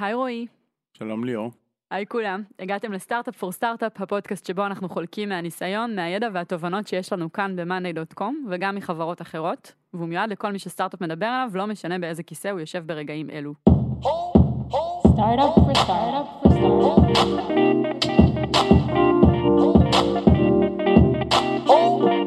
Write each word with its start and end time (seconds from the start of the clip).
היי 0.00 0.14
רועי. 0.14 0.46
שלום 0.98 1.24
ליאור. 1.24 1.50
היי 1.90 2.06
כולם, 2.06 2.42
הגעתם 2.58 2.92
לסטארט-אפ 2.92 3.36
פור 3.36 3.52
סטארט-אפ, 3.52 4.00
הפודקאסט 4.00 4.46
שבו 4.46 4.66
אנחנו 4.66 4.88
חולקים 4.88 5.28
מהניסיון, 5.28 5.96
מהידע 5.96 6.28
והתובנות 6.32 6.86
שיש 6.86 7.12
לנו 7.12 7.32
כאן 7.32 7.56
ב-monday.com 7.56 8.34
וגם 8.50 8.74
מחברות 8.74 9.22
אחרות, 9.22 9.72
והוא 9.94 10.08
מיועד 10.08 10.30
לכל 10.30 10.52
מי 10.52 10.58
שסטארט-אפ 10.58 11.00
מדבר 11.00 11.26
עליו, 11.26 11.50
לא 11.54 11.66
משנה 11.66 11.98
באיזה 11.98 12.22
כיסא 12.22 12.48
הוא 12.48 12.60
יושב 12.60 12.86
ברגעים 12.86 13.30
אלו. 13.30 13.54
Startup 15.04 15.52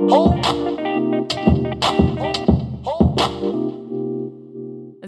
for 0.09 0.42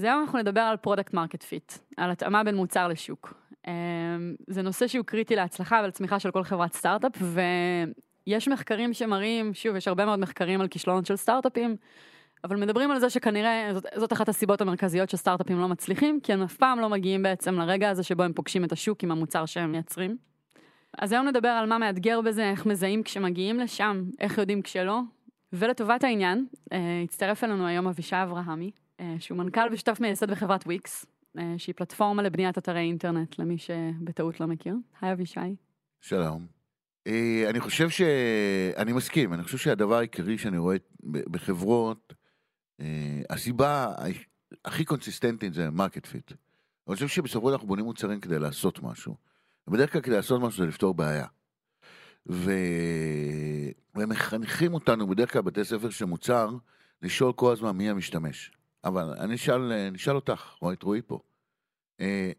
היום 0.08 0.22
אנחנו 0.22 0.40
נדבר 0.40 0.62
על 0.62 0.78
product 0.78 1.14
market 1.14 1.44
fit, 1.44 1.74
על 1.98 2.12
התאמה 2.12 2.44
בין 2.44 2.56
מוצר 2.56 2.88
לשוק. 2.88 3.34
אמ, 3.68 4.36
זה 4.48 4.62
נושא 4.62 4.88
שהוא 4.88 5.06
קריטי 5.06 5.36
להצלחה 5.36 5.82
ולצמיחה 5.84 6.20
של 6.20 6.32
כל 6.32 6.44
חברת 6.44 6.74
סטארט-אפ, 6.74 7.12
ויש 8.28 8.48
מחקרים 8.48 8.94
שמראים, 8.94 9.54
שוב, 9.54 9.76
יש 9.76 9.88
הרבה 9.88 10.06
מאוד 10.06 10.20
מחקרים 10.20 10.62
על 10.62 10.68
כישלונות 10.68 11.06
של 11.06 11.16
סטארט-אפים, 11.16 11.76
אבל 12.44 12.56
מדברים 12.56 12.92
על 12.92 13.00
זה 13.00 13.10
שכנראה 13.10 13.70
זאת, 13.74 13.86
זאת 13.96 14.14
אחת 14.14 14.30
הסיבות 14.30 14.62
המרכזיות 14.62 15.10
שסטארט-אפים 15.10 15.60
לא 15.60 15.68
מצליחים, 15.68 16.20
כי 16.24 16.34
הם 16.34 16.42
אף 16.42 16.56
פעם 16.56 16.80
לא 16.80 16.90
מגיעים 16.90 17.24
בעצם 17.24 17.56
לרגע 17.56 17.90
הזה 17.90 18.04
שבו 18.04 18.24
הם 18.24 18.34
פוגשים 18.34 18.64
את 18.64 18.72
השוק 18.72 19.04
עם 19.04 19.12
המוצר 19.12 19.46
שהם 19.46 19.72
מייצרים. 19.72 20.18
אז 20.98 21.12
היום 21.12 21.28
נדבר 21.28 21.50
על 21.50 21.70
מה 21.70 21.78
מאתגר 21.78 22.22
בזה, 22.22 22.50
איך 22.50 22.66
מזהים 22.66 23.04
כשמגיעים 23.04 23.60
לשם, 23.60 24.04
איך 24.20 24.38
יודעים 24.38 24.62
כשלא, 24.62 25.00
ולטובת 25.54 26.04
העניין, 26.04 26.46
אה, 26.74 27.02
הצטרף 27.04 27.44
אלינו 27.44 27.68
היום 27.68 27.88
אבישי 27.88 28.16
אברהמי, 28.16 28.72
שהוא 29.20 29.38
מנכ"ל 29.38 29.70
ושותף 29.72 29.98
מייסד 30.00 30.32
בחברת 30.32 30.64
וויקס, 30.66 31.06
אה, 31.38 31.54
שהיא 31.58 31.76
פלטפורמה 31.76 32.24
לבניית 32.24 32.58
אתרי 32.58 32.80
אינטרנט, 32.80 33.40
למי 33.40 33.58
שבטעות 33.58 34.40
לא 34.40 34.48
מכיר. 34.48 34.76
היי 35.02 35.12
אבישי. 35.12 35.40
שלום. 36.02 36.48
אה, 37.08 37.46
אני 37.50 37.60
חושב 37.60 37.90
ש... 37.90 38.02
אני 38.78 38.94
מסכים, 38.94 39.34
אני 39.34 39.44
חושב 39.44 39.58
שהדבר 39.58 39.96
העיקרי 39.96 40.38
שאני 40.38 40.58
רואה 40.58 40.76
בחברות, 41.04 42.14
אה, 42.80 43.22
הסיבה 43.30 43.88
הכי 44.66 44.86
קונסיסטנטית 44.86 45.54
זה 45.54 45.70
market 45.70 46.06
fit. 46.06 46.32
אני 46.88 46.96
חושב 46.96 47.08
שבסופו 47.08 47.52
אנחנו 47.52 47.68
בונים 47.68 47.86
מוצרים 47.86 48.20
כדי 48.20 48.40
לעשות 48.40 48.84
משהו. 48.84 49.16
ובדרך 49.68 49.94
כלל 49.94 50.02
כדי 50.02 50.16
לעשות 50.16 50.42
משהו 50.42 50.64
זה 50.64 50.68
לפתור 50.70 50.94
בעיה. 50.94 51.26
ו... 52.30 52.52
ומחנכים 53.96 54.74
אותנו 54.74 55.08
בדרך 55.08 55.34
כלל 55.34 55.42
בתי 55.42 55.64
ספר 55.64 55.90
של 55.90 56.06
מוצר, 56.06 56.50
לשאול 57.02 57.34
כל 57.34 57.52
הזמן 57.52 57.72
מי 57.72 57.90
המשתמש. 57.90 58.52
אבל 58.86 59.14
אני 59.20 59.36
אשאל, 59.36 59.72
אני 59.72 59.98
אשאל 59.98 60.16
אותך, 60.16 60.56
או 60.62 60.74
את 60.74 60.84
רועי 60.84 61.02
פה. 61.02 61.20
אה, 62.02 62.32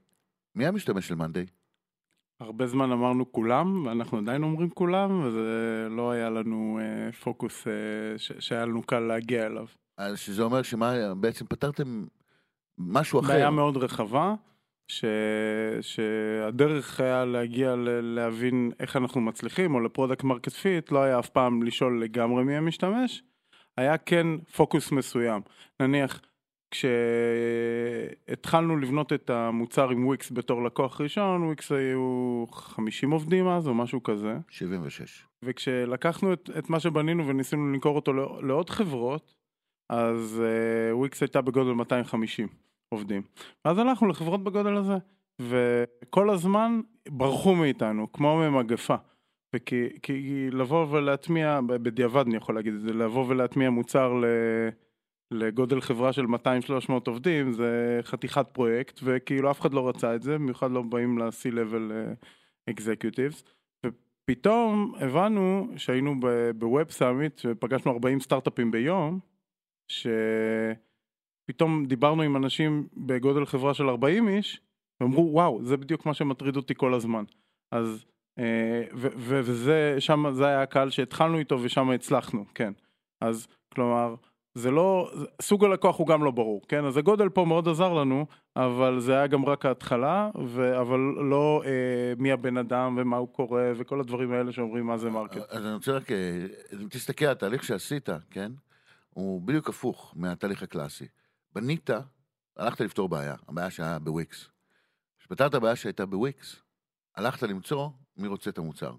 מי 0.54 0.66
המשתמש 0.66 1.08
של 1.08 1.14
מאנדיי? 1.14 1.46
הרבה 2.40 2.66
זמן 2.66 2.92
אמרנו 2.92 3.32
כולם, 3.32 3.86
ואנחנו 3.86 4.18
עדיין 4.18 4.42
אומרים 4.42 4.70
כולם, 4.70 5.24
וזה 5.24 5.86
לא 5.90 6.10
היה 6.10 6.30
לנו 6.30 6.78
אה, 6.82 7.12
פוקוס 7.12 7.66
אה, 7.66 7.72
ש- 8.18 8.32
שהיה 8.38 8.66
לנו 8.66 8.82
קל 8.82 9.00
להגיע 9.00 9.46
אליו. 9.46 9.66
אז 9.98 10.18
שזה 10.18 10.42
אומר 10.42 10.62
שמה, 10.62 11.14
בעצם 11.14 11.46
פתרתם 11.46 12.04
משהו 12.78 13.20
אחר. 13.20 13.28
בעיה 13.28 13.50
מאוד 13.50 13.76
רחבה, 13.76 14.34
ש... 14.88 15.04
שהדרך 15.80 17.00
היה 17.00 17.24
להגיע 17.24 17.76
ל... 17.76 17.88
להבין 18.00 18.72
איך 18.80 18.96
אנחנו 18.96 19.20
מצליחים, 19.20 19.74
או 19.74 19.80
ל 19.80 19.86
product 19.86 20.24
market 20.24 20.52
fit, 20.52 20.92
לא 20.92 21.02
היה 21.02 21.18
אף 21.18 21.28
פעם 21.28 21.62
לשאול 21.62 22.02
לגמרי 22.02 22.44
מי 22.44 22.56
המשתמש, 22.56 23.22
היה 23.76 23.98
כן 23.98 24.26
פוקוס 24.56 24.92
מסוים. 24.92 25.42
נניח, 25.80 26.20
כשהתחלנו 28.30 28.76
לבנות 28.76 29.12
את 29.12 29.30
המוצר 29.30 29.90
עם 29.90 30.06
וויקס 30.06 30.32
בתור 30.32 30.64
לקוח 30.64 31.00
ראשון, 31.00 31.42
וויקס 31.42 31.72
היו 31.72 32.44
50 32.50 33.10
עובדים 33.10 33.48
אז, 33.48 33.68
או 33.68 33.74
משהו 33.74 34.02
כזה. 34.02 34.38
76. 34.48 35.26
וכשלקחנו 35.44 36.32
את, 36.32 36.50
את 36.58 36.70
מה 36.70 36.80
שבנינו 36.80 37.26
וניסינו 37.26 37.72
למכור 37.72 37.96
אותו 37.96 38.12
לא, 38.12 38.40
לעוד 38.42 38.70
חברות, 38.70 39.34
אז 39.90 40.42
uh, 40.42 40.94
וויקס 40.94 41.22
הייתה 41.22 41.40
בגודל 41.40 41.70
250 41.72 42.48
עובדים. 42.88 43.22
ואז 43.64 43.78
הלכנו 43.78 44.08
לחברות 44.08 44.44
בגודל 44.44 44.76
הזה, 44.76 44.96
וכל 45.42 46.30
הזמן 46.30 46.80
ברחו 47.08 47.54
מאיתנו, 47.54 48.12
כמו 48.12 48.36
ממגפה. 48.36 48.94
וכי 49.56 49.88
כי 50.02 50.48
לבוא 50.50 50.86
ולהטמיע, 50.90 51.60
בדיעבד 51.66 52.26
אני 52.26 52.36
יכול 52.36 52.54
להגיד 52.54 52.74
את 52.74 52.80
זה, 52.80 52.92
לבוא 52.92 53.24
ולהטמיע 53.28 53.70
מוצר 53.70 54.12
ל... 54.12 54.24
לגודל 55.30 55.80
חברה 55.80 56.12
של 56.12 56.24
200-300 56.24 56.28
עובדים 57.06 57.52
זה 57.52 58.00
חתיכת 58.02 58.46
פרויקט 58.52 59.00
וכאילו 59.02 59.50
אף 59.50 59.60
אחד 59.60 59.74
לא 59.74 59.88
רצה 59.88 60.14
את 60.14 60.22
זה, 60.22 60.34
במיוחד 60.34 60.70
לא 60.70 60.82
באים 60.82 61.18
ל-C-Level 61.18 61.92
uh, 61.92 62.70
Executives. 62.70 63.42
ופתאום 63.86 64.94
הבנו 65.00 65.68
שהיינו 65.76 66.14
בווב 66.58 66.90
סאמיט 66.90 67.40
ופגשנו 67.44 67.92
40 67.92 68.20
סטארט-אפים 68.20 68.70
ביום 68.70 69.20
שפתאום 71.48 71.86
דיברנו 71.86 72.22
עם 72.22 72.36
אנשים 72.36 72.88
בגודל 72.96 73.44
חברה 73.44 73.74
של 73.74 73.88
40 73.88 74.28
איש 74.28 74.60
ואמרו 75.00 75.32
וואו 75.32 75.64
זה 75.64 75.76
בדיוק 75.76 76.06
מה 76.06 76.14
שמטריד 76.14 76.56
אותי 76.56 76.74
כל 76.74 76.94
הזמן. 76.94 77.24
אז 77.72 78.04
אה, 78.38 78.82
וזה 78.94 79.96
שם 79.98 80.24
זה 80.32 80.46
היה 80.46 80.62
הקהל 80.62 80.90
שהתחלנו 80.90 81.38
איתו 81.38 81.58
ושם 81.62 81.90
הצלחנו 81.90 82.44
כן. 82.54 82.72
אז 83.20 83.48
כלומר 83.74 84.14
זה 84.56 84.70
לא, 84.70 85.10
סוג 85.42 85.64
הלקוח 85.64 85.98
הוא 85.98 86.06
גם 86.06 86.24
לא 86.24 86.30
ברור, 86.30 86.62
כן? 86.68 86.84
אז 86.84 86.96
הגודל 86.96 87.28
פה 87.28 87.44
מאוד 87.44 87.68
עזר 87.68 87.92
לנו, 87.92 88.26
אבל 88.56 89.00
זה 89.00 89.12
היה 89.12 89.26
גם 89.26 89.44
רק 89.44 89.66
ההתחלה, 89.66 90.30
ו... 90.44 90.80
אבל 90.80 90.98
לא 91.30 91.62
אה, 91.64 92.12
מי 92.18 92.32
הבן 92.32 92.56
אדם 92.56 92.98
ומה 92.98 93.16
הוא 93.16 93.28
קורא 93.28 93.62
וכל 93.76 94.00
הדברים 94.00 94.32
האלה 94.32 94.52
שאומרים 94.52 94.86
מה 94.86 94.98
זה 94.98 95.10
market. 95.10 95.50
אז 95.50 95.66
אני 95.66 95.74
רוצה 95.74 95.92
רק, 95.92 96.12
אה, 96.12 96.46
אם 96.72 96.88
תסתכל 96.88 97.24
על 97.24 97.32
התהליך 97.32 97.64
שעשית, 97.64 98.08
כן? 98.30 98.52
הוא 99.10 99.42
בדיוק 99.42 99.68
הפוך 99.68 100.12
מהתהליך 100.16 100.62
הקלאסי. 100.62 101.06
בנית, 101.54 101.90
הלכת 102.56 102.80
לפתור 102.80 103.08
בעיה, 103.08 103.34
הבעיה 103.48 103.70
שהיה 103.70 103.98
בוויקס. 103.98 104.48
כשפתרת 105.18 105.54
בעיה 105.54 105.76
שהייתה 105.76 106.06
בוויקס, 106.06 106.56
הלכת 107.16 107.42
למצוא 107.42 107.88
מי 108.16 108.28
רוצה 108.28 108.50
את 108.50 108.58
המוצר, 108.58 108.92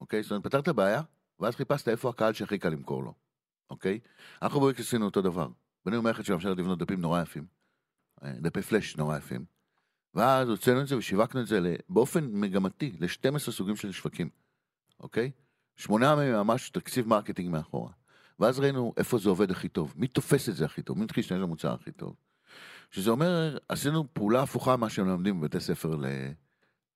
אוקיי? 0.00 0.22
זאת 0.22 0.30
אומרת, 0.30 0.44
פתרת 0.44 0.68
בעיה, 0.68 1.02
ואז 1.40 1.56
חיפשת 1.56 1.88
איפה 1.88 2.08
הקהל 2.08 2.32
שהכי 2.32 2.58
קל 2.58 2.68
למכור 2.68 3.02
לו. 3.04 3.29
אוקיי? 3.70 3.98
אנחנו 4.42 4.60
בוויקס 4.60 4.80
עשינו 4.80 5.04
אותו 5.04 5.22
דבר. 5.22 5.48
בנינו 5.86 6.02
מערכת 6.02 6.24
שמאפשרת 6.24 6.58
לבנות 6.58 6.78
דפים 6.78 7.00
נורא 7.00 7.22
יפים, 7.22 7.46
אה, 8.24 8.32
דפי 8.40 8.62
פלאש 8.62 8.96
נורא 8.96 9.18
יפים, 9.18 9.44
ואז 10.14 10.48
הוצאנו 10.48 10.80
את 10.80 10.86
זה 10.86 10.96
ושיווקנו 10.96 11.40
את 11.40 11.46
זה 11.46 11.76
באופן 11.88 12.28
מגמתי 12.32 12.92
ל-12 13.00 13.38
סוגים 13.38 13.76
של 13.76 13.92
שווקים, 13.92 14.28
אוקיי? 15.00 15.30
שמונה 15.76 16.16
מהם 16.16 16.34
ממש 16.34 16.70
תקציב 16.70 17.08
marketing 17.08 17.50
מאחורה. 17.50 17.92
ואז 18.38 18.60
ראינו 18.60 18.92
איפה 18.96 19.18
זה 19.18 19.28
עובד 19.28 19.50
הכי 19.50 19.68
טוב, 19.68 19.94
מי 19.96 20.06
תופס 20.06 20.48
את 20.48 20.56
זה 20.56 20.64
הכי 20.64 20.82
טוב, 20.82 20.98
מי 20.98 21.04
מתחיל 21.04 21.22
להשתמש 21.22 21.40
במוצר 21.40 21.74
הכי 21.74 21.92
טוב. 21.92 22.16
שזה 22.90 23.10
אומר, 23.10 23.58
עשינו 23.68 24.04
פעולה 24.12 24.42
הפוכה 24.42 24.76
ממה 24.76 24.86
לומדים 24.98 25.40
בבתי 25.40 25.60
ספר 25.60 25.96
ל... 25.96 26.06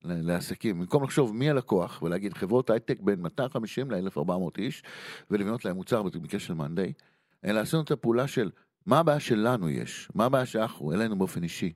לעסקים, 0.05 0.79
במקום 0.79 1.05
לחשוב 1.05 1.35
מי 1.35 1.51
הלקוח 1.51 2.03
ולהגיד 2.03 2.35
חברות 2.35 2.71
הייטק 2.71 3.01
בין 3.01 3.21
250 3.21 3.91
ל-1400 3.91 4.59
איש 4.59 4.83
ולבנות 5.31 5.65
להם 5.65 5.77
מוצר 5.77 6.03
במקרה 6.03 6.41
של 6.41 6.55
Monday, 6.55 6.93
אלא 7.45 7.61
עשינו 7.61 7.83
את 7.83 7.91
הפעולה 7.91 8.29
של 8.29 8.51
מה 8.87 8.99
הבעיה 8.99 9.21
שלנו 9.21 9.71
יש, 9.71 10.09
מה 10.15 10.25
הבעיה 10.25 10.47
שאנחנו, 10.47 10.93
אלינו 10.93 11.19
באופן 11.19 11.43
אישי, 11.43 11.73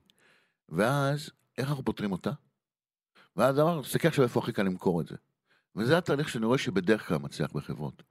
ואז 0.69 1.29
איך 1.57 1.69
אנחנו 1.69 1.85
פותרים 1.85 2.11
אותה? 2.11 2.31
ואז 3.35 3.59
אמרנו, 3.59 3.81
תסתכל 3.81 4.07
עכשיו 4.07 4.23
איפה 4.23 4.39
הכי 4.39 4.51
קל 4.51 4.63
למכור 4.63 5.01
את 5.01 5.07
זה. 5.07 5.15
וזה 5.75 5.97
התהליך 5.97 6.29
שאני 6.29 6.45
רואה 6.45 6.57
שבדרך 6.57 7.07
כלל 7.07 7.17
מצליח 7.17 7.51
בחברות. 7.53 8.03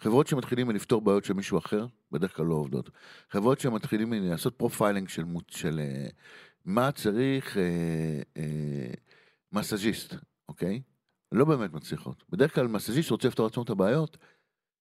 חברות 0.00 0.26
שמתחילים 0.26 0.66
מלפתור 0.66 1.00
בעיות 1.00 1.24
של 1.24 1.34
מישהו 1.34 1.58
אחר, 1.58 1.86
בדרך 2.12 2.36
כלל 2.36 2.46
לא 2.46 2.54
עובדות. 2.54 2.90
חברות 3.30 3.60
שמתחילים 3.60 4.12
לעשות 4.12 4.54
profiling 4.54 5.08
של, 5.08 5.24
של 5.48 5.80
uh, 5.80 6.12
מה 6.64 6.92
צריך... 6.92 7.56
Uh, 7.56 7.58
uh, 8.38 9.05
מסאז'יסט, 9.52 10.14
אוקיי? 10.48 10.82
לא 11.32 11.44
באמת 11.44 11.72
מצליחות. 11.72 12.24
בדרך 12.28 12.54
כלל 12.54 12.66
מסאז'יסט 12.66 13.10
רוצה 13.10 13.28
לפתור 13.28 13.46
עצמו 13.46 13.62
את 13.62 13.70
הבעיות, 13.70 14.16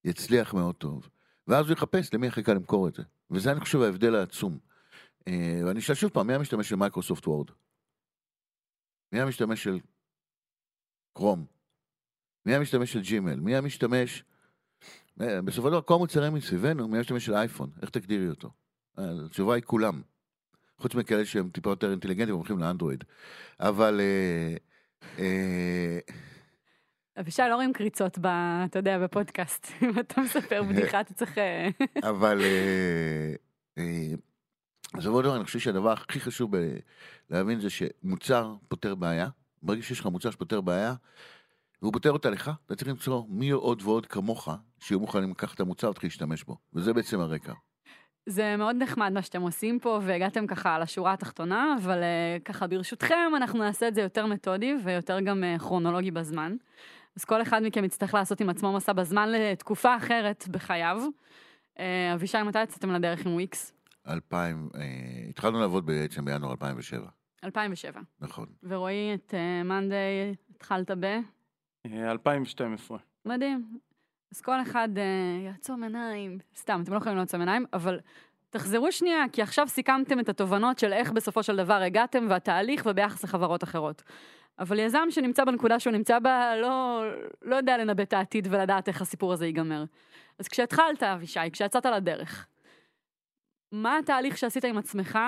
יצליח 0.03 0.53
מאוד 0.53 0.75
טוב. 0.75 1.09
ואז 1.47 1.65
הוא 1.65 1.73
יחפש 1.73 2.13
למי 2.13 2.27
הכי 2.27 2.43
קל 2.43 2.53
למכור 2.53 2.87
את 2.87 2.93
זה. 2.93 3.03
וזה 3.31 3.51
אני 3.51 3.59
חושב 3.59 3.81
ההבדל 3.81 4.15
העצום. 4.15 4.59
אה, 5.27 5.61
ואני 5.65 5.79
אשאל 5.79 5.95
שוב 5.95 6.11
פעם, 6.11 6.27
מי 6.27 6.33
המשתמש 6.33 6.69
של 6.69 6.75
מייקרוסופט 6.75 7.27
וורד? 7.27 7.51
מי 9.11 9.21
המשתמש 9.21 9.63
של 9.63 9.79
קרום? 11.13 11.45
מי 12.45 12.55
המשתמש 12.55 12.93
של 12.93 13.01
ג'ימל? 13.01 13.35
מי 13.35 13.55
המשתמש... 13.55 14.23
אה, 15.21 15.41
בסופו 15.41 15.67
של 15.67 15.71
דבר, 15.71 15.81
כל 15.81 15.93
המוצרים 15.93 16.33
מסביבנו, 16.33 16.87
מי 16.87 16.97
המשתמש 16.97 17.25
של 17.25 17.33
אייפון? 17.33 17.69
איך 17.81 17.89
תגדירי 17.89 18.29
אותו? 18.29 18.49
התשובה 18.97 19.55
היא 19.55 19.63
כולם. 19.63 20.01
חוץ 20.77 20.95
מכאלה 20.95 21.25
שהם 21.25 21.49
טיפה 21.49 21.69
יותר 21.69 21.91
אינטליגנטים 21.91 22.33
והולכים 22.33 22.59
לאנדרואיד. 22.59 23.03
אבל... 23.59 24.01
אה, 24.01 24.55
אה, 25.19 25.99
אבישי, 27.19 27.41
לא 27.49 27.55
רואים 27.55 27.73
קריצות, 27.73 28.17
ב, 28.21 28.25
אתה 28.65 28.79
יודע, 28.79 28.99
בפודקאסט. 28.99 29.67
אם 29.83 29.99
אתה 29.99 30.21
מספר 30.21 30.63
בדיחה, 30.63 31.01
אתה 31.01 31.13
צריך... 31.13 31.37
אה, 31.37 31.67
אבל 32.09 32.41
בסופו 34.93 35.17
של 35.17 35.23
דבר, 35.23 35.35
אני 35.35 35.43
חושב 35.43 35.59
שהדבר 35.59 35.91
הכי 35.91 36.19
חשוב 36.19 36.51
להבין 37.29 37.59
זה 37.59 37.69
שמוצר 37.69 38.55
פותר 38.67 38.95
בעיה. 38.95 39.27
ברגע 39.63 39.81
שיש 39.81 39.99
לך 39.99 40.05
מוצר 40.05 40.31
שפותר 40.31 40.61
בעיה, 40.61 40.93
והוא 41.81 41.93
פותר 41.93 42.11
אותה 42.11 42.29
לך, 42.29 42.51
אתה 42.65 42.75
צריך 42.75 42.87
למצוא 42.87 43.23
מי 43.29 43.49
עוד 43.49 43.81
ועוד 43.81 44.05
כמוך, 44.05 44.49
שיהיו 44.79 44.99
מוכנים 44.99 45.31
לקחת 45.31 45.55
את 45.55 45.59
המוצר 45.59 45.87
ולהתחיל 45.87 46.07
להשתמש 46.07 46.43
בו. 46.43 46.57
וזה 46.73 46.93
בעצם 46.93 47.19
הרקע. 47.19 47.53
זה 48.25 48.57
מאוד 48.57 48.75
נחמד 48.75 49.11
מה 49.13 49.21
שאתם 49.21 49.41
עושים 49.41 49.79
פה, 49.79 49.99
והגעתם 50.03 50.47
ככה 50.47 50.79
לשורה 50.79 51.13
התחתונה, 51.13 51.75
אבל 51.83 52.03
אה, 52.03 52.37
ככה 52.45 52.67
ברשותכם 52.67 53.31
אנחנו 53.35 53.59
נעשה 53.59 53.87
את 53.87 53.95
זה 53.95 54.01
יותר 54.01 54.25
מתודי 54.25 54.75
ויותר 54.83 55.19
גם 55.19 55.43
אה, 55.43 55.59
כרונולוגי 55.59 56.11
בזמן. 56.11 56.55
אז 57.15 57.25
כל 57.25 57.41
אחד 57.41 57.63
מכם 57.63 57.83
יצטרך 57.83 58.13
לעשות 58.13 58.41
עם 58.41 58.49
עצמו 58.49 58.73
מסע 58.73 58.93
בזמן 58.93 59.29
לתקופה 59.31 59.97
אחרת 59.97 60.47
בחייו. 60.51 61.01
אה, 61.79 62.13
אבישי, 62.13 62.43
מתי 62.43 62.63
יצאתם 62.63 62.91
לדרך 62.91 63.25
עם 63.25 63.33
וויקס? 63.33 63.73
2000, 64.07 64.69
אה, 64.75 64.81
התחלנו 65.29 65.59
לעבוד 65.59 65.85
בעצם 65.85 66.25
בינואר 66.25 66.51
2007, 66.51 67.07
2007. 67.43 68.01
נכון. 68.19 68.45
ורועי, 68.63 69.13
את 69.13 69.33
מאנדיי 69.65 70.35
התחלת 70.55 70.91
ב... 70.91 71.05
אה, 71.85 72.11
2012. 72.11 72.97
מדהים. 73.25 73.79
אז 74.35 74.41
כל 74.41 74.61
אחד 74.61 74.89
uh, 74.95 75.45
יעצום 75.45 75.83
עיניים, 75.83 76.37
סתם, 76.55 76.81
אתם 76.83 76.93
לא 76.93 76.97
יכולים 76.97 77.17
לעצום 77.17 77.39
עיניים, 77.39 77.65
אבל 77.73 77.99
תחזרו 78.49 78.91
שנייה, 78.91 79.23
כי 79.31 79.41
עכשיו 79.41 79.67
סיכמתם 79.67 80.19
את 80.19 80.29
התובנות 80.29 80.79
של 80.79 80.93
איך 80.93 81.11
בסופו 81.11 81.43
של 81.43 81.55
דבר 81.55 81.73
הגעתם 81.73 82.27
והתהליך 82.29 82.83
וביחס 82.85 83.23
לחברות 83.23 83.63
אחרות. 83.63 84.03
אבל 84.59 84.79
יזם 84.79 85.07
שנמצא 85.09 85.45
בנקודה 85.45 85.79
שהוא 85.79 85.93
נמצא 85.93 86.19
בה, 86.19 86.55
לא, 86.55 87.03
לא 87.41 87.55
יודע 87.55 87.77
לנבא 87.77 88.03
את 88.03 88.13
העתיד 88.13 88.47
ולדעת 88.51 88.87
איך 88.87 89.01
הסיפור 89.01 89.33
הזה 89.33 89.45
ייגמר. 89.45 89.83
אז 90.39 90.47
כשהתחלת, 90.47 91.03
אבישי, 91.03 91.51
כשיצאת 91.51 91.85
לדרך, 91.85 92.47
מה 93.71 93.97
התהליך 93.97 94.37
שעשית 94.37 94.65
עם 94.65 94.77
עצמך, 94.77 95.19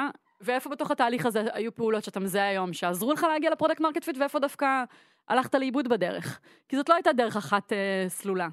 ואיפה 0.42 0.70
בתוך 0.70 0.92
התהליך 0.92 1.26
הזה 1.26 1.44
היו 1.54 1.76
פעולות 1.76 2.04
שאתה 2.04 2.20
מזהה 2.20 2.50
היום 2.50 2.74
שעזרו 2.74 3.14
לך 3.14 3.24
להגיע 3.24 3.52
ל 3.52 3.55
product 3.56 3.82
market 3.82 4.04
fit, 4.04 4.18
ואיפה 4.18 4.40
דווקא 4.40 4.84
הלכת 5.28 5.56
לאיבוד 5.56 5.88
בדרך? 5.88 6.40
כי 6.70 6.78
זאת 6.78 6.90
לא 6.90 6.94
הייתה 6.94 7.14
דרך 7.14 7.38
אחת 7.38 7.74
אה, 7.74 8.06
סלולה. 8.08 8.48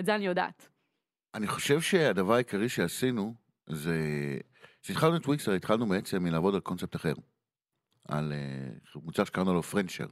את 0.00 0.06
זה 0.06 0.14
אני 0.14 0.26
יודעת. 0.26 0.68
אני 1.34 1.46
חושב 1.46 1.80
שהדבר 1.80 2.34
העיקרי 2.34 2.68
שעשינו 2.68 3.34
זה... 3.66 3.98
כשהתחלנו 4.82 5.16
את 5.16 5.26
וויקס, 5.26 5.48
הרי 5.48 5.56
התחלנו 5.56 5.86
בעצם 5.86 6.22
מלעבוד 6.22 6.54
על 6.54 6.60
קונספט 6.60 6.96
אחר. 6.96 7.12
על 8.08 8.32
uh, 8.32 8.98
מוצר 9.02 9.24
שקראנו 9.24 9.54
לו 9.54 9.62
פרנצ'ר. 9.62 10.06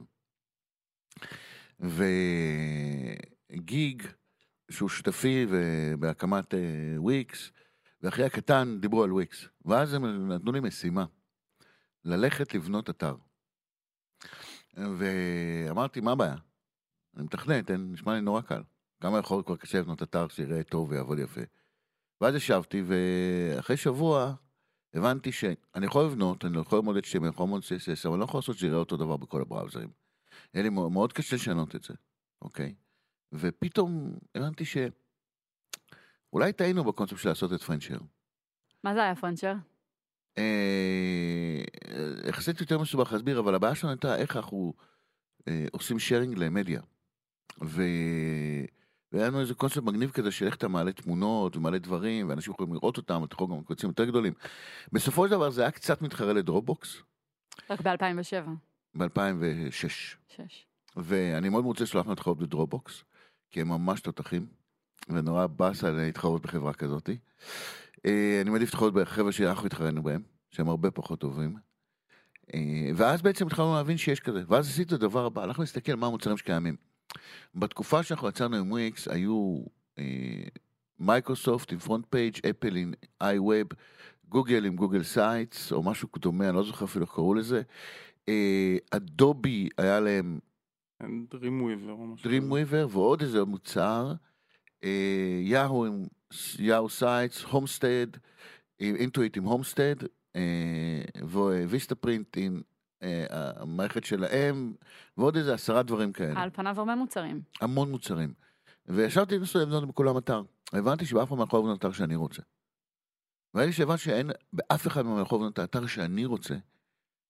וגיג, 3.49 4.03
שהוא 4.71 4.89
שותפי 4.89 5.45
בהקמת 5.99 6.53
וויקס, 6.97 7.51
ואחי 8.01 8.23
הקטן 8.23 8.77
דיברו 8.81 9.03
על 9.03 9.11
וויקס. 9.11 9.47
ואז 9.65 9.93
הם 9.93 10.31
נתנו 10.31 10.51
לי 10.51 10.59
משימה, 10.59 11.05
ללכת 12.05 12.53
לבנות 12.53 12.89
אתר. 12.89 13.15
ואמרתי, 14.77 16.01
מה 16.01 16.11
הבעיה? 16.11 16.35
אני 17.15 17.23
מתכנת, 17.23 17.71
נשמע 17.71 18.13
לי 18.13 18.21
נורא 18.21 18.41
קל. 18.41 18.61
כמה 19.03 19.19
יכול 19.19 19.43
כבר 19.45 19.55
קשה 19.55 19.79
לבנות 19.79 20.03
אתר 20.03 20.27
שיראה 20.27 20.63
טוב 20.63 20.91
ויעבוד 20.91 21.19
יפה. 21.19 21.41
ואז 22.21 22.35
ישבתי, 22.35 22.83
ואחרי 22.85 23.77
שבוע 23.77 24.33
הבנתי 24.93 25.31
שאני 25.31 25.85
יכול 25.85 26.05
לבנות, 26.05 26.45
אני 26.45 26.59
יכול 26.59 26.79
ללמוד 26.79 26.97
את 26.97 27.05
שם, 27.05 27.23
אני 27.23 27.29
יכול 27.29 27.45
ללמוד 27.45 27.61
CSS, 27.61 28.01
אבל 28.05 28.11
אני 28.13 28.19
לא 28.19 28.25
יכול 28.25 28.37
לעשות 28.37 28.57
שיראה 28.57 28.77
אותו 28.77 28.97
דבר 28.97 29.17
בכל 29.17 29.41
הבראוזרים. 29.41 29.89
היה 30.53 30.63
לי 30.63 30.69
מאוד 30.69 31.13
קשה 31.13 31.35
לשנות 31.35 31.75
את 31.75 31.83
זה, 31.83 31.93
אוקיי? 32.41 32.73
ופתאום 33.33 34.13
הבנתי 34.35 34.65
ש... 34.65 34.77
אולי 36.33 36.53
טעינו 36.53 36.83
בקונספט 36.83 37.19
של 37.19 37.29
לעשות 37.29 37.53
את 37.53 37.61
פרנצ'ר. 37.61 37.97
מה 38.83 38.93
זה 38.93 39.03
היה 39.03 39.15
פרנצ'ר? 39.15 39.53
אה, 40.37 41.63
יחסית 42.27 42.61
יותר 42.61 42.79
מסובך 42.79 43.13
להסביר, 43.13 43.39
אבל 43.39 43.55
הבעיה 43.55 43.75
שלנו 43.75 43.91
הייתה 43.91 44.15
איך 44.15 44.37
אנחנו 44.37 44.73
אה, 45.47 45.65
עושים 45.71 45.99
שיירינג 45.99 46.37
למדיה. 46.37 46.81
ו... 47.63 47.81
והיה 49.13 49.27
לנו 49.27 49.39
איזה 49.39 49.53
קונספט 49.53 49.83
מגניב 49.83 50.11
כזה 50.11 50.31
של 50.31 50.45
איך 50.45 50.55
אתה 50.55 50.67
מעלה 50.67 50.91
תמונות 50.91 51.57
ומעלה 51.57 51.77
דברים, 51.77 52.29
ואנשים 52.29 52.53
יכולים 52.53 52.73
לראות 52.73 52.97
אותם, 52.97 53.23
אתה 53.23 53.33
יכול 53.33 53.47
גם 53.51 53.63
קבצים 53.63 53.89
יותר 53.89 54.05
גדולים. 54.05 54.33
בסופו 54.91 55.25
של 55.25 55.31
דבר 55.31 55.49
זה 55.49 55.61
היה 55.61 55.71
קצת 55.71 56.01
מתחרה 56.01 56.33
ל 56.33 56.41
Dropbox 56.41 56.97
רק 57.69 57.81
ב-2007. 57.81 58.49
ב-2006. 58.95 59.71
שש. 59.71 60.65
ואני 60.95 61.49
מאוד 61.49 61.65
רוצה 61.65 61.83
לשלוח 61.83 62.07
להתחרות 62.07 62.37
ב 62.37 62.44
Dropbox, 62.44 63.03
כי 63.51 63.61
הם 63.61 63.67
ממש 63.67 64.01
תותחים, 64.01 64.47
ונורא 65.09 65.47
באסה 65.47 65.91
להתחרות 65.91 66.41
בחברה 66.41 66.73
כזאת. 66.73 67.09
אה, 68.05 68.39
אני 68.41 68.49
מעדיף 68.49 68.69
להתחרות 68.69 68.93
בחבר'ה 68.93 69.31
שאנחנו 69.31 69.65
התחרנו 69.65 70.03
בהם, 70.03 70.23
שהם 70.51 70.69
הרבה 70.69 70.91
פחות 70.91 71.19
טובים. 71.19 71.55
אה, 72.53 72.89
ואז 72.95 73.21
בעצם 73.21 73.47
התחלנו 73.47 73.73
להבין 73.73 73.97
שיש 73.97 74.19
כזה, 74.19 74.43
ואז 74.47 74.67
עשיתי 74.67 74.95
את 74.95 75.01
הדבר 75.01 75.25
הבא, 75.25 75.43
הלכנו 75.43 75.63
להסתכל 75.63 75.95
מה 75.95 76.07
המוצרים 76.07 76.37
שקיימים. 76.37 76.92
בתקופה 77.55 78.03
שאנחנו 78.03 78.29
יצרנו 78.29 78.57
עם 78.57 78.71
וויקס, 78.71 79.07
היו 79.07 79.63
אה, 79.99 80.43
מייקרוסופט 80.99 81.71
עם 81.71 81.79
FrontPage, 81.79 82.37
Apple 82.49 82.75
עם 82.75 82.93
iWeb, 83.21 83.67
Google 84.29 84.65
עם 84.65 84.75
Google 84.75 85.03
Sites, 85.03 85.71
או 85.71 85.83
משהו 85.83 86.07
דומה, 86.17 86.49
אני 86.49 86.55
לא 86.55 86.63
זוכר 86.63 86.85
אפילו 86.85 87.05
איך 87.05 87.13
קראו 87.13 87.33
לזה. 87.33 87.61
אה, 88.29 88.77
Adobe 88.91 89.69
היה 89.77 89.99
להם 89.99 90.39
Dreamweaver 91.03 91.89
או 91.89 92.07
משהו. 92.07 92.29
Dreamweaver 92.29 92.87
ועוד 92.89 93.21
איזה 93.21 93.43
מוצר, 93.43 94.13
אה, 94.83 95.39
יאהו 95.41 95.85
עם 95.85 96.05
Yahoo 96.59 96.89
Sites, 96.89 97.43
Homestead, 97.43 98.07
Intuit 98.79 99.37
עם 99.37 99.43
Homestead, 99.43 99.95
Vistaprint 101.67 102.37
עם 102.37 102.55
אה, 102.55 102.72
המערכת 103.29 104.03
שלהם, 104.03 104.73
ועוד 105.17 105.35
איזה 105.35 105.53
עשרה 105.53 105.83
דברים 105.83 106.13
כאלה. 106.13 106.41
על 106.41 106.49
פניו 106.49 106.79
הרבה 106.79 106.95
מוצרים. 106.95 107.41
המון 107.61 107.91
מוצרים. 107.91 108.33
וישבתי 108.85 109.37
לנסות 109.37 109.61
לבנות 109.61 109.87
בכולם 109.87 110.17
אתר. 110.17 110.41
הבנתי 110.73 111.05
שבאף 111.05 111.27
אחד 111.27 111.37
מהחוב 111.37 111.65
לבנות 111.65 111.79
אתר 111.79 111.91
שאני 111.91 112.15
רוצה. 112.15 112.41
ברגע 113.53 113.71
שהבנתי 113.71 114.01
שאין 114.01 114.31
באף 114.53 114.87
אחד 114.87 115.01
מהחוב 115.01 115.41
לבנות 115.41 115.53
את 115.53 115.59
האתר 115.59 115.87
שאני 115.87 116.25
רוצה, 116.25 116.55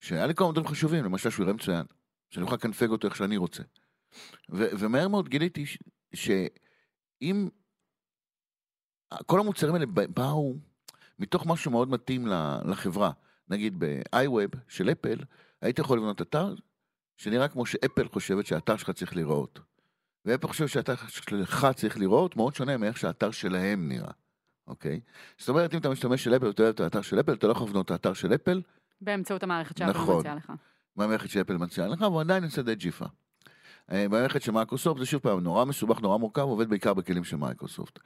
שהיה 0.02 0.28
לי 0.28 0.36
כל 0.36 0.44
מיני 0.44 0.54
דברים 0.54 0.68
חשובים, 0.68 1.04
למשל 1.06 1.30
שהוא 1.30 1.44
יראה 1.44 1.54
מצוין, 1.54 1.86
שאני 2.30 2.44
אוכל 2.44 2.56
לקנפג 2.56 2.90
אותו 2.90 3.08
איך 3.08 3.16
שאני 3.16 3.38
רוצה. 3.38 3.64
ו- 4.50 4.68
ומהר 4.80 5.08
מאוד 5.08 5.30
גיליתי 5.30 5.66
ש- 5.66 5.78
שאם 6.14 7.48
כל 9.26 9.40
המוצרים 9.40 9.74
האלה 9.74 9.86
באו 9.86 10.56
מתוך 11.20 11.46
משהו 11.46 11.72
מאוד 11.72 11.90
מתאים 11.90 12.28
לחברה, 12.66 13.12
נגיד 13.50 13.76
ב-iWeb 13.80 14.58
של 14.68 14.90
Apple, 14.92 15.18
היית 15.64 15.80
יכול 15.80 15.98
לבנות 15.98 16.22
אתר 16.22 16.56
שנראה 17.18 17.48
כמו 17.48 17.66
ש 17.66 17.78
Apple 17.78 18.08
חושבת 18.08 18.46
שהאתר 18.46 18.78
שלך 18.78 18.90
צריך 18.90 19.16
להיראות. 19.16 19.60
ו 20.26 20.30
Apple 20.30 20.48
חושב 20.48 20.68
שהאתר 20.68 20.96
שלך 21.08 21.68
צריך 21.76 21.98
להיראות 21.98 22.36
מאוד 22.36 22.56
שונה 22.56 22.78
מאיך 22.78 22.98
שהאתר 22.98 23.32
שלהם 23.32 23.88
נראה, 23.88 24.12
אוקיי? 24.68 25.00
זאת 25.38 25.50
אומרת, 25.50 25.74
אם 25.74 25.80
אתה 25.80 25.90
משתמש 25.90 26.24
של 26.24 26.36
Apple 26.36 26.46
ואתה 26.46 26.64
אוהב 26.64 26.74
את 26.74 26.80
האתר 26.80 27.02
של 27.02 27.20
Apple, 27.20 27.34
אתה 27.34 27.48
לא 27.48 27.52
יכול 27.52 27.68
לבנות 27.68 27.86
את 27.86 27.92
האתר 27.92 28.14
של 28.14 28.36
אפל, 28.36 28.62
באמצעות 29.02 29.44
המערכת 29.44 29.78
ש 29.78 29.81
Apple 29.81 29.90
נכון. 29.90 30.20
מציעה 30.20 30.36
לך. 30.36 30.54
במערכת 30.96 31.30
ש 31.30 31.38
Apple 31.38 31.58
מציעה 31.58 31.88
לך, 31.88 32.02
אבל 32.02 32.20
עדיין 32.20 32.44
יוצא 32.44 32.62
די 32.62 32.76
ג'יפה. 32.76 33.06
אה, 33.92 34.06
במערכת 34.10 34.42
של 34.42 34.52
מייקרוסופט 34.52 35.00
זה 35.00 35.06
שוב 35.06 35.22
פעם 35.22 35.40
נורא 35.40 35.66
מסובך, 35.66 36.02
נורא 36.02 36.18
מורכב, 36.18 36.42
עובד 36.42 36.70
בעיקר 36.70 36.94
בכלים 36.94 37.24
של 37.24 37.36
מייקרוסופט. 37.36 38.00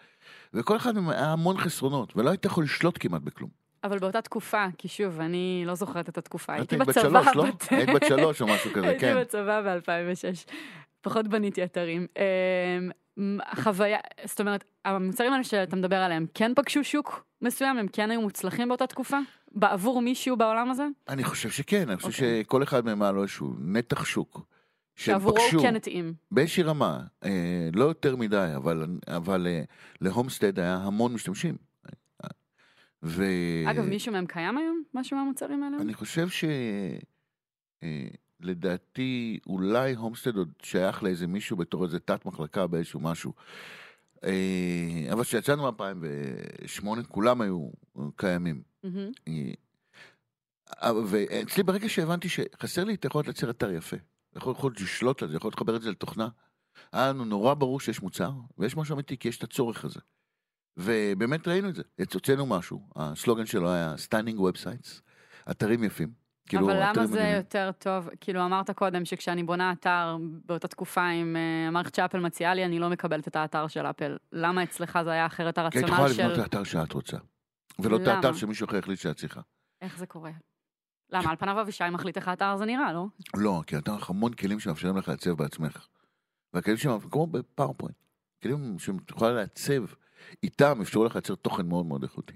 וכל 0.53 0.77
אחד 0.77 0.97
היה 0.97 1.31
המון 1.31 1.57
חסרונות, 1.57 2.17
ולא 2.17 2.29
היית 2.29 2.45
יכול 2.45 2.63
לשלוט 2.63 2.97
כמעט 2.99 3.21
בכלום. 3.21 3.66
אבל 3.83 3.99
באותה 3.99 4.21
תקופה, 4.21 4.65
כי 4.77 4.87
שוב, 4.87 5.19
אני 5.19 5.63
לא 5.65 5.75
זוכרת 5.75 6.09
את 6.09 6.17
התקופה, 6.17 6.53
הייתי 6.53 6.75
היית 6.75 6.87
בת 6.87 6.97
בצבא. 6.97 7.23
שלוש, 7.23 7.35
לא? 7.35 7.45
היית 7.69 7.89
בת 7.89 8.05
שלוש 8.07 8.41
או 8.41 8.47
משהו 8.47 8.71
כזה, 8.73 8.87
הייתי 8.87 9.01
כן. 9.01 9.21
בצבא 9.21 9.61
ב-2006. 9.61 10.51
פחות 11.01 11.27
בניתי 11.27 11.63
אתרים. 11.63 12.07
אמ, 13.17 13.39
החוויה, 13.45 13.99
זאת 14.25 14.41
אומרת, 14.41 14.63
המוצרים 14.85 15.33
האלה 15.33 15.43
שאתה 15.43 15.75
מדבר 15.75 15.95
עליהם, 15.95 16.25
כן 16.33 16.51
פגשו 16.55 16.83
שוק 16.83 17.25
מסוים? 17.41 17.77
הם 17.77 17.87
כן 17.87 18.11
היו 18.11 18.21
מוצלחים 18.21 18.67
באותה 18.67 18.87
תקופה? 18.87 19.17
בעבור 19.51 20.01
מישהו 20.01 20.37
בעולם 20.37 20.71
הזה? 20.71 20.87
אני 21.09 21.23
חושב 21.23 21.49
שכן, 21.49 21.89
אני 21.89 21.97
חושב 21.97 22.23
אוקיי. 22.23 22.43
שכל 22.43 22.63
אחד 22.63 22.85
מהם 22.85 23.01
היה 23.01 23.11
לו 23.11 23.21
איזשהו 23.21 23.53
נתח 23.59 24.05
שוק. 24.05 24.47
שעבורו 24.95 25.35
פגשו 25.35 25.59
כן 25.59 25.75
התאים. 25.75 26.13
באיזושהי 26.31 26.63
רמה, 26.63 26.99
אה, 27.23 27.69
לא 27.73 27.85
יותר 27.85 28.15
מדי, 28.15 28.51
אבל, 28.55 28.85
אבל 29.07 29.47
אה, 29.49 29.61
להומסטד 30.01 30.59
היה 30.59 30.75
המון 30.75 31.13
משתמשים. 31.13 31.66
ו... 33.03 33.23
אגב, 33.71 33.85
מישהו 33.85 34.13
מהם 34.13 34.25
קיים 34.25 34.57
היום? 34.57 34.83
משהו 34.93 35.17
מהמוצרים 35.17 35.63
האלה? 35.63 35.77
אני 35.81 35.93
חושב 35.93 36.29
ש... 36.29 36.43
אה, 37.83 38.07
לדעתי, 38.39 39.39
אולי 39.47 39.95
הומסטד 39.95 40.35
עוד 40.35 40.51
שייך 40.63 41.03
לאיזה 41.03 41.27
מישהו 41.27 41.57
בתור 41.57 41.83
איזה 41.83 41.99
תת 41.99 42.25
מחלקה 42.25 42.67
באיזשהו 42.67 42.99
משהו. 42.99 43.33
אה, 44.23 45.07
אבל 45.13 45.23
כשיצאנו 45.23 45.71
ב-2008, 45.71 47.03
כולם 47.07 47.41
היו 47.41 47.69
קיימים. 48.15 48.61
אה, 49.27 50.93
ואצלי 51.07 51.63
ברגע 51.63 51.89
שהבנתי 51.89 52.29
שחסר 52.29 52.83
לי 52.83 52.93
את 52.93 53.03
היכולת 53.03 53.25
לייצר 53.25 53.49
אתר 53.49 53.71
יפה, 53.71 53.97
יכול 54.35 54.51
יכולת 54.51 54.81
לשלוט 54.81 55.23
על 55.23 55.29
זה, 55.29 55.35
יכול 55.35 55.51
לחבר 55.53 55.75
את 55.75 55.81
זה 55.81 55.91
לתוכנה, 55.91 56.27
היה 56.91 57.09
לנו 57.09 57.25
נורא 57.25 57.53
ברור 57.53 57.79
שיש 57.79 58.01
מוצר, 58.01 58.31
ויש 58.57 58.77
משהו 58.77 58.95
אמיתי, 58.95 59.17
כי 59.17 59.27
יש 59.27 59.37
את 59.37 59.43
הצורך 59.43 59.85
הזה. 59.85 59.99
ובאמת 60.77 61.47
ראינו 61.47 61.69
את 61.69 61.75
זה. 61.75 61.83
הוצאנו 62.13 62.45
משהו, 62.45 62.81
הסלוגן 62.95 63.45
שלו 63.45 63.71
היה 63.71 63.95
stunning 63.95 64.39
websites, 64.39 65.01
אתרים 65.51 65.83
יפים. 65.83 66.27
כאילו, 66.47 66.71
אבל 66.71 66.79
למה 66.81 67.05
זה 67.05 67.13
מדהימים. 67.13 67.35
יותר 67.35 67.71
טוב? 67.79 68.09
כאילו, 68.21 68.45
אמרת 68.45 68.71
קודם 68.71 69.05
שכשאני 69.05 69.43
בונה 69.43 69.71
אתר 69.71 70.17
באותה 70.45 70.67
תקופה 70.67 71.05
עם 71.05 71.35
אה, 71.35 71.67
המערכת 71.67 71.95
שאפל 71.95 72.19
מציעה 72.19 72.53
לי, 72.53 72.65
אני 72.65 72.79
לא 72.79 72.89
מקבלת 72.89 73.27
את 73.27 73.35
האתר 73.35 73.67
של 73.67 73.85
אפל. 73.85 74.17
למה 74.31 74.63
אצלך 74.63 74.99
זה 75.03 75.11
היה 75.11 75.25
אחרת 75.25 75.59
כי 75.59 75.61
היית 75.61 75.73
הרציונל 75.73 75.93
יכולה 75.93 76.09
של... 76.09 76.21
לבנות 76.21 76.33
את 76.33 76.43
האתר 76.43 76.63
שאת 76.63 76.93
רוצה. 76.93 77.17
ולא 77.79 77.97
את? 77.97 78.07
האתר 78.07 78.33
שמישהו 78.33 78.67
אחר 78.67 78.77
החליט 78.77 78.99
שאת 78.99 79.17
צריכה. 79.17 79.41
איך 79.81 79.97
זה 79.97 80.05
קורה? 80.05 80.31
למה? 81.09 81.29
על 81.29 81.35
פניו 81.35 81.61
אבישי 81.61 81.83
מחליט 81.91 82.17
איך 82.17 82.27
האתר 82.27 82.57
זה 82.57 82.65
נראה, 82.65 82.93
לא? 82.93 83.05
לא, 83.35 83.63
כי 83.67 83.77
אתה 83.77 83.95
לך 83.95 84.09
המון 84.09 84.33
כלים 84.33 84.59
שמאפשרים 84.59 84.97
לך 84.97 85.07
לעצב 85.07 85.31
בעצמך. 85.31 85.87
והכלים 86.53 86.77
שמאפשרים, 86.77 87.11
כמו 87.11 87.27
בפאורפוינט, 87.27 87.95
כלים 88.43 88.79
שאת 88.79 89.09
יכולה 89.09 89.31
לעצב, 89.31 89.83
איתם 90.43 90.81
אפשרו 90.81 91.05
לך 91.05 91.15
לייצר 91.15 91.35
תוכן 91.35 91.65
מאוד 91.65 91.85
מאוד 91.85 92.03
איכותי. 92.03 92.35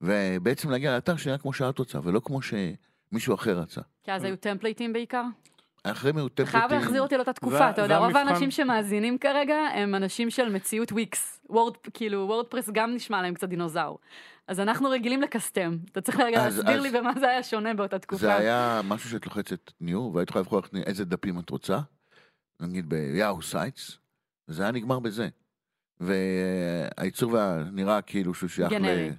ובעצם 0.00 0.70
להגיע 0.70 0.94
לאתר 0.94 1.16
שנראה 1.16 1.38
כמו 1.38 1.52
שאת 1.52 1.78
רוצה, 1.78 1.98
ולא 2.02 2.20
כמו 2.24 2.40
שמישהו 2.42 3.34
אחר 3.34 3.58
רצה. 3.58 3.80
כי 4.02 4.12
אז 4.12 4.24
היו 4.24 4.36
טמפלייטים 4.36 4.92
בעיקר? 4.92 5.24
אחרי 5.84 6.12
מיעוט 6.12 6.34
אתה 6.34 6.46
חייב 6.46 6.72
להחזיר 6.72 7.02
אותי 7.02 7.16
לאותה 7.16 7.32
תקופה, 7.32 7.70
אתה 7.70 7.82
יודע, 7.82 7.98
רוב. 7.98 8.16
האנשים 8.16 8.50
שמאזינים 8.50 9.18
כרגע 9.18 9.54
הם 9.54 9.94
אנשים 9.94 10.30
של 10.30 10.48
מציאות 10.48 10.92
וויקס. 10.92 11.40
וורד, 11.48 11.76
כאילו, 11.94 12.18
וורדפרס 12.28 12.70
גם 12.72 12.94
נשמע 12.94 13.22
להם 13.22 13.34
קצת 13.34 13.48
דינוזאור. 13.48 13.98
אז 14.48 14.60
אנחנו 14.60 14.90
רגילים 14.90 15.22
לקסטם. 15.22 15.76
אתה 15.92 16.00
צריך 16.00 16.20
רגע 16.20 16.44
להסביר 16.44 16.80
לי 16.80 16.90
במה 16.90 17.12
זה 17.20 17.28
היה 17.28 17.42
שונה 17.42 17.74
באותה 17.74 17.98
תקופה. 17.98 18.20
זה 18.20 18.34
היה 18.34 18.80
משהו 18.84 19.10
שאת 19.10 19.26
לוחצת 19.26 19.72
new, 19.80 20.10
והיית 20.14 20.28
יכולה 20.28 20.42
לבחור 20.42 20.60
איזה 20.86 21.04
דפים 21.04 21.38
את 21.38 21.50
רוצה, 21.50 21.78
נגיד 22.60 22.88
ב 22.88 23.42
Yahoo 23.42 23.67
Sites, 23.67 23.98
וזה 24.48 24.62
היה 24.62 24.72
נגמר 24.72 24.98
בזה. 24.98 25.28
והייצור 26.02 27.32
נראה 27.72 28.02
כאילו 28.02 28.34
שהוא 28.34 28.48
שייך 28.48 28.72
גנרי. 28.72 29.10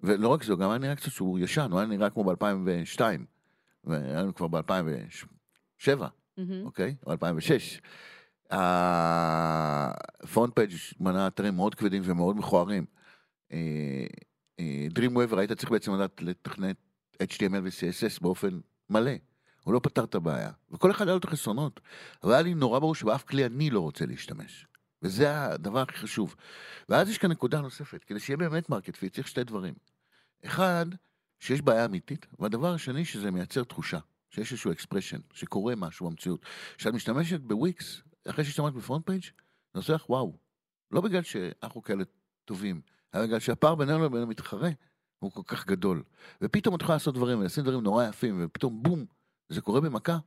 ולא 0.00 0.28
רק 0.28 0.44
זה, 0.44 0.54
גם 0.54 0.70
היה 0.70 0.78
נראה 0.78 0.96
קצת 0.96 1.10
שהוא 1.10 1.38
ישן, 1.38 1.68
הוא 1.70 1.80
היה 1.80 1.88
נראה 1.88 2.10
כמו 2.10 2.24
ב-2002, 2.24 3.00
והיה 3.84 4.22
לנו 4.22 4.34
כבר 4.34 4.48
ב-2007, 4.48 5.90
מהמם. 6.36 6.64
אוקיי? 6.64 6.94
או 7.06 7.12
2006. 7.12 7.80
ה 8.50 10.54
FrontPage 10.54 10.72
מנה 11.00 11.26
אתרים 11.26 11.56
מאוד 11.56 11.74
כבדים 11.74 12.02
ומאוד 12.04 12.36
מכוערים. 12.36 12.84
Dreamweaver 14.94 15.38
היית 15.38 15.52
צריך 15.52 15.70
בעצם 15.70 15.94
לדעת 15.94 16.22
לתכנת 16.22 16.76
HTML 17.22 17.60
ו-CSS 17.62 18.18
באופן 18.20 18.60
מלא. 18.90 19.12
הוא 19.64 19.74
לא 19.74 19.80
פתר 19.82 20.04
את 20.04 20.14
הבעיה. 20.14 20.50
וכל 20.70 20.90
אחד 20.90 21.06
היה 21.06 21.12
לו 21.12 21.18
את 21.18 21.24
החסרונות. 21.24 21.80
אבל 22.24 22.32
היה 22.32 22.42
לי 22.42 22.54
נורא 22.54 22.78
ברור 22.78 22.94
שבאף 22.94 23.24
כלי 23.24 23.46
אני 23.46 23.70
לא 23.70 23.80
רוצה 23.80 24.06
להשתמש. 24.06 24.66
וזה 25.02 25.44
הדבר 25.44 25.80
הכי 25.80 25.96
חשוב. 25.98 26.34
ואז 26.88 27.08
יש 27.08 27.18
כאן 27.18 27.30
נקודה 27.30 27.60
נוספת. 27.60 28.04
כדי 28.04 28.20
שיהיה 28.20 28.36
באמת 28.36 28.70
market 28.70 28.96
fit 28.96 29.14
צריך 29.14 29.28
שתי 29.28 29.44
דברים. 29.44 29.74
אחד, 30.44 30.86
שיש 31.40 31.62
בעיה 31.62 31.84
אמיתית, 31.84 32.26
והדבר 32.38 32.74
השני, 32.74 33.04
שזה 33.04 33.30
מייצר 33.30 33.64
תחושה. 33.64 33.98
שיש 34.30 34.52
איזשהו 34.52 34.72
expression, 34.72 35.18
שקורה 35.32 35.74
משהו 35.76 36.06
במציאות. 36.06 36.46
כשאת 36.76 36.94
משתמשת 36.94 37.40
בוויקס, 37.40 38.02
אחרי 38.28 38.44
שהשתמשת 38.44 38.74
בפרונט 38.74 39.06
פייג', 39.06 39.22
זה 39.74 39.80
עושה 39.80 39.92
לך 39.92 40.10
וואו. 40.10 40.38
לא 40.90 41.00
בגלל 41.00 41.22
שאנחנו 41.22 41.82
כאלה 41.82 42.04
טובים, 42.44 42.80
אלא 43.14 43.26
בגלל 43.26 43.38
שהפער 43.38 43.74
בינינו 43.74 44.04
לבין 44.04 44.22
המתחרה 44.22 44.70
הוא 45.18 45.32
כל 45.32 45.42
כך 45.46 45.66
גדול. 45.66 46.02
ופתאום 46.42 46.74
את 46.74 46.82
יכולה 46.82 46.96
לעשות 46.96 47.14
דברים 47.14 47.38
ולשים 47.40 47.64
דברים 47.64 47.80
נורא 47.80 48.04
יפים, 48.04 48.44
ופתאום 48.44 48.82
בום, 48.82 49.04
זה 49.48 49.60
קורה 49.60 49.80
במכה. 49.80 50.18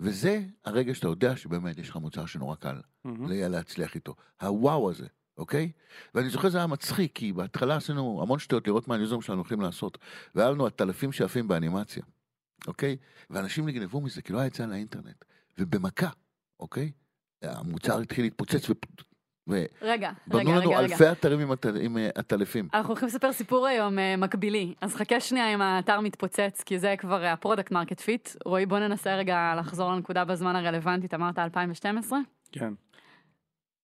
וזה 0.00 0.40
הרגע 0.64 0.94
שאתה 0.94 1.08
יודע 1.08 1.36
שבאמת 1.36 1.78
יש 1.78 1.88
לך 1.88 1.96
מוצר 1.96 2.26
שנורא 2.26 2.54
קל. 2.56 2.76
לה- 3.04 3.48
להצליח 3.48 3.94
איתו. 3.94 4.14
הוואו 4.42 4.90
הזה, 4.90 5.06
אוקיי? 5.36 5.72
ואני 6.14 6.30
זוכר 6.30 6.48
זה 6.48 6.58
היה 6.58 6.66
מצחיק, 6.66 7.12
כי 7.14 7.32
בהתחלה 7.32 7.76
עשינו 7.76 8.22
המון 8.22 8.38
שטויות 8.38 8.66
לראות 8.66 8.88
מה 8.88 8.94
הניוזרים 8.94 9.22
שלנו 9.22 9.38
הולכים 9.38 9.60
לעשות. 9.60 9.98
והיה 10.34 10.50
לנו 10.50 10.66
עטלפים 10.66 11.12
שעפים 11.12 11.48
באנימציה, 11.48 12.02
אוקיי? 12.66 12.96
ואנשים 13.30 13.66
נגנבו 13.68 14.00
מזה, 14.00 14.22
כי 14.22 14.32
לא 14.32 14.38
היה 14.38 14.46
יצא 14.46 14.66
לאינטרנט. 14.66 15.24
ובמכה, 15.58 16.10
אוקיי? 16.60 16.92
המוצר 17.42 17.98
התחיל 18.00 18.24
להתפוצץ, 18.24 18.70
רגע, 19.82 20.10
בנו 20.26 20.38
רגע, 20.38 20.50
לנו 20.50 20.70
רגע, 20.70 20.78
רגע. 20.78 20.94
אלפי 20.94 21.12
אתרים 21.12 21.52
עם 21.80 21.98
אה, 21.98 22.08
עטלפים. 22.14 22.68
אנחנו 22.74 22.88
הולכים 22.88 23.08
לספר 23.08 23.32
סיפור 23.32 23.66
היום 23.66 23.98
אה, 23.98 24.16
מקבילי, 24.16 24.74
אז 24.80 24.94
חכה 24.94 25.20
שנייה 25.20 25.54
אם 25.54 25.62
האתר 25.62 26.00
מתפוצץ, 26.00 26.62
כי 26.66 26.78
זה 26.78 26.94
כבר 26.98 27.24
הפרודקט 27.24 27.72
מרקט 27.72 28.00
פיט. 28.00 28.28
רועי, 28.44 28.66
בוא 28.66 28.78
ננסה 28.78 29.16
רגע 29.16 29.54
לחזור 29.58 29.92
לנקודה 29.92 30.24
בזמן 30.24 30.56
הרלוונטית, 30.56 31.14
אמרת 31.14 31.38
2012? 31.38 32.18
כן. 32.52 32.72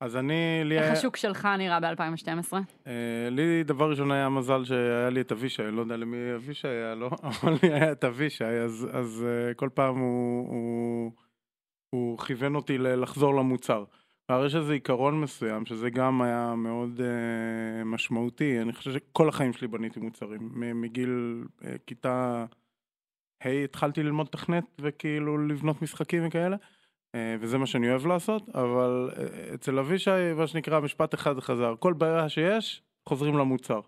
אז 0.00 0.16
אני, 0.16 0.60
לי 0.64 0.74
איך 0.74 0.84
היה, 0.84 0.92
השוק 0.92 1.16
שלך 1.16 1.48
נראה 1.58 1.80
ב-2012? 1.80 2.52
אה, 2.86 2.92
לי 3.30 3.64
דבר 3.64 3.90
ראשון 3.90 4.12
היה 4.12 4.28
מזל 4.28 4.64
שהיה 4.64 5.10
לי 5.10 5.20
את 5.20 5.32
אבישי, 5.32 5.62
לא 5.62 5.80
יודע 5.80 5.96
למי 5.96 6.34
אבישי 6.34 6.68
היה, 6.68 6.94
לא? 6.94 7.10
אבל 7.42 7.52
לי 7.62 7.72
היה 7.72 7.92
את 7.92 8.04
אבישי, 8.04 8.44
אז, 8.44 8.88
אז 8.92 9.26
אה, 9.26 9.54
כל 9.54 9.68
פעם 9.74 9.98
הוא, 9.98 10.48
הוא, 10.48 11.12
הוא 11.90 12.18
כיוון 12.18 12.54
אותי 12.54 12.78
לחזור 12.78 13.34
למוצר. 13.34 13.84
והרי 14.28 14.46
יש 14.46 14.54
איזה 14.54 14.72
עיקרון 14.72 15.20
מסוים, 15.20 15.66
שזה 15.66 15.90
גם 15.90 16.22
היה 16.22 16.54
מאוד 16.56 17.00
אה, 17.00 17.84
משמעותי, 17.84 18.60
אני 18.62 18.72
חושב 18.72 18.92
שכל 18.92 19.28
החיים 19.28 19.52
שלי 19.52 19.68
בניתי 19.68 20.00
מוצרים. 20.00 20.50
מגיל 20.80 21.44
אה, 21.64 21.74
כיתה 21.86 22.44
ה' 23.44 23.48
התחלתי 23.64 24.02
ללמוד 24.02 24.26
תכנת 24.26 24.64
וכאילו 24.80 25.38
לבנות 25.38 25.82
משחקים 25.82 26.26
וכאלה. 26.26 26.56
אה, 27.14 27.36
וזה 27.40 27.58
מה 27.58 27.66
שאני 27.66 27.90
אוהב 27.90 28.06
לעשות, 28.06 28.48
אבל 28.48 29.10
אה, 29.16 29.54
אצל 29.54 29.78
אבישי, 29.78 30.32
מה 30.36 30.46
שנקרא, 30.46 30.80
משפט 30.80 31.14
אחד 31.14 31.40
חזר. 31.40 31.74
כל 31.78 31.92
בעיה 31.92 32.28
שיש, 32.28 32.82
חוזרים 33.08 33.38
למוצר. 33.38 33.80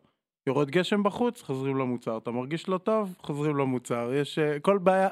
יורד 0.47 0.71
גשם 0.71 1.03
בחוץ, 1.03 1.43
חוזרים 1.43 1.77
למוצר. 1.77 2.19
אתה 2.19 2.31
מרגיש 2.31 2.69
לא 2.69 2.79
טוב, 2.79 3.15
חוזרים 3.19 3.57
למוצר. 3.57 4.11
יש 4.15 4.39
אה, 4.39 4.61
כל 4.61 4.79
בעיה, 4.79 5.09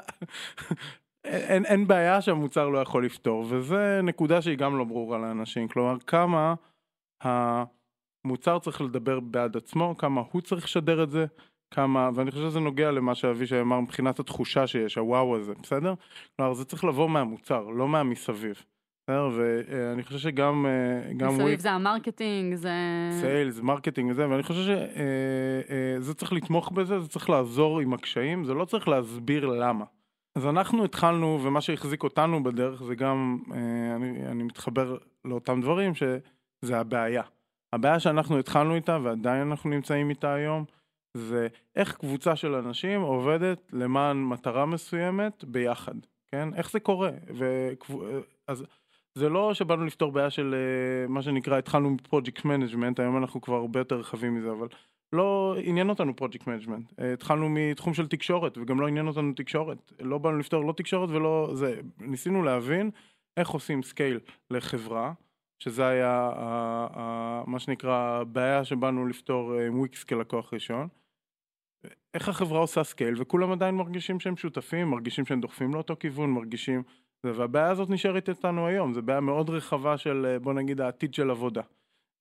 אין, 1.25 1.65
אין 1.65 1.87
בעיה 1.87 2.21
שהמוצר 2.21 2.69
לא 2.69 2.79
יכול 2.79 3.05
לפתור, 3.05 3.45
וזה 3.49 3.99
נקודה 4.03 4.41
שהיא 4.41 4.57
גם 4.57 4.77
לא 4.77 4.83
ברורה 4.83 5.17
לאנשים. 5.17 5.67
כלומר, 5.67 5.97
כמה 6.07 6.53
המוצר 7.23 8.59
צריך 8.59 8.81
לדבר 8.81 9.19
בעד 9.19 9.57
עצמו, 9.57 9.95
כמה 9.97 10.21
הוא 10.31 10.41
צריך 10.41 10.65
לשדר 10.65 11.03
את 11.03 11.09
זה, 11.09 11.25
כמה, 11.73 12.09
ואני 12.15 12.31
חושב 12.31 12.43
שזה 12.43 12.59
נוגע 12.59 12.91
למה 12.91 13.15
שאבישי 13.15 13.61
אמר 13.61 13.79
מבחינת 13.79 14.19
התחושה 14.19 14.67
שיש, 14.67 14.95
הוואו 14.97 15.35
הזה, 15.35 15.53
בסדר? 15.63 15.93
כלומר, 16.35 16.53
זה 16.53 16.65
צריך 16.65 16.83
לבוא 16.83 17.09
מהמוצר, 17.09 17.63
לא 17.63 17.87
מהמסביב. 17.87 18.63
בסדר? 19.03 19.29
ואני 19.35 20.03
חושב 20.03 20.17
שגם... 20.17 20.65
אה, 20.65 21.27
מסביב 21.27 21.59
זה 21.59 21.71
ה 21.71 21.79
marketing, 21.79 22.55
זה... 22.55 22.69
sales, 23.21 23.59
marketing 23.59 24.11
וזה, 24.11 24.29
ואני 24.29 24.43
חושב 24.43 24.61
שזה 25.99 26.13
צריך 26.13 26.33
לתמוך 26.33 26.71
בזה, 26.71 26.99
זה 26.99 27.07
צריך 27.07 27.29
לעזור 27.29 27.79
עם 27.79 27.93
הקשיים, 27.93 28.43
זה 28.43 28.53
לא 28.53 28.65
צריך 28.65 28.87
להסביר 28.87 29.45
למה. 29.45 29.85
אז 30.35 30.45
אנחנו 30.45 30.85
התחלנו, 30.85 31.39
ומה 31.43 31.61
שהחזיק 31.61 32.03
אותנו 32.03 32.43
בדרך 32.43 32.83
זה 32.83 32.95
גם, 32.95 33.39
אה, 33.53 33.95
אני, 33.95 34.27
אני 34.27 34.43
מתחבר 34.43 34.97
לאותם 35.25 35.61
דברים, 35.61 35.95
שזה 35.95 36.79
הבעיה. 36.79 37.23
הבעיה 37.73 37.99
שאנחנו 37.99 38.39
התחלנו 38.39 38.75
איתה, 38.75 38.99
ועדיין 39.03 39.47
אנחנו 39.51 39.69
נמצאים 39.69 40.09
איתה 40.09 40.33
היום, 40.33 40.65
זה 41.17 41.47
איך 41.75 41.97
קבוצה 41.97 42.35
של 42.35 42.55
אנשים 42.55 43.01
עובדת 43.01 43.69
למען 43.73 44.23
מטרה 44.23 44.65
מסוימת 44.65 45.43
ביחד, 45.43 45.95
כן? 46.27 46.53
איך 46.53 46.71
זה 46.71 46.79
קורה? 46.79 47.11
וקב... 47.37 47.93
אז 48.47 48.65
זה 49.15 49.29
לא 49.29 49.53
שבאנו 49.53 49.85
לפתור 49.85 50.11
בעיה 50.11 50.29
של 50.29 50.55
אה, 50.55 51.07
מה 51.07 51.21
שנקרא, 51.21 51.57
התחלנו 51.57 51.89
מ 51.89 51.96
project 51.96 52.45
management, 52.45 52.99
היום 52.99 53.17
אנחנו 53.17 53.41
כבר 53.41 53.55
הרבה 53.55 53.79
יותר 53.79 53.95
רחבים 53.95 54.35
מזה, 54.35 54.51
אבל 54.51 54.67
לא 55.13 55.55
עניין 55.63 55.89
אותנו 55.89 56.15
project 56.15 56.47
management. 56.47 56.93
התחלנו 57.13 57.49
מתחום 57.49 57.93
של 57.93 58.07
תקשורת, 58.07 58.57
וגם 58.57 58.79
לא 58.79 58.87
עניין 58.87 59.07
אותנו 59.07 59.33
תקשורת. 59.33 59.91
לא 59.99 60.17
באנו 60.17 60.37
לפתור 60.37 60.65
לא 60.65 60.73
תקשורת 60.73 61.09
ולא 61.09 61.51
זה. 61.53 61.81
ניסינו 61.99 62.43
להבין 62.43 62.91
איך 63.37 63.49
עושים 63.49 63.83
scale 63.83 64.19
לחברה, 64.51 65.13
שזה 65.59 65.87
היה 65.87 66.31
ה- 66.35 66.87
ה- 66.95 67.43
מה 67.47 67.59
שנקרא 67.59 68.19
הבעיה 68.21 68.63
שבאנו 68.63 69.07
לפתור 69.07 69.55
אה, 69.55 69.67
עם 69.67 69.79
וויקס 69.79 70.03
כלקוח 70.03 70.53
ראשון. 70.53 70.87
איך 72.13 72.29
החברה 72.29 72.59
עושה 72.59 72.83
scale, 72.83 73.13
וכולם 73.17 73.51
עדיין 73.51 73.75
מרגישים 73.75 74.19
שהם 74.19 74.37
שותפים, 74.37 74.87
מרגישים 74.87 75.25
שהם 75.25 75.41
דוחפים 75.41 75.73
לאותו 75.73 75.95
כיוון, 75.99 76.29
מרגישים... 76.31 76.83
והבעיה 77.23 77.69
הזאת 77.69 77.89
נשארת 77.89 78.29
איתנו 78.29 78.67
היום, 78.67 78.93
זו 78.93 79.01
בעיה 79.01 79.19
מאוד 79.19 79.49
רחבה 79.49 79.97
של, 79.97 80.25
אה, 80.25 80.39
בוא 80.39 80.53
נגיד, 80.53 80.81
העתיד 80.81 81.13
של 81.13 81.29
עבודה. 81.29 81.61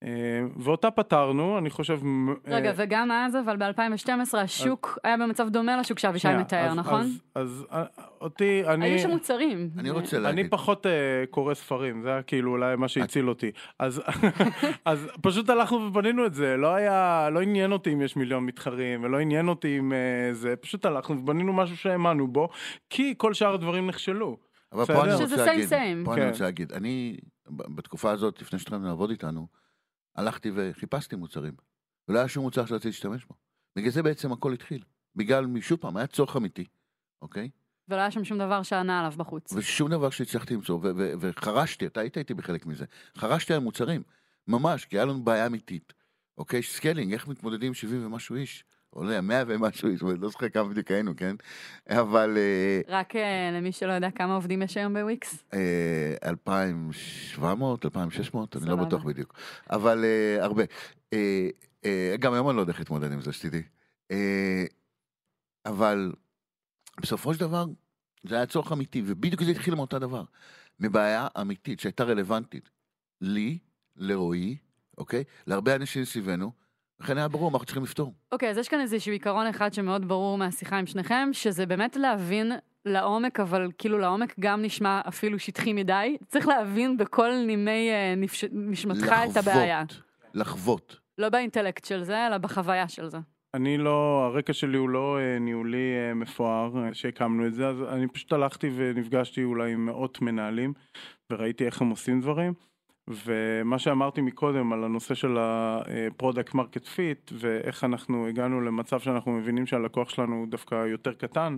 אה, 0.04 0.10
ואותה 0.56 0.90
פתרנו, 0.90 1.58
אני 1.58 1.70
חושב... 1.70 2.04
מ- 2.04 2.34
רגע, 2.46 2.68
אה, 2.68 2.74
וגם 2.76 3.10
אז, 3.10 3.36
אבל 3.36 3.56
ב-2012 3.56 4.38
השוק 4.38 4.98
היה 5.04 5.16
במצב 5.16 5.48
דומה 5.48 5.76
לשוק 5.76 5.98
שאבישי 5.98 6.28
מתאר, 6.38 6.70
אז- 6.70 6.76
נכון? 6.76 7.00
אז, 7.00 7.20
אז 7.34 7.66
אה, 7.72 7.84
אותי, 8.20 8.62
אני... 8.66 8.86
היו 8.86 8.98
שם 8.98 9.10
מוצרים. 9.10 9.70
אני 9.78 9.90
רוצה 9.90 10.16
אני 10.16 10.24
להגיד, 10.24 10.50
פחות 10.50 10.86
uh, 10.86 10.88
קורא 11.30 11.54
ספרים, 11.54 12.02
זה 12.02 12.08
היה 12.12 12.22
כאילו 12.22 12.50
אולי 12.50 12.76
מה 12.76 12.88
שהציל 12.88 13.28
אותי. 13.28 13.50
אז, 13.78 14.02
אז 14.84 15.08
פשוט 15.22 15.50
הלכנו 15.50 15.78
ובנינו 15.78 16.26
את 16.26 16.34
זה, 16.34 16.56
לא 16.56 16.74
היה, 16.74 17.28
לא 17.32 17.40
עניין 17.40 17.72
אותי 17.72 17.92
אם 17.92 18.02
יש 18.02 18.16
מיליון 18.16 18.46
מתחרים, 18.46 19.04
ולא 19.04 19.18
עניין 19.18 19.48
אותי 19.48 19.78
אם 19.78 19.92
זה, 20.32 20.56
פשוט 20.56 20.84
הלכנו 20.86 21.18
ובנינו 21.18 21.52
משהו 21.52 21.76
שהאמנו 21.76 22.28
בו, 22.28 22.48
כי 22.90 23.14
כל 23.16 23.34
שאר 23.34 23.54
הדברים 23.54 23.86
נכשלו. 23.86 24.36
אבל. 24.72 24.84
פה 24.84 25.04
אני 25.04 25.14
רוצה 25.14 25.46
להגיד. 25.46 25.68
פה 26.04 26.14
כן. 26.14 26.20
אני 26.20 26.30
רוצה 26.30 26.44
להגיד, 26.44 26.72
אני, 26.72 27.16
בתקופה 27.48 28.10
הזאת, 28.10 28.42
לפני 28.42 28.58
שהתחלנו 28.58 28.86
לעבוד 28.86 29.10
איתנו, 29.10 29.46
הלכתי 30.16 30.50
וחיפשתי 30.54 31.16
מוצרים. 31.16 31.54
ולא 32.08 32.18
היה 32.18 32.28
שום 32.28 32.44
מוצר 32.44 32.66
שרציתי 32.66 32.88
להשתמש 32.88 33.24
בו. 33.24 33.34
בגלל 33.76 33.90
זה 33.90 34.02
בעצם 34.02 34.32
הכל 34.32 34.52
התחיל. 34.52 34.84
בגלל, 35.16 35.60
שוב 35.60 35.78
פעם, 35.78 35.96
היה 35.96 36.06
צורך 36.06 36.36
אמיתי, 36.36 36.64
אוקיי? 37.22 37.50
ולא 37.88 37.96
היה 38.00 38.10
שם 38.10 38.24
שום 38.24 38.38
דבר 38.38 38.62
שענה 38.62 39.00
עליו 39.00 39.12
בחוץ. 39.16 39.52
ושום 39.52 39.90
דבר 39.90 40.10
שהצלחתי 40.10 40.54
למצוא, 40.54 40.78
ו- 40.82 40.90
ו- 40.96 41.12
וחרשתי, 41.20 41.86
אתה 41.86 42.00
היית 42.00 42.18
איתי 42.18 42.34
בחלק 42.34 42.66
מזה, 42.66 42.84
חרשתי 43.18 43.54
על 43.54 43.60
מוצרים, 43.60 44.02
ממש, 44.48 44.84
כי 44.84 44.96
היה 44.96 45.04
לנו 45.04 45.24
בעיה 45.24 45.46
אמיתית, 45.46 45.92
אוקיי? 46.38 46.62
scaling, 46.62 47.12
איך 47.12 47.28
מתמודדים 47.28 47.68
עם 47.68 47.74
70 47.74 48.06
ומשהו 48.06 48.36
איש? 48.36 48.64
עולה 48.94 49.20
100 49.20 49.42
ומשהו 49.46 49.88
איש, 49.88 50.02
לא 50.02 50.28
זוכר 50.28 50.48
כמה 50.48 50.68
בדיוק 50.68 50.90
היינו, 50.90 51.16
כן? 51.16 51.36
אבל 51.88 52.36
אה, 52.36 52.80
רק 52.88 53.16
אה, 53.16 53.50
למי 53.52 53.72
שלא 53.72 53.92
יודע 53.92 54.10
כמה 54.10 54.34
עובדים 54.34 54.62
יש 54.62 54.76
היום 54.76 54.94
בוויקס. 54.94 55.44
אה, 55.54 56.14
2,700, 56.28 57.84
2,600, 57.84 58.56
אני 58.56 58.66
לא. 58.66 58.76
בטוח 58.76 59.04
בדיוק, 59.04 59.34
אבל 59.70 60.04
אה, 60.04 60.44
הרבה. 60.44 60.62
אה, 61.12 61.48
אה, 61.84 62.16
גם 62.18 62.32
היום 62.32 62.48
אני 62.48 62.56
לא 62.56 62.60
יודע 62.60 62.72
איך 62.72 62.80
להתמודד 62.80 63.12
עם 63.12 63.20
זה, 63.20 63.32
שתדעי. 63.32 63.62
אה, 64.10 64.64
אבל 65.66 66.12
בסופו 67.00 67.34
של 67.34 67.40
דבר, 67.40 67.64
זה 68.24 68.34
היה 68.34 68.46
צורך 68.46 68.72
אמיתי, 68.72 69.02
ובדיוק 69.06 69.42
זה 69.42 69.50
התחיל 69.50 69.74
מאותו 69.74 69.98
דבר. 69.98 70.24
מבעיה 70.80 71.28
אמיתית 71.40 71.80
שהייתה 71.80 72.04
רלוונטית 72.04 72.70
לי, 73.20 73.58
לרועי, 73.96 74.56
אוקיי? 74.98 75.24
להרבה 75.46 75.74
אנשים 75.74 76.04
סביבנו, 76.04 76.52
לכן 77.00 77.18
היה 77.18 77.28
ברור 77.28 77.50
מה 77.50 77.54
אנחנו 77.54 77.66
צריכים 77.66 77.82
לפתור. 77.82 78.14
אוקיי, 78.32 78.50
אז 78.50 78.58
יש 78.58 78.68
כאן 78.68 78.80
איזשהו 78.80 79.12
עיקרון 79.12 79.46
אחד 79.46 79.72
שמאוד 79.72 80.08
ברור 80.08 80.38
מהשיחה 80.38 80.78
עם 80.78 80.86
שניכם, 80.86 81.28
שזה 81.32 81.66
באמת 81.66 81.96
להבין 81.96 82.52
לעומק, 82.84 83.40
אבל 83.40 83.68
כאילו 83.78 83.98
לעומק 83.98 84.34
גם 84.40 84.62
נשמע 84.62 85.00
אפילו 85.08 85.38
שטחי 85.38 85.72
מדי. 85.72 86.16
צריך 86.28 86.48
להבין 86.48 86.96
בכל 86.96 87.30
נימי 87.46 87.90
אה, 87.90 88.14
נפש... 88.16 88.44
נשמתך 88.52 89.14
את 89.30 89.36
הבעיה. 89.36 89.82
לחוות. 90.34 90.96
לא 91.18 91.28
באינטלקט 91.28 91.84
של 91.84 92.02
זה, 92.02 92.26
אלא 92.26 92.38
בחוויה 92.38 92.88
של 92.88 93.08
זה. 93.08 93.18
אני 93.54 93.78
לא, 93.78 94.24
הרקע 94.24 94.52
שלי 94.52 94.78
הוא 94.78 94.88
לא 94.88 95.18
אה, 95.18 95.38
ניהולי 95.38 95.92
אה, 95.96 96.14
מפואר 96.14 96.84
אה, 96.84 96.94
שהקמנו 96.94 97.46
את 97.46 97.54
זה, 97.54 97.68
אז 97.68 97.82
אני 97.82 98.08
פשוט 98.08 98.32
הלכתי 98.32 98.70
ונפגשתי 98.74 99.44
אולי 99.44 99.72
עם 99.72 99.86
מאות 99.86 100.20
מנהלים 100.22 100.72
וראיתי 101.32 101.66
איך 101.66 101.82
הם 101.82 101.90
עושים 101.90 102.20
דברים. 102.20 102.54
ומה 103.08 103.78
שאמרתי 103.78 104.20
מקודם 104.20 104.72
על 104.72 104.84
הנושא 104.84 105.14
של 105.14 105.36
ה 105.38 105.53
product 105.53 106.54
market 106.54 106.86
fit 106.86 107.30
ואיך 107.34 107.84
אנחנו 107.84 108.26
הגענו 108.26 108.60
למצב 108.60 109.00
שאנחנו 109.00 109.32
מבינים 109.32 109.66
שהלקוח 109.66 110.08
שלנו 110.08 110.36
הוא 110.36 110.48
דווקא 110.48 110.74
יותר 110.74 111.12
קטן 111.12 111.56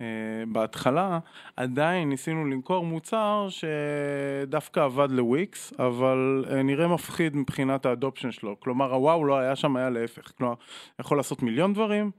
אה, 0.00 0.06
בהתחלה, 0.52 1.18
עדיין 1.56 2.08
ניסינו 2.08 2.44
למכור 2.44 2.84
מוצר 2.84 3.48
שדווקא 3.48 4.80
עבד 4.80 5.10
לוויקס, 5.10 5.72
אבל 5.78 6.44
אה, 6.50 6.62
נראה 6.62 6.88
מפחיד 6.88 7.36
מבחינת 7.36 7.86
ה 7.86 7.91
adoption 7.91 8.30
שלו. 8.30 8.60
כלומר, 8.60 8.94
הוואו 8.94 9.24
לא 9.24 9.38
היה 9.38 9.56
שם, 9.56 9.76
היה 9.76 9.90
להפך. 9.90 10.32
כלומר, 10.38 10.54
יכול 11.00 11.16
לעשות 11.16 11.42
מיליון 11.42 11.72
דברים, 11.72 12.10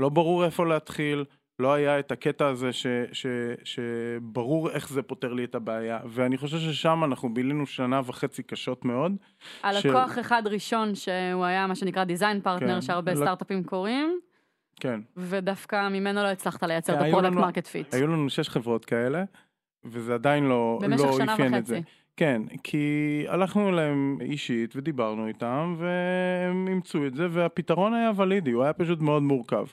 לא 0.00 0.08
ברור 0.08 0.44
איפה 0.44 0.66
להתחיל, 0.66 1.24
לא 1.58 1.72
היה 1.74 1.98
את 1.98 2.12
הקטע 2.12 2.46
הזה 2.48 2.72
ש, 2.72 2.86
ש, 3.12 3.26
שברור 3.64 4.70
איך 4.70 4.88
זה 4.88 5.02
פותר 5.02 5.32
לי 5.32 5.44
את 5.44 5.54
הבעיה, 5.54 5.98
ואני 6.08 6.36
חושב 6.36 6.58
ששם 6.58 7.04
אנחנו 7.04 7.34
בילינו 7.34 7.66
שנה 7.66 8.00
וחצי 8.04 8.42
קשות 8.42 8.84
מאוד. 8.84 9.12
על 9.62 9.80
ש- 9.80 9.86
אחד 10.20 10.42
ראשון 10.46 10.94
שהוא 10.94 11.44
היה 11.44 11.66
מה 11.66 11.74
שנקרא 11.74 12.04
דיזיין 12.04 12.40
פרטנר, 12.40 12.74
כן. 12.74 12.80
שהרבה 12.80 13.12
לק- 13.12 13.18
סטארט-אפים 13.18 13.64
קוראים, 13.64 14.20
כן, 14.80 15.00
ודווקא 15.16 15.88
ממנו 15.88 16.22
לא 16.22 16.28
הצלחת 16.28 16.62
לייצר 16.62 16.92
כן, 16.94 17.00
את 17.00 17.06
הפרודקט 17.08 17.32
מרקט 17.32 17.66
פיט. 17.66 17.94
היו 17.94 18.06
לנו 18.06 18.30
שש 18.30 18.48
חברות 18.48 18.84
כאלה, 18.84 19.24
וזה 19.84 20.14
עדיין 20.14 20.44
לא, 20.44 20.78
במשך 20.82 21.04
לא 21.04 21.16
שנה 21.16 21.34
אפיין 21.34 21.54
את 21.54 21.66
זה. 21.66 21.74
וחצי. 21.78 21.90
כן, 22.16 22.42
כי 22.62 23.24
הלכנו 23.28 23.68
אליהם 23.68 24.18
אישית 24.20 24.76
ודיברנו 24.76 25.26
איתם 25.26 25.76
והם 25.78 26.68
אימצו 26.68 27.06
את 27.06 27.14
זה 27.14 27.26
והפתרון 27.30 27.94
היה 27.94 28.10
ולידי, 28.16 28.50
הוא 28.50 28.62
היה 28.62 28.72
פשוט 28.72 29.00
מאוד 29.00 29.22
מורכב. 29.22 29.66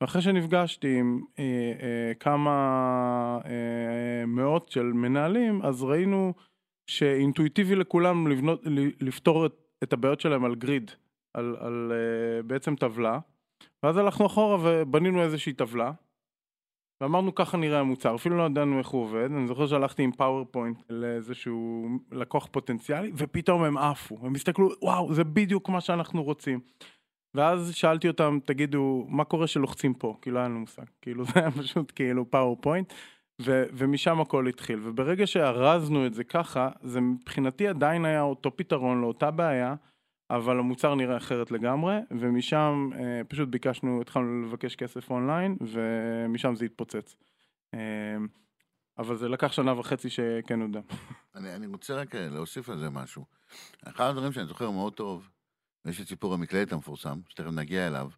ואחרי 0.00 0.22
שנפגשתי 0.22 0.98
עם 0.98 1.20
אה, 1.38 1.44
אה, 1.82 2.14
כמה 2.14 3.38
אה, 3.44 4.26
מאות 4.26 4.68
של 4.68 4.82
מנהלים, 4.82 5.62
אז 5.62 5.82
ראינו 5.82 6.34
שאינטואיטיבי 6.86 7.74
לכולם 7.74 8.26
לבנות, 8.26 8.62
לפתור 9.00 9.46
את, 9.46 9.52
את 9.82 9.92
הבעיות 9.92 10.20
שלהם 10.20 10.44
על 10.44 10.54
grid, 10.54 10.90
על, 11.34 11.56
על 11.60 11.92
אה, 11.92 12.42
בעצם 12.42 12.76
טבלה. 12.76 13.18
ואז 13.82 13.96
הלכנו 13.96 14.26
אחורה 14.26 14.58
ובנינו 14.62 15.22
איזושהי 15.22 15.52
טבלה. 15.52 15.92
ואמרנו 17.00 17.34
ככה 17.34 17.56
נראה 17.56 17.80
המוצר, 17.80 18.14
אפילו 18.14 18.36
לא 18.36 18.42
ידענו 18.42 18.78
איך 18.78 18.88
הוא 18.88 19.02
עובד, 19.02 19.28
אני 19.32 19.46
זוכר 19.46 19.66
שהלכתי 19.66 20.02
עם 20.02 20.12
פאורפוינט 20.12 20.82
לאיזשהו 20.90 21.88
לקוח 22.12 22.48
פוטנציאלי, 22.50 23.12
ופתאום 23.16 23.62
הם 23.64 23.78
עפו, 23.78 24.18
הם 24.22 24.34
הסתכלו, 24.34 24.70
וואו, 24.82 25.14
זה 25.14 25.24
בדיוק 25.24 25.68
מה 25.68 25.80
שאנחנו 25.80 26.22
רוצים. 26.22 26.60
ואז 27.34 27.74
שאלתי 27.74 28.08
אותם, 28.08 28.38
תגידו, 28.44 29.06
מה 29.08 29.24
קורה 29.24 29.46
שלוחצים 29.46 29.94
פה? 29.94 30.16
כי 30.22 30.30
לא 30.30 30.38
היה 30.38 30.48
לנו 30.48 30.60
מושג, 30.60 30.84
כאילו 31.02 31.24
זה 31.24 31.32
היה 31.34 31.50
פשוט 31.50 31.92
כאילו 31.94 32.30
פאורפוינט, 32.30 32.92
ו- 33.42 33.64
ומשם 33.72 34.20
הכל 34.20 34.46
התחיל. 34.46 34.80
וברגע 34.82 35.26
שארזנו 35.26 36.06
את 36.06 36.14
זה 36.14 36.24
ככה, 36.24 36.68
זה 36.82 37.00
מבחינתי 37.00 37.68
עדיין 37.68 38.04
היה 38.04 38.22
אותו 38.22 38.56
פתרון 38.56 39.00
לאותה 39.00 39.30
בעיה, 39.30 39.74
אבל 40.30 40.58
המוצר 40.58 40.94
נראה 40.94 41.16
אחרת 41.16 41.50
לגמרי, 41.50 41.94
ומשם 42.10 42.90
אה, 42.94 43.24
פשוט 43.28 43.48
ביקשנו, 43.48 44.00
התחלנו 44.00 44.46
לבקש 44.46 44.76
כסף 44.76 45.10
אונליין, 45.10 45.56
ומשם 45.60 46.56
זה 46.56 46.64
התפוצץ. 46.64 47.16
אה, 47.74 48.16
אבל 48.98 49.16
זה 49.16 49.28
לקח 49.28 49.52
שנה 49.52 49.78
וחצי 49.78 50.10
שכן 50.10 50.60
הודה. 50.60 50.80
אני, 51.34 51.54
אני 51.54 51.66
רוצה 51.66 51.94
רק 51.94 52.14
אה, 52.14 52.28
להוסיף 52.28 52.68
על 52.68 52.78
זה 52.78 52.90
משהו. 52.90 53.24
אחד 53.84 54.04
הדברים 54.04 54.32
שאני 54.32 54.46
זוכר 54.46 54.70
מאוד 54.70 54.92
טוב, 54.92 55.28
ויש 55.84 56.00
את 56.00 56.08
סיפור 56.08 56.34
המקלדת 56.34 56.72
המפורסם, 56.72 57.20
שתכף 57.28 57.50
נגיע 57.50 57.86
אליו, 57.86 58.10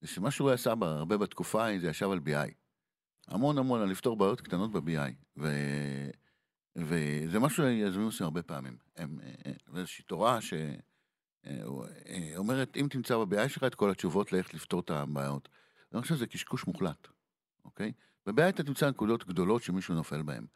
זה 0.00 0.08
שמה 0.08 0.30
שהוא 0.30 0.50
עשה 0.50 0.74
בה 0.74 0.86
הרבה 0.86 1.16
בתקופה 1.16 1.64
ההיא, 1.64 1.80
זה 1.80 1.88
ישב 1.88 2.10
על 2.10 2.18
BI. 2.18 2.52
המון 3.28 3.58
המון 3.58 3.80
על 3.80 3.88
לפתור 3.88 4.16
בעיות 4.16 4.40
קטנות 4.40 4.72
ב-BI. 4.72 5.12
ו... 5.38 5.48
וזה 6.76 7.38
משהו 7.38 7.64
שיזמים 7.64 8.06
עושים 8.06 8.24
הרבה 8.24 8.42
פעמים. 8.42 8.76
הם, 8.96 9.18
אה, 9.22 9.30
אה, 9.46 9.52
זה 9.72 9.78
איזושהי 9.78 10.04
תורה 10.04 10.40
ש... 10.40 10.54
אה, 11.46 11.62
אה, 12.08 12.32
אומרת, 12.36 12.76
אם 12.76 12.86
תמצא 12.90 13.16
ב-BI 13.16 13.48
שלך 13.48 13.64
את 13.64 13.74
כל 13.74 13.90
התשובות 13.90 14.32
לאיך 14.32 14.54
לפתור 14.54 14.80
את 14.80 14.90
הבעיות. 14.90 15.48
אני 15.92 16.02
חושב 16.02 16.14
שזה 16.14 16.26
קשקוש 16.26 16.66
מוחלט, 16.66 17.08
אוקיי? 17.64 17.92
ב-BI 18.26 18.48
אתה 18.48 18.62
תמצא 18.62 18.90
נקודות 18.90 19.26
גדולות 19.26 19.62
שמישהו 19.62 19.94
נופל 19.94 20.22
בהן. 20.22 20.46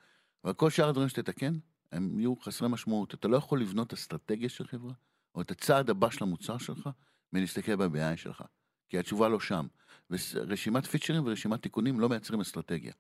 אבל 0.44 0.53
כל 0.53 0.70
שאר 0.70 0.88
הדברים 0.88 1.09
שתתקן, 1.09 1.59
הם 1.92 2.18
יהיו 2.18 2.37
חסרי 2.37 2.68
משמעות. 2.68 3.14
אתה 3.14 3.29
לא 3.29 3.37
יכול 3.37 3.61
לבנות 3.61 3.92
אסטרטגיה 3.92 4.49
של 4.49 4.66
חברה, 4.66 4.92
או 5.35 5.40
את 5.40 5.51
הצעד 5.51 5.90
הבא 5.90 6.11
של 6.11 6.25
המוצר 6.25 6.59
שלך, 6.59 6.88
מלהסתכל 7.33 7.77
ב-BI 7.77 8.16
שלך. 8.16 8.44
כי 8.88 8.99
התשובה 8.99 9.29
לא 9.29 9.40
שם. 9.40 9.66
ורשימת 10.11 10.87
פיצ'רים 10.87 11.27
ורשימת 11.27 11.62
תיקונים 11.62 12.01
לא 12.01 12.09
מייצרים 12.09 12.40
אסטרטגיה. 12.40 12.92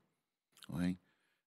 אוקיי? 0.68 0.94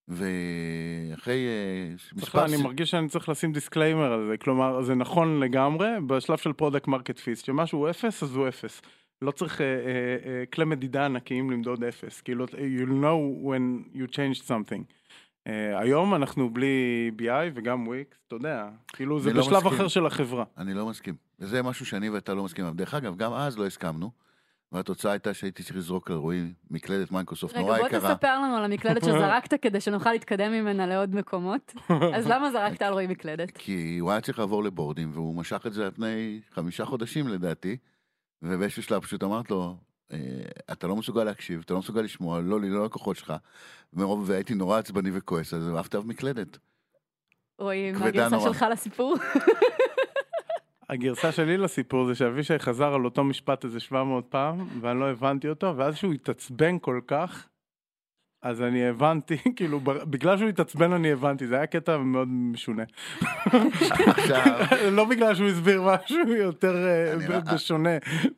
ואחרי 0.08 1.48
אה, 1.48 1.98
סליחה, 1.98 2.46
אני 2.46 2.58
מרגיש 2.63 2.91
שאני 2.91 3.10
צריך 3.10 3.30
לשים 3.30 3.54
disclaimer 3.53 4.13
על 4.13 4.28
זה, 4.28 4.38
כלומר, 4.38 4.82
זה 4.82 4.96
נכון 4.96 5.39
לגמרי 5.39 5.88
בשלב 6.08 6.38
של 6.38 6.54
product 6.53 6.88
market 6.88 7.19
fit, 7.19 7.41
שמשהו 7.41 7.80
הוא 7.80 7.89
אפס, 7.89 8.24
אז 8.24 8.36
הוא 8.36 8.48
אפס. 8.48 8.82
לא 9.22 9.32
צריך 9.32 9.62
אה, 9.62 9.65
אה, 9.65 10.46
כלי 10.54 10.65
מדידה 10.65 11.06
ענקיים 11.06 11.52
למדוד 11.52 11.84
אפס, 11.84 12.22
כאילו, 12.22 12.46
you'll 12.46 13.04
know 13.04 13.48
when 13.48 13.96
you 13.96 14.15
changed 14.15 14.48
something. 14.48 14.84
היום 15.76 16.15
אנחנו 16.15 16.50
בלי 16.50 17.12
BI 17.20 17.52
וגם 17.54 17.88
וויקס, 17.88 18.17
אתה 18.28 18.36
יודע, 18.36 18.70
כאילו 18.88 19.20
זה 19.20 19.34
לא 19.34 19.41
בשלב. 19.41 19.67
אחר 19.67 19.88
של 19.88 20.06
החברה. 20.06 20.43
אני 20.58 20.74
לא 20.74 20.86
מסכים. 20.86 21.15
וזה 21.39 21.63
משהו 21.63 21.86
שאני 21.86 22.10
ואתה 22.10 22.34
לא 22.34 22.43
מסכים. 22.43 22.65
דרך 22.76 22.93
אגב, 22.93 23.17
גם 23.17 23.34
אז 23.34 23.58
לא 23.58 23.65
הסכמנו, 23.65 24.12
והתוצאה 24.71 25.12
הייתה 25.12 25.34
שהייתי 25.34 25.63
צריך 25.63 25.75
לזרוק 25.77 26.10
לרועי 26.10 26.53
מקלדת 26.71 27.12
מייקרוסופט 27.12 27.53
רגע, 27.56 27.62
נורא 27.65 27.77
בוא 27.77 27.88
יקרה. 27.88 28.15
תספר 28.15 28.39
לנו 28.39 28.56
על 28.58 28.63
המקלדת 28.63 29.03
שזרקת 29.06 29.62
כדי 29.62 29.82
שנוכל 29.82 30.12
להתקדם 30.12 30.51
ממנה 30.51 30.88
לעוד 30.88 31.15
מקומות. 31.15 31.73
אז 32.15 32.27
למה 32.27 32.51
זרקת 32.51 32.82
על 32.82 32.93
רועי 32.93 33.08
מקלדת? 33.08 33.51
כי 33.58 33.97
הוא 33.97 34.12
היה 34.12 34.21
צריך 34.21 34.39
לעבור 34.39 34.63
לבורדים, 34.63 35.12
והוא 35.13 35.36
משך 35.36 35.63
את 35.67 35.73
זה 35.73 35.86
על 35.86 35.91
פני 35.91 36.41
חמישה 36.51 36.86
חודשים 36.86 37.27
לדעתי, 37.27 37.77
ובאיזשהו 38.41 38.84
שלב 38.84 39.01
פשוט 39.01 39.23
אמרת 39.23 39.51
לו, 39.51 39.75
"אה, 40.12 40.17
אתה 40.71 40.88
לא 40.88 40.95
מסוגל 40.95 41.23
להקשיב, 41.23 41.62
אתה 41.65 41.73
לא 41.73 41.80
מסוגל 41.80 42.01
לשמוע, 42.01 42.41
לא 42.41 42.62
לי, 42.62 42.69
לא 42.69 42.86
לקוחות 42.86 43.17
שלך, 43.17 43.34
מרוב 43.93 44.30
והייתי 44.30 44.53
נורא 44.56 44.80
עצבני 44.80 45.10
וכועס, 45.13 45.53
אז 45.53 45.69
אהבת 45.75 45.95
עליו 45.95 46.08
מקלדת. 46.08 46.58
רועי, 47.60 47.91
מה 47.91 48.06
הגרסה. 48.06 48.39
שלך 48.39 48.65
לסיפור? 48.71 49.15
הגרסה 50.89 51.32
שלי 51.32 51.58
לסיפור 51.58 52.06
זה 52.06 52.15
שאבישי 52.15 52.60
חזר 52.60 52.93
על 52.93 53.06
אותו 53.06 53.23
משפט 53.23 53.65
איזה 53.65 53.80
700 53.80 54.26
פעם, 54.30 54.67
ואני 54.82 55.00
לא 55.00 55.10
הבנתי 55.10 55.50
אותו, 55.50 55.78
ואז 55.78 55.95
שהוא 55.95 56.13
התעצבן 56.13 56.80
כל 56.80 57.02
כך, 57.08 57.47
אז 58.41 58.62
אני 58.62 58.88
הבנתי, 58.88 59.38
כאילו, 59.56 59.80
בגלל 59.84 60.38
שהוא 60.38 60.50
התעצבן 60.50 60.93
אני 60.93 61.12
הבנתי, 61.12 61.47
זה 61.47 61.56
היה 61.56 61.67
קטע 61.67 61.97
מאוד 61.97 62.28
משונה. 62.28 62.84
לא 64.97 65.06
בגלל 65.06 65.36
שהוא 65.36 65.47
הסביר 65.47 65.82
משהו 65.82 66.36
יותר 66.36 66.76
אה, 66.88 67.39
בשונה 67.54 67.89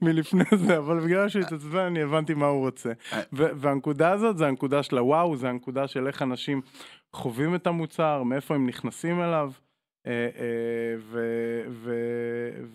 מלפני 0.02 0.44
זה, 0.56 0.78
אבל 0.78 1.00
בגלל 1.00 1.30
שהוא 1.30 1.42
התעצבן 1.42 1.80
אני 1.80 2.02
הבנתי 2.02 2.34
מה 2.34 2.46
הוא 2.46 2.66
רוצה. 2.66 2.92
אה. 3.14 3.22
והנקודה 3.32 4.12
הזאת 4.12 4.38
זה 4.38 4.48
הנקודה 4.48 4.84
של 4.84 4.98
הוואו, 4.98 5.36
זה 5.36 5.50
הנקודה 5.50 5.88
של 5.88 6.08
איך 6.08 6.22
אנשים 6.22 6.62
חווים 7.14 7.56
את 7.56 7.68
המוצר, 7.68 8.24
מאיפה 8.24 8.56
הם 8.56 8.68
נכנסים 8.68 9.22
אליו, 9.22 9.52
אה, 9.52 9.58
אה, 9.58 9.69
ו- 10.08 11.62
ו- 11.70 12.66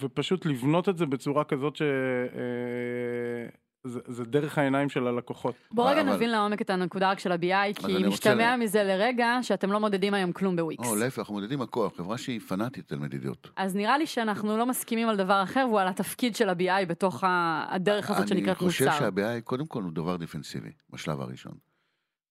ופשוט 0.00 0.46
לבנות 0.46 0.88
את 0.88 0.96
זה 0.98 1.06
בצורה 1.06 1.44
כזאת 1.44 1.76
ש... 1.76 1.82
אה, 1.82 3.48
זה, 3.84 4.00
זה 4.06 4.24
דרך 4.24 4.58
העיניים 4.58 4.88
של 4.88 5.06
הלקוחות. 5.06 5.54
בוא 5.70 5.90
רגע 5.90 6.00
אבל- 6.00 6.14
נבין 6.14 6.30
לעומק 6.30 6.62
את 6.62 6.70
הנקודה 6.70 7.10
רק 7.10 7.18
של 7.18 7.32
ה-BI, 7.32 7.74
כי 7.74 7.86
רוצה 7.96 8.08
משתמע 8.08 8.56
ל- 8.56 8.60
מזה 8.60 8.82
לרגע 8.84 9.38
שאתם 9.42 9.72
לא 9.72 9.80
מודדים 9.80 10.14
היום 10.14 10.32
כלום 10.32 10.56
בוויקס. 10.56 10.88
או 10.88 10.96
להפך, 10.96 11.18
אנחנו 11.18 11.34
מודדים 11.34 11.62
הכל, 11.62 11.88
חברה 11.96 12.18
שהיא 12.18 12.40
פנאטית 12.40 12.92
על 12.92 12.98
מדידות. 12.98 13.50
אז 13.56 13.76
נראה 13.76 13.98
לי 13.98 14.06
שאנחנו 14.06 14.56
לא 14.58 14.66
מסכימים 14.66 15.08
על 15.08 15.16
דבר 15.16 15.42
אחר, 15.42 15.64
והוא 15.68 15.80
על 15.80 15.88
התפקיד 15.88 16.36
של 16.36 16.48
ה-BI 16.48 16.86
בתוך 16.88 17.24
הדרך 17.68 18.10
הזאת 18.10 18.28
שנקראת 18.28 18.48
אני 18.62 18.68
חושב 18.68 18.84
מוצר. 18.84 18.98
שהבעיה, 18.98 19.40
קודם 19.40 19.66
כל, 19.66 19.82
הוא 19.82 19.92
דבר 19.92 20.16
defensive, 20.16 20.70
בשלב 20.90 21.20
הראשון. 21.20 21.52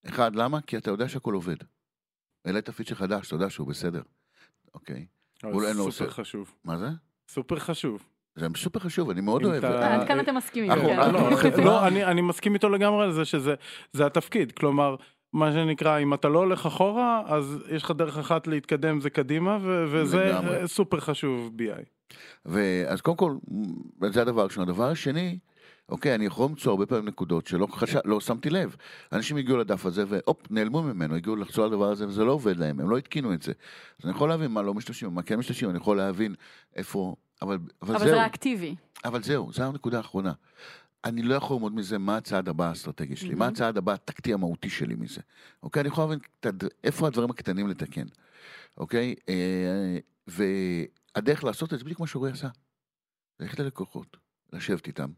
אחד, 0.08 0.36
למה? 0.36 0.60
כי 0.60 0.76
אתה 0.76 0.90
יודע 0.90 1.08
שהכל 1.08 1.34
עובד. 1.34 1.56
העלית 2.44 2.70
feature 2.70 2.94
חדש, 2.94 3.26
אתה 3.26 3.34
יודע 3.34 3.50
שהוא 3.50 3.68
בסדר, 3.68 4.02
אוקיי? 4.74 5.06
אין 5.44 5.52
לו 5.52 5.60
סופר 5.72 6.10
חשוב. 6.10 6.54
מה 6.64 6.78
זה? 6.78 6.88
סופר 7.28 7.58
חשוב. 7.58 8.04
זה 8.36 8.46
סופר 8.56 8.78
חשוב, 8.80 9.10
אני 9.10 9.20
מאוד 9.20 9.44
אוהב. 9.44 9.64
אתה- 9.64 9.94
עד 9.94 10.08
כאן 10.08 10.20
אתם 10.20 10.34
מסכימים, 10.34 10.74
כן. 10.74 10.98
אנחנו- 10.98 11.30
לא, 11.58 11.64
לא, 11.64 11.86
אני, 11.86 12.20
מסכים 12.20 12.54
איתו 12.54 12.68
לגמרי 12.68 13.04
על 13.04 13.12
זה 13.12 13.24
שזה 13.24 13.54
זה 13.92 14.06
התפקיד, 14.06 14.52
כלומר, 14.52 14.96
מה 15.32 15.52
שנקרא, 15.52 15.98
אם 15.98 16.14
אתה 16.14 16.28
לא 16.28 16.38
הולך 16.38 16.66
אחורה, 16.66 17.22
אז 17.26 17.58
יש 17.70 17.82
לך 17.82 17.90
דרך 17.90 18.18
אחת 18.18 18.46
להתקדם, 18.46 19.00
זה 19.00 19.10
קדימה, 19.10 19.58
וזה. 19.62 20.36
אה, 20.36 20.66
סופר 20.66 21.00
חשוב 21.00 21.50
BI. 21.58 22.14
ואז 22.46 23.00
קודם 23.00 23.16
כל, 23.16 23.34
זה 24.12 24.22
הדבר 24.22 24.40
הראשון. 24.40 24.62
הדבר 24.68 24.88
השני, 24.90 25.38
אוקיי, 25.90 26.14
אני 26.14 26.26
יכול 26.26 26.46
למצוא 26.48 26.70
הרבה 26.72 26.86
פעמים 26.86 27.04
נקודות 27.08 27.46
שלא 27.46 27.66
חש... 27.70 27.96
לא 28.04 28.20
שמתי 28.20 28.50
לב. 28.50 28.76
אנשים 29.12 29.36
הגיעו 29.36 29.58
לדף 29.58 29.86
הזה 29.86 30.04
והופ, 30.08 30.50
נעלמו 30.50 30.82
ממנו, 30.82 31.14
הגיעו 31.14 31.36
לחזור 31.36 31.64
על 31.64 31.70
הדבר 31.72 31.90
הזה 31.90 32.08
וזה 32.08 32.24
לא 32.24 32.32
עובד 32.32 32.56
להם, 32.56 32.80
הם 32.80 32.90
לא 32.90 32.98
התקינו 32.98 33.34
את 33.34 33.42
זה. 33.42 33.52
אז 33.98 34.04
אני 34.04 34.14
יכול 34.14 34.28
להבין 34.28 34.50
מה 34.50 34.62
לא 34.62 34.74
משתמשים, 34.74 35.14
מה 35.14 35.22
כן 35.22 35.38
משתמשים, 35.38 35.70
אני 35.70 35.78
יכול 35.78 35.96
להבין 35.96 36.34
איפה... 36.76 37.16
אבל, 37.42 37.54
אבל, 37.82 37.94
אבל 37.94 37.98
זהו, 37.98 38.08
זה 38.08 38.14
ריאקטיבי. 38.14 38.74
אבל 39.04 39.22
זהו, 39.22 39.52
זו 39.52 39.62
הנקודה 39.62 39.96
האחרונה. 39.96 40.32
אני 41.04 41.22
לא 41.22 41.34
יכול 41.34 41.56
ללמוד 41.56 41.74
מזה 41.74 41.98
מה 41.98 42.16
הצעד 42.16 42.48
הבא 42.48 42.68
האסטרטגי 42.68 43.16
שלי, 43.16 43.28
מהמם. 43.28 43.38
מה 43.38 43.46
הצעד 43.46 43.76
הבא 43.76 43.92
הטקטי 43.92 44.32
המהותי 44.32 44.70
שלי 44.70 44.94
מזה. 44.94 45.20
אוקיי, 45.62 45.80
אני 45.80 45.88
יכול 45.88 46.04
להבין 46.04 46.18
את 46.40 46.46
הד- 46.46 46.68
איפה 46.84 47.06
הדברים 47.06 47.30
הקטנים 47.30 47.68
לתקן. 47.68 48.06
אוקיי? 48.78 49.14
אה, 49.28 49.98
והדרך 50.26 51.44
לעשות 51.44 51.74
את 51.74 51.78
זה 51.78 51.84
בדיוק 51.84 52.00
מה 52.00 52.06
שאורי 52.06 52.30
עשה. 52.30 52.48
ללכת 53.40 53.58
ללקוחות, 53.60 54.16
לשבת 54.52 54.86
איתם, 54.86 55.10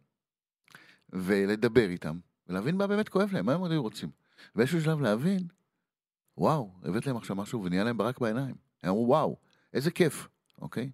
ולדבר 1.13 1.91
איתם, 1.91 2.19
ולהבין 2.49 2.77
מה 2.77 2.87
באמת 2.87 3.09
כואב 3.09 3.33
להם, 3.33 3.47
מה 3.47 3.55
הם 3.55 3.65
היו 3.65 3.83
רוצים. 3.83 4.11
באיזשהו 4.55 4.81
שלב 4.81 5.01
להבין, 5.01 5.43
וואו, 6.39 6.71
הבאת 6.83 7.07
להם 7.07 7.17
עכשיו 7.17 7.37
משהו 7.37 7.65
ונהיה 7.65 7.85
להם 7.85 7.99
ברק 7.99 8.19
בעיניים. 8.19 8.55
הם 8.83 8.89
אמרו, 8.91 9.09
וואו, 9.09 9.37
איזה 9.75 9.91
כיף, 9.91 10.29
אוקיי? 10.61 10.91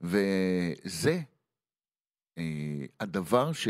וזה 0.00 1.20
אה, 2.38 2.84
הדבר 3.00 3.52
ש, 3.52 3.68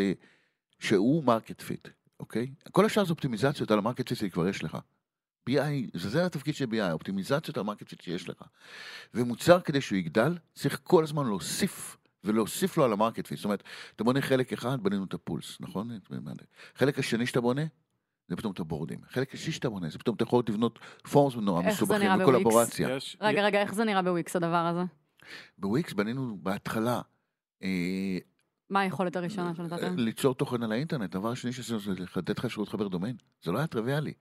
שהוא 0.78 1.24
market 1.24 1.60
fit, 1.60 1.88
אוקיי? 2.20 2.50
כל 2.70 2.84
השאר 2.84 3.04
זה 3.04 3.10
אופטימיזציות 3.10 3.70
על 3.70 3.78
ה 3.78 3.83
market 3.83 4.08
fit 4.08 4.18
שכבר 4.18 4.48
יש 4.48 4.64
לך. 4.64 4.78
BI, 5.50 5.54
זה, 5.94 6.10
זה 6.10 6.26
התפקיד 6.26 6.54
של 6.54 6.64
BI, 6.64 6.92
אופטימיזציות 6.92 7.58
על 7.58 7.62
market 7.62 7.88
fit 7.88 8.00
שיש 8.00 8.28
לך. 8.28 8.44
ומוצר 9.14 9.60
כדי 9.60 9.80
שהוא 9.80 9.98
יגדל, 9.98 10.38
צריך 10.54 10.80
כל 10.82 11.04
הזמן 11.04 11.26
להוסיף, 11.26 11.96
ולהוסיף 12.24 12.76
לו 12.76 12.84
על 12.84 12.92
ה 12.92 12.97
market 12.97 13.26
fit. 13.26 13.38
זאת 13.38 13.44
אומרת, 13.44 13.62
אתה 13.96 14.04
בונה 14.04 14.20
חלק 14.20 14.52
אחד, 14.52 14.82
בנינו 14.82 15.04
את 15.04 15.14
ה 15.14 15.20
polls, 15.20 15.56
נכון? 15.60 15.90
חלק 16.74 16.98
השני 16.98 17.26
שאתה 17.26 17.40
בונה, 17.40 17.62
זה 18.28 18.36
פתאום 18.36 18.52
את 18.52 18.60
הבורדים. 18.60 18.98
חלק 19.08 19.34
השלישי 19.34 19.52
שאתה 19.52 19.70
בונה, 19.70 19.88
זה 19.88 19.98
פתאום 19.98 20.16
אתה 20.16 20.22
יכול 20.22 20.42
לבנות 20.48 20.78
forms 21.10 21.34
נורא 21.36 21.62
מסובכים 21.62 22.10
ו 22.20 22.25
collaboration. 22.25 22.98
רגע, 23.20 23.44
רגע, 23.44 23.60
איך 23.60 23.74
זה 23.74 23.84
נראה 23.84 24.02
בוויקס 24.02 24.36
הדבר 24.36 24.56
הזה? 24.56 24.82
בוויקס 25.58 25.92
בנינו 25.92 26.36
בהתחלה 26.42 27.00
אה, 27.62 28.18
מה 28.70 28.80
היכולת 28.80 29.16
הראשונה 29.16 29.54
שנתתם? 29.54 29.98
ליצור 29.98 30.34
תוכן 30.34 30.62
על 30.62 30.72
האינטרנט. 30.72 31.14
הדבר 31.14 31.30
השני 31.30 31.52
שעשינו 31.52 31.80
זה 31.80 31.90
לתת 32.16 32.38
לך 32.38 32.44
אפשרות 32.44 32.68
לחבר 32.68 32.88
דומיין. 32.88 33.16
זה 33.42 33.52
לא 33.52 33.58
היה 33.58 33.66
טריוויאלי, 33.66 34.12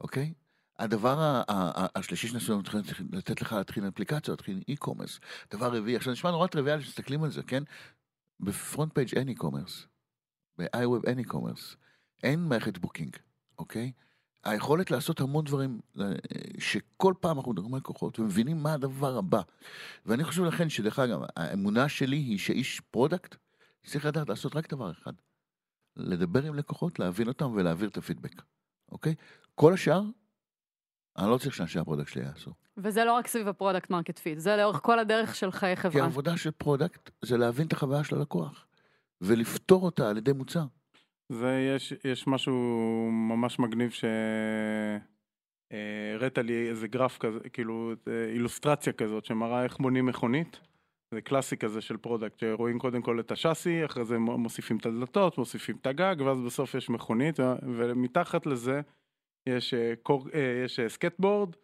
אוקיי? 0.00 0.32
הדבר 0.78 1.42
השלישי 1.94 2.28
זה 2.28 2.54
לתת 3.12 3.40
לך 3.40 3.52
להתחיל 3.52 3.88
אפליקציות, 3.88 4.28
להתחיל 4.28 4.62
e-commerce. 4.68 5.20
דבר 5.50 5.76
רביעי, 5.76 5.96
עכשיו 5.96 6.12
נשמע 6.12 6.30
נורא 6.30 6.46
טריוויאלי 6.46 6.82
שמסתכלים 6.82 7.24
על 7.24 7.30
זה, 7.30 7.42
כן? 7.42 7.62
ב 8.40 8.94
FrontPage 8.94 9.14
אין 9.14 9.28
e-commerce. 9.28 9.86
ב-iWeb 10.58 11.06
אין 11.06 11.18
e-commerce. 11.18 11.76
אין 12.22 12.40
מערכת 12.40 12.78
booking, 12.78 13.16
אוקיי? 13.58 13.92
היכולת 14.44 14.90
לעשות 14.90 15.20
המון 15.20 15.44
דברים 15.44 15.80
אה, 16.00 16.12
שכל 16.58 17.14
פעם 17.20 17.36
אנחנו 17.36 17.52
מדברים 17.52 17.74
על 17.74 17.80
לקוחות 17.80 18.18
ומבינים 18.18 18.62
מה 18.62 18.72
הדבר 18.72 19.18
הבא. 19.18 19.40
ואני 20.06 20.24
חושב 20.24 20.42
לכן 20.42 20.68
שדרך 20.68 20.98
אגב, 20.98 21.20
האמונה 21.36 21.88
שלי 21.88 22.16
היא 22.16 22.38
שאיש 22.38 22.80
product 22.80 23.36
צריך 23.86 24.06
לדעת 24.06 24.28
לעשות 24.28 24.56
רק 24.56 24.70
דבר 24.70 24.90
אחד. 24.90 25.12
לדבר 25.96 26.42
עם 26.42 26.54
לקוחות, 26.54 26.98
להבין 26.98 27.28
אותם 27.28 27.52
ולהעביר 27.54 27.88
את 27.88 27.96
הפידבק, 27.96 28.42
אוקיי? 28.92 29.14
כל 29.54 29.72
השאר, 29.72 30.02
אני 31.18 31.30
לא 31.30 31.38
צריך 31.38 31.54
שאנשי 31.54 31.78
ה 31.78 31.82
product 31.82 32.08
שלי 32.08 32.24
יעשו. 32.24 32.50
וזה 32.76 33.04
לא 33.04 33.12
רק 33.12 33.26
סביב 33.26 33.48
ה 33.48 33.53
product 33.53 33.90
market 33.90 34.18
fit, 34.18 34.38
זה 34.38 34.56
לאורך 34.56 34.80
כל 34.82 34.98
הדרך 34.98 35.34
של 35.34 35.50
חיי 35.50 35.82
חברה. 35.82 36.02
העבודה 36.02 36.36
של 36.36 36.50
product 36.50 37.10
זה 37.22 37.36
להבין 37.36 37.66
את 37.66 37.72
החוויה 37.72 38.04
של 38.04 38.16
הלקוח, 38.16 38.66
ולפתור 39.20 39.82
אותה 39.82 40.10
על 40.10 40.16
ידי 40.16 40.32
מוצר. 40.32 40.64
זה 41.28 41.72
יש, 41.76 41.94
יש 42.04 42.26
משהו 42.26 42.54
ממש 43.10 43.58
מגניב 43.58 43.90
שהראית 45.70 46.38
לי 46.38 46.68
איזה 46.68 46.88
גרף 46.88 47.18
כזה, 47.18 47.38
כאילו 47.52 47.92
אה, 48.08 48.32
אילוסטרציה 48.32 48.92
כזאת 48.92 49.24
שמראה 49.24 49.64
איך 49.64 49.78
בונים 49.78 50.06
מכונית. 50.06 50.60
זה 51.14 51.20
קלאסי 51.20 51.56
כזה 51.56 51.80
של 51.80 51.96
product, 51.96 52.38
שרואים 52.38 52.78
קודם 52.78 53.02
כל 53.02 53.20
את 53.20 53.30
השאסי, 53.30 53.84
אחרי 53.84 54.04
זה 54.04 54.18
מוסיפים 54.18 54.76
את 54.76 54.86
הדלתות, 54.86 55.38
מוסיפים 55.38 55.76
את 55.80 55.86
הגג, 55.86 56.16
ואז 56.18 56.40
בסוף 56.40 56.74
יש 56.74 56.90
מכונית, 56.90 57.40
ומתחת 57.62 58.46
לזה 58.46 58.80
יש, 59.46 59.74
אה, 59.74 59.94
קור, 60.02 60.26
אה, 60.34 60.62
יש 60.64 60.80
אה, 60.80 60.88
סקטבורד, 60.88 61.56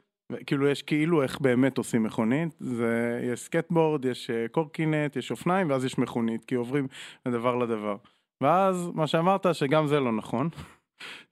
כאילו 0.47 0.69
יש 0.69 0.83
כאילו 0.83 1.23
איך 1.23 1.41
באמת 1.41 1.79
עושים 1.79 2.03
מכונית, 2.03 2.49
זה, 2.61 3.21
יש 3.33 3.41
סקטבורד, 3.41 4.05
יש 4.05 4.31
קורקינט, 4.51 5.17
יש 5.17 5.31
אופניים, 5.31 5.71
ואז 5.71 5.85
יש 5.85 5.99
מכונית, 5.99 6.45
כי 6.45 6.55
עוברים 6.55 6.87
מדבר 7.29 7.57
לדבר. 7.57 7.97
ואז 8.41 8.91
מה 8.95 9.07
שאמרת 9.07 9.47
שגם 9.53 9.87
זה 9.87 10.01
לא 10.01 10.13
נכון, 10.13 10.49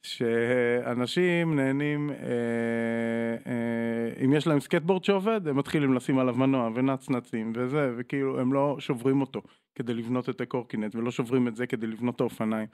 שאנשים 0.02 1.56
נהנים, 1.56 2.10
אה, 2.10 2.16
אה, 3.46 4.24
אם 4.24 4.32
יש 4.32 4.46
להם 4.46 4.60
סקטבורד 4.60 5.04
שעובד, 5.04 5.48
הם 5.48 5.56
מתחילים 5.56 5.94
לשים 5.94 6.18
עליו 6.18 6.34
מנוע 6.34 6.70
ונצנצים 6.74 7.52
וזה, 7.56 7.92
וכאילו 7.96 8.40
הם 8.40 8.52
לא 8.52 8.76
שוברים 8.78 9.20
אותו 9.20 9.42
כדי 9.74 9.94
לבנות 9.94 10.28
את 10.28 10.40
הקורקינט, 10.40 10.94
ולא 10.94 11.10
שוברים 11.10 11.48
את 11.48 11.56
זה 11.56 11.66
כדי 11.66 11.86
לבנות 11.86 12.16
את 12.16 12.20
האופניים. 12.20 12.66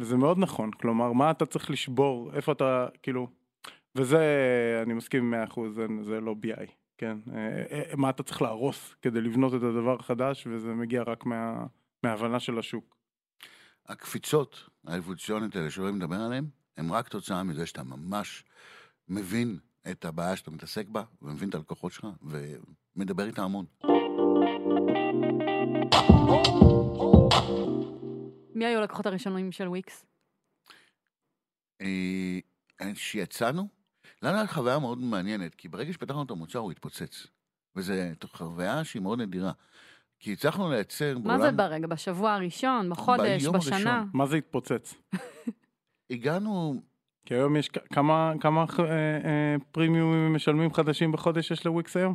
וזה 0.00 0.16
מאוד 0.16 0.38
נכון, 0.38 0.70
כלומר, 0.70 1.12
מה 1.12 1.30
אתה 1.30 1.46
צריך 1.46 1.70
לשבור, 1.70 2.30
איפה 2.34 2.52
אתה, 2.52 2.86
כאילו, 3.02 3.28
וזה, 3.94 4.22
אני 4.82 4.94
מסכים 4.94 5.22
במאה 5.22 5.44
אחוז, 5.44 5.74
זה, 5.74 5.86
זה 6.00 6.20
לא 6.20 6.34
BI, 6.44 6.66
כן? 6.98 7.16
אה, 7.34 7.62
אה, 7.70 7.82
מה 7.96 8.10
אתה 8.10 8.22
צריך 8.22 8.42
להרוס 8.42 8.94
כדי 9.02 9.20
לבנות 9.20 9.54
את 9.54 9.62
הדבר 9.62 9.96
החדש, 10.00 10.46
וזה 10.46 10.74
מגיע 10.74 11.02
רק 11.02 11.26
מה, 11.26 11.66
מההבנה 12.02 12.40
של 12.40 12.58
השוק. 12.58 13.01
הקפיצות 13.86 14.68
האבולוציוניות 14.86 15.56
האלה 15.56 15.70
שאוהבים 15.70 16.00
לדבר 16.00 16.16
עליהן, 16.16 16.46
הן 16.76 16.90
רק 16.90 17.08
תוצאה 17.08 17.42
מזה 17.42 17.66
שאתה 17.66 17.82
ממש 17.82 18.44
מבין 19.08 19.58
את 19.90 20.04
הבעיה 20.04 20.36
שאתה 20.36 20.50
מתעסק 20.50 20.88
בה, 20.88 21.04
ומבין 21.22 21.48
את 21.48 21.54
הלקוחות 21.54 21.92
שלך, 21.92 22.06
ומדבר 22.22 23.26
איתה 23.26 23.42
המון. 23.42 23.66
מי 28.54 28.66
היו 28.66 28.78
הלקוחות 28.78 29.06
הראשונים 29.06 29.52
של 29.52 29.68
וויקס? 29.68 30.04
אה, 31.80 32.38
כשיצאנו, 32.94 33.68
לנו 34.22 34.38
הייתה 34.38 34.52
חוויה 34.52 34.78
מאוד 34.78 34.98
מעניינת, 34.98 35.54
כי 35.54 35.68
ברגע 35.68 35.92
שפתחנו 35.92 36.22
את 36.22 36.30
המוצר 36.30 36.58
הוא 36.58 36.72
התפוצץ. 36.72 37.26
וזו 37.76 37.92
חוויה 38.26 38.84
שהיא 38.84 39.02
מאוד 39.02 39.20
נדירה. 39.20 39.52
כי 40.22 40.32
הצלחנו 40.32 40.70
לייצר 40.70 41.18
מה 41.18 41.38
זה 41.38 41.50
ברגע? 41.52 41.86
בשבוע 41.86 42.32
הראשון? 42.32 42.90
בחודש? 42.90 43.46
בשנה? 43.46 43.76
הראשון. 43.76 44.10
מה 44.14 44.26
זה 44.26 44.36
התפוצץ? 44.36 44.94
הגענו, 46.10 46.82
כי 47.26 47.34
היום 47.34 47.56
יש 47.56 47.68
כמה, 47.68 48.32
כמה 48.40 48.64
אה, 48.78 48.84
אה, 48.84 49.56
פרימיומים 49.72 50.34
משלמים 50.34 50.74
חדשים 50.74 51.12
בחודש 51.12 51.50
יש 51.50 51.66
לוויקס 51.66 51.96
היום? 51.96 52.14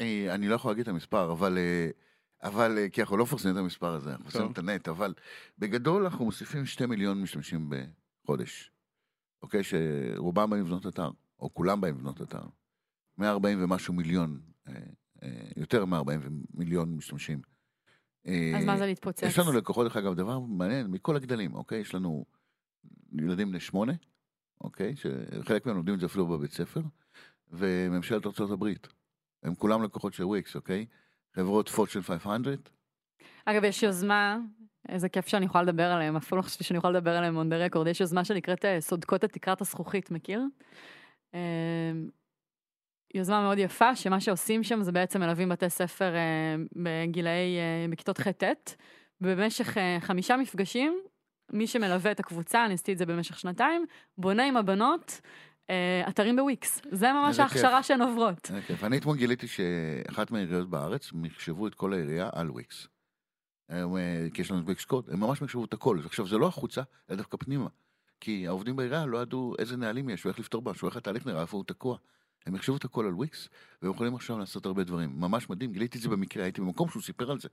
אה, 0.00 0.34
אני 0.34 0.48
לא 0.48 0.54
יכול 0.54 0.70
להגיד 0.70 0.82
את 0.82 0.88
המספר, 0.88 1.32
אבל, 1.32 1.58
אה, 1.58 1.90
אבל 2.42 2.78
אה, 2.78 2.88
כי 2.88 3.00
אנחנו 3.00 3.16
לא 3.16 3.24
מפרסמים 3.24 3.54
את 3.54 3.60
המספר 3.60 3.94
הזה, 3.94 4.10
אנחנו 4.10 4.24
מפרסמים. 4.24 4.52
את 4.52 4.58
הנט, 4.58 4.88
אבל 4.88 5.14
בגדול 5.58 6.04
אנחנו 6.04 6.24
מוסיפים 6.24 6.66
שתי 6.66 6.86
מיליון 6.86 7.22
משתמשים 7.22 7.70
בחודש. 8.24 8.70
אוקיי? 9.42 9.60
שרובם 9.64 10.50
באים 10.50 10.62
לבנות 10.62 10.86
אתר, 10.86 11.10
או 11.40 11.54
כולם 11.54 11.80
באים 11.80 11.94
לבנות 11.94 12.22
אתר. 12.22 12.42
140 13.18 13.64
ומשהו 13.64 13.94
מיליון, 13.94 14.40
אה, 14.68 14.74
יותר 15.56 15.84
מ-140 15.84 16.30
מיליון 16.54 16.94
משתמשים. 16.94 17.40
אה, 18.26 18.52
אז 18.58 18.64
מה 18.64 18.76
זה 18.76 18.86
להתפוצץ? 18.86 19.22
יש 19.22 19.38
לנו 19.38 19.52
לקוחות, 19.52 19.86
דרך 19.86 19.96
אגב, 19.96 20.14
דבר 20.14 20.38
מעניין, 20.38 20.86
מכל 20.86 21.16
הגדלים, 21.16 21.54
אוקיי? 21.54 21.80
יש 21.80 21.94
לנו 21.94 22.24
ילדים 23.18 23.50
בני 23.50 23.60
שמונה, 23.60 23.92
אוקיי? 24.60 24.94
שחלק 24.96 25.66
מהם 25.66 25.76
לומדים 25.76 25.94
את 25.94 26.00
זה 26.00 26.06
אפילו 26.06 26.26
בבית 26.26 26.52
ספר, 26.52 26.80
וממשלת 27.50 28.26
הברית. 28.52 28.88
הם 29.42 29.54
כולם 29.54 29.82
לקוחות 29.82 30.14
של 30.14 30.24
וויקס, 30.24 30.56
אוקיי? 30.56 30.86
חברות 31.36 31.68
פורצ'ן 31.68 32.02
500, 32.02 32.70
אגב, 33.44 33.64
יש 33.64 33.82
יוזמה, 33.82 34.38
איזה 34.88 35.08
כיף 35.08 35.26
שאני 35.26 35.46
יכולה 35.46 35.64
לדבר 35.64 35.92
עליהם, 35.92 36.16
אפילו 36.16 36.36
לא 36.36 36.42
חשבתי 36.42 36.64
שאני 36.64 36.78
יכולה 36.78 36.98
לדבר 36.98 37.16
עליהם 37.16 37.38
on 37.38 37.52
the 37.52 37.74
record, 37.74 37.88
יש 37.88 38.00
יוזמה 38.00 38.24
שנקראת 38.24 38.64
אה, 38.64 38.80
סודקות 38.80 39.24
את 39.24 39.32
תקרת 39.32 39.60
הזכוכית, 39.60 40.10
מכיר? 40.10 40.42
יוזמה 43.14 43.42
מאוד 43.42 43.58
יפה, 43.58 43.96
שמה 43.96 44.20
שעושים 44.20 44.62
שם 44.62 44.82
זה 44.82 44.92
בעצם 44.92 45.20
מלווים 45.20 45.48
בתי 45.48 45.70
ספר 45.70 46.14
אה, 46.14 46.56
בגילאי, 46.76 47.58
אה, 47.58 47.86
בכיתות 47.90 48.18
ח'-ט', 48.18 48.76
ובמשך 49.20 49.78
אה, 49.78 49.98
חמישה 50.00 50.36
מפגשים, 50.36 51.00
מי 51.52 51.66
שמלווה 51.66 52.10
את 52.10 52.20
הקבוצה, 52.20 52.64
אני 52.64 52.74
עשיתי 52.74 52.92
את 52.92 52.98
זה 52.98 53.06
במשך 53.06 53.38
שנתיים, 53.38 53.86
בונה 54.18 54.44
עם 54.44 54.56
הבנות 54.56 55.20
אה, 55.70 56.08
אתרים 56.08 56.36
בוויקס. 56.36 56.82
זה 56.90 57.12
ממש 57.12 57.38
ההכשרה. 57.38 57.82
שהן 57.82 58.02
עוברות. 58.02 58.50
איזה 58.50 58.62
כיף. 58.62 58.84
אני 58.84 58.98
אתמול 58.98 59.16
גיליתי 59.16 59.46
שאחת 59.46 60.30
מהעיריות 60.30 60.70
בארץ 60.70 61.10
מחשבו 61.12 61.66
את 61.66 61.74
כל 61.74 61.92
העירייה 61.92 62.30
על 62.32 62.50
וויקס. 62.50 62.86
הם, 63.68 63.96
אה, 63.96 64.26
כי 64.34 64.42
יש 64.42 64.50
לנו 64.50 64.60
את 64.60 64.64
וויקס 64.64 64.84
קוד, 64.84 65.10
הם 65.12 65.20
ממש 65.20 65.42
מחשבו 65.42 65.64
את 65.64 65.72
הכל. 65.72 65.98
עכשיו, 66.04 66.26
זה 66.26 66.38
לא 66.38 66.46
החוצה, 66.46 66.82
אלא 67.10 67.16
דווקא 67.16 67.36
פנימה. 67.36 67.68
כי 68.20 68.46
העובדים 68.46 68.76
בעירייה 68.76 69.06
לא 69.06 69.22
ידעו 69.22 69.54
איזה 69.58 69.76
נהלים 69.76 70.10
יש, 70.10 70.26
ואיך 70.26 70.38
לפתור 70.38 70.62
משהו, 70.62 70.88
איך 70.88 70.96
התהליך 70.96 71.26
נראה, 71.26 71.40
איפה 71.40 71.56
הוא 71.56 71.64
תקוע. 71.64 71.96
הם 72.46 72.54
החשבו 72.54 72.76
את 72.76 72.84
הכל 72.84 73.06
על 73.06 73.14
וויקס, 73.14 73.48
והם 73.82 73.90
יכולים 73.90 74.14
עכשיו 74.14 74.38
לעשות 74.38 74.66
הרבה 74.66 74.84
דברים. 74.84 75.12
ממש 75.16 75.50
מדהים, 75.50 75.72
גיליתי 75.72 75.98
את 75.98 76.02
זה 76.02 76.08
במקרה, 76.08 76.42
הייתי 76.42 76.60
במקום 76.60 76.88
שהוא 76.88 77.02
סיפר 77.02 77.30
על 77.30 77.40
זה. 77.40 77.48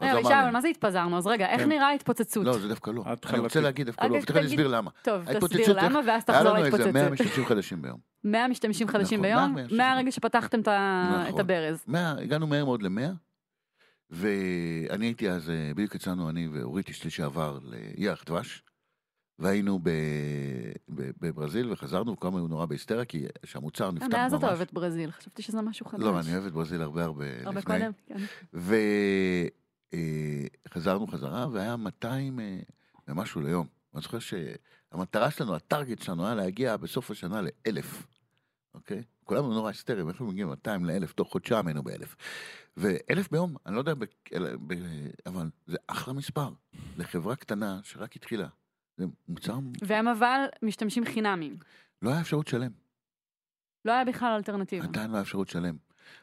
רגע, 0.00 0.14
לי, 0.14 0.20
אבל 0.20 0.50
מה 0.50 0.60
זה 0.60 0.68
התפזרנו? 0.68 1.18
אז 1.18 1.26
רגע, 1.26 1.48
איך 1.48 1.60
כן. 1.60 1.68
נראה 1.68 1.86
ההתפוצצות? 1.86 2.46
לא, 2.46 2.58
זה 2.58 2.68
דווקא 2.68 2.90
לא. 2.90 3.04
אני. 3.26 3.38
רוצה 3.38 3.60
להגיד 3.60 3.86
דווקא 3.86 4.06
לא, 4.06 4.14
ותכף 4.16 4.30
אני 4.30 4.38
תגיד. 4.38 4.50
אסביר 4.50 4.68
למה. 4.68 4.90
טוב, 5.02 5.24
תסביר 5.24 5.72
למה, 5.72 5.98
ואז 5.98 6.06
היה 6.06 6.20
תחזור 6.20 6.52
לנו 6.52 6.64
איזה 6.64 6.92
100 6.92 7.02
להתפוצצות. 7.02 7.26
משתמשים 7.26 7.46
חדשים 7.46 7.82
ביום. 7.82 7.98
100 8.24 8.48
משתמשים 8.48 8.88
חדשים 8.88 9.24
נכון, 9.24 9.36
ביום, 9.36 9.54
100 9.54 9.62
משתמשים. 9.64 9.76
מהרגע 9.78 10.12
שפתחתם 10.12 10.60
את 10.60 10.68
נכון. 10.68 11.34
את 11.34 11.40
הברז. 11.40 11.84
100, 11.86 12.14
הגענו 12.18 12.46
מהר 12.46 12.64
מאוד 12.64 12.82
למאה, 12.82 13.10
ואני 14.10 15.06
הייתי 15.06 15.30
אז, 15.30 15.50
אה, 15.50 15.70
בדיוק 15.74 15.94
יצאנו 15.94 16.30
אני 16.30 16.48
ואורית 16.48 16.88
אשתי 16.88 17.10
שעבר 17.10 17.58
לירח 17.62 18.24
דבש, 18.26 18.62
והיינו. 19.38 19.80
בברזיל 21.20 21.72
וחזרנו, 21.72 22.12
וכולם 22.12 22.36
היו 22.36 22.48
נורא 22.48 22.66
בהיסטריה, 22.66 23.04
כי 23.04 23.26
שהמוצר 23.44 23.90
נפתח 23.90 24.06
ממש. 24.06 24.14
אה, 24.14 24.22
מאז 24.22 24.34
אתה 24.34 24.46
אוהב 24.46 24.60
את 24.60 24.72
ברזיל, 24.72 25.10
חשבתי 25.10 25.42
שזה 25.42 25.62
משהו 25.62 25.86
חדש. 25.86 26.00
לא, 26.02 26.20
אני 26.20 26.32
אוהב 26.32 26.46
את 26.46 26.52
ברזיל 26.52 26.82
הרבה 26.82 27.04
הרבה 27.04 27.24
הרבה 27.44 27.60
לפני. 27.60 27.78
קודם, 27.78 27.92
כן. 28.06 28.16
וחזרנו 30.68 31.06
חזרה, 31.06 31.46
והיה 31.52 31.76
200 31.76 32.40
אה, 32.40 32.58
ומשהו 33.08 33.40
ליום. 33.40 33.66
אני 33.94 34.02
זוכר 34.02 34.18
שהמטרה 34.18 35.30
שלנו, 35.30 35.54
הטארגט 35.54 36.02
שלנו 36.02 36.26
היה 36.26 36.34
להגיע 36.34 36.76
בסוף 36.76 37.10
השנה 37.10 37.40
לאלף, 37.42 38.06
אוקיי? 38.74 39.02
כולנו 39.24 39.54
נורא 39.54 39.68
היסטריים, 39.68 40.08
איך 40.08 40.14
אנחנו 40.14 40.26
מגיעים 40.26 40.48
200 40.48 40.84
לאלף, 40.84 41.12
תוך 41.12 41.32
חודשיים 41.32 41.66
היינו 41.66 41.82
באלף. 41.82 42.16
ואלף 42.76 43.30
ביום, 43.30 43.56
אני 43.66 43.74
לא 43.74 43.80
יודע. 43.80 43.92
אבל 45.26 45.50
זה 45.66 45.76
אחלה 45.86 46.14
מספר 46.14 46.48
לחברה 46.96 47.36
קטנה 47.36 47.80
שרק 47.82 48.16
התחילה. 48.16 48.48
זה 48.96 49.04
מוצר, 49.28 49.58
והם 49.82 50.08
אבל 50.08 50.44
משתמשים 50.62 51.04
חינמים. 51.04 51.56
לא 52.02 52.10
היה 52.10 52.20
אפשרות 52.20 52.48
שלם. 52.48 52.70
לא 53.84 53.92
היה 53.92 54.04
בכלל 54.04 54.32
אלטרנטיבה. 54.36 54.84
עדיין 54.84 55.10
לא 55.10 55.16
היה 55.16 55.22
אפשרות 55.22 55.48
שלם. 55.48 55.76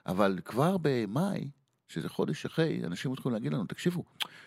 אבל 0.05 0.39
כבר 0.45 0.77
במאי, 0.81 1.51
שזה 1.87 2.09
חודש 2.09 2.45
אחרי, 2.45 2.81
אנשים 2.83 3.13
התחילו 3.13 3.33
להגיד 3.33 3.53
לנו, 3.53 3.65
תקשיבו, 3.65 4.03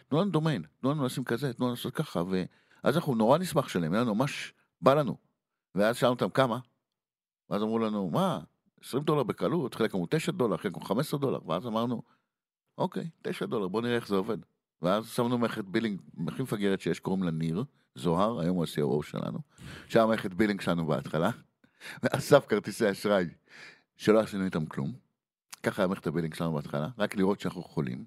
תנו 0.08 0.20
לנו 0.20 0.30
דומיין, 0.30 0.62
תנו 0.80 0.90
לנו 0.90 1.04
לשים 1.04 1.24
כזה, 1.24 1.52
תנו 1.52 1.66
לנו 1.66 1.74
לעשות 1.74 1.94
ככה, 1.94 2.22
ואז 2.22 2.96
אנחנו 2.96 3.14
נורא 3.14 3.38
נשמח 3.38 3.66
לשלם, 3.66 3.92
היה 3.92 4.02
לנו 4.02 4.14
ממש, 4.14 4.52
בא 4.80 4.94
לנו. 4.94 5.16
ואז 5.74 5.96
שאלנו 5.96 6.14
אותם 6.14 6.30
כמה, 6.30 6.58
ואז 7.50 7.62
אמרו 7.62 7.78
לנו, 7.78 8.10
מה, 8.10 8.40
20 8.80 9.04
דולר 9.04 9.22
בקלות, 9.22 9.74
חלק 9.74 9.94
אמרו 9.94 10.06
9 10.10 10.32
דולר, 10.32 10.56
חלק 10.56 10.74
אמרו 10.74 10.87
15 10.87 11.20
דולר, 11.20 11.48
ואז 11.48 11.66
אמרנו, 11.66 12.02
אוקיי, 12.78 13.10
9 13.22 13.46
דולר, 13.46 13.68
בוא 13.68 13.82
נראה 13.82 13.96
איך 13.96 14.08
זה 14.08 14.14
עובד. 14.14 14.38
ואז 14.82 15.08
שמנו 15.08 15.38
מערכת 15.38 15.64
billing 15.64 16.00
הכי 16.28 16.42
מפגרת 16.42 16.80
שיש, 16.80 17.00
קוראים 17.00 17.22
לה 17.22 17.30
ניר, 17.30 17.64
זוהר, 17.94 18.40
היום 18.40 18.56
הוא 18.56 18.64
ה-COO 18.64 19.06
שלנו, 19.06 19.38
שהיה 19.88 20.06
מערכת 20.06 20.34
billing 20.34 20.60
שלנו 20.60 20.87
בהתחלה, 20.87 21.30
ואסף 22.02 22.46
כרטיסי 22.46 22.90
אשראי, 22.90 23.26
שלא 23.96 24.20
עשינו 24.20 24.44
איתם 24.44 24.66
כלום. 24.66 24.92
ככה 25.62 25.82
היה 25.82 25.87
מערכת 25.87 26.06
ה 26.06 26.10
billing 26.10 26.34
שלנו 26.34 26.52
בהתחלה, 26.52 26.88
רק 26.98 27.16
לראות 27.16 27.40
שאנחנו 27.40 27.62
חולים. 27.62 28.04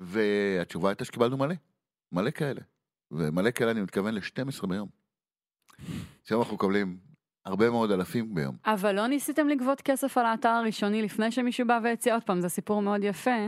והתשובה 0.00 0.88
הייתה 0.88 1.04
שקיבלנו 1.04 1.36
מלא, 1.36 1.54
מלא 2.12 2.30
כאלה. 2.30 2.60
ומלא 3.10 3.50
כאלה 3.50 3.70
אני 3.70 3.80
מתכוון 3.80 4.14
ל-12 4.14 4.66
ביום. 4.66 4.88
עכשיו 6.22 6.40
אנחנו 6.40 6.54
מקבלים 6.54 6.98
הרבה 7.44 7.70
מאוד 7.70 7.90
אלפים 7.90 8.34
ביום. 8.34 8.56
אבל 8.66 8.94
לא 8.94 9.06
ניסיתם 9.06 9.48
לגבות 9.48 9.80
כסף 9.80 10.18
על 10.18 10.26
האתר 10.26 10.48
הראשוני 10.48 11.02
לפני 11.02 11.30
שמישהו 11.30 11.66
בא 11.66 11.80
והציע 11.84 12.14
עוד 12.14 12.22
פעם, 12.22 12.40
זה 12.40 12.48
סיפור 12.48 12.82
מאוד 12.82 13.04
יפה. 13.04 13.46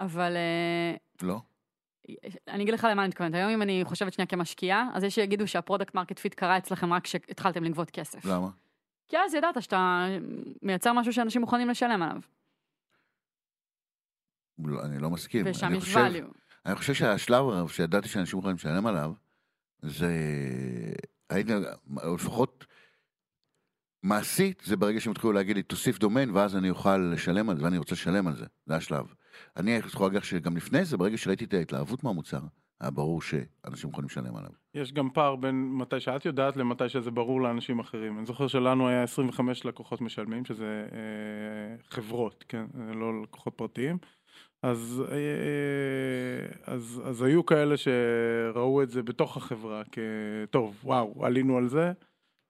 אבל 0.00 0.36
אה, 0.36 0.94
לא? 1.22 1.40
אני 2.48 2.62
אגיד 2.62 2.74
לך 2.74 2.86
למה 2.90 3.02
אני 3.02 3.08
מתכוונת. 3.08 3.34
היום 3.34 3.50
אם 3.50 3.62
אני 3.62 3.80
חושבת 3.84 4.12
שנייה 4.12 4.26
כמשקיעה, 4.26 4.90
אז 4.94 5.04
יש 5.04 5.14
שיגידו 5.14 5.48
שה 5.48 5.62
product 5.62 5.94
market 5.94 6.18
fit 6.18 6.34
קרה 6.34 6.58
אצלכם 6.58 6.92
רק 6.92 7.04
כשהתחלתם 7.04 7.64
לגבות 7.64 7.90
כסף. 7.90 8.24
למה? 8.24 8.48
כי 9.08 9.16
אז 9.18 9.34
ידעת 9.34 9.62
שאתה 9.62 10.06
מייצר 10.62 10.92
משהו 10.92 11.12
שאנשים 11.12 11.40
מוכנים 11.40 11.68
לשלם 11.68 12.02
עליו. 12.02 12.20
לא, 14.64 14.84
אני 14.84 14.98
לא 14.98 15.10
מסכים. 15.10 15.46
ושם 15.46 15.74
יש 15.74 15.96
value. 15.96 16.38
אני 16.66 16.76
חושב 16.76 16.94
שהשלב 16.94 17.48
הרב 17.48 17.68
שידעתי 17.68 18.08
שאנשים 18.08 18.38
יכולים 18.38 18.56
לשלם 18.56 18.86
עליו, 18.86 19.12
זה... 19.82 20.12
הייתי, 21.30 21.52
לפחות 22.14 22.66
מעשית, 24.02 24.62
זה 24.64 24.76
ברגע 24.76 25.00
שהם 25.00 25.10
התחילו 25.12 25.32
להגיד 25.32 25.56
לי, 25.56 25.62
תוסיף 25.62 25.98
דומיין, 25.98 26.30
ואז 26.30 26.56
אני 26.56 26.70
אוכל 26.70 26.96
לשלם 26.96 27.50
על 27.50 27.56
זה, 27.56 27.64
ואני 27.64 27.78
רוצה 27.78 27.94
לשלם 27.94 28.26
על 28.26 28.36
זה. 28.36 28.46
זה 28.66 28.76
השלב. 28.76 29.06
אני 29.56 29.70
יכול 29.70 30.06
להגיד 30.06 30.18
לך 30.18 30.24
שגם 30.24 30.56
לפני 30.56 30.84
זה, 30.84 30.96
ברגע 30.96 31.18
שראיתי 31.18 31.44
את 31.44 31.54
ההתלהבות 31.54 32.04
מהמוצר, 32.04 32.40
היה 32.80 32.90
ברור 32.90 33.22
שאנשים 33.22 33.90
יכולים 33.90 34.08
לשלם 34.10 34.36
עליו. 34.36 34.50
יש 34.74 34.92
גם 34.92 35.10
פער 35.10 35.36
בין 35.36 35.68
מתי 35.72 36.00
שאת 36.00 36.24
יודעת 36.24 36.56
למתי 36.56 36.88
שזה 36.88 37.10
ברור 37.10 37.40
לאנשים 37.40 37.78
אחרים. 37.78 38.18
אני 38.18 38.26
זוכר 38.26 38.46
שלנו 38.46 38.88
היה 38.88 39.02
25 39.02 39.64
לקוחות 39.64 40.00
משלמים, 40.00 40.44
שזה 40.44 40.86
אה, 40.92 41.76
חברות, 41.90 42.44
כן, 42.48 42.66
אה, 42.80 42.94
לא 42.94 43.22
לקוחות 43.22 43.54
פרטיים. 43.56 43.98
אז, 44.62 45.02
אה, 45.10 46.74
אז, 46.74 47.02
אז 47.04 47.22
היו 47.22 47.46
כאלה 47.46 47.74
שראו 47.76 48.82
את 48.82 48.90
זה 48.90 49.02
בתוך 49.02 49.36
החברה 49.36 49.82
כטוב, 49.92 50.80
וואו, 50.84 51.26
עלינו 51.26 51.56
על 51.56 51.68
זה. 51.68 51.92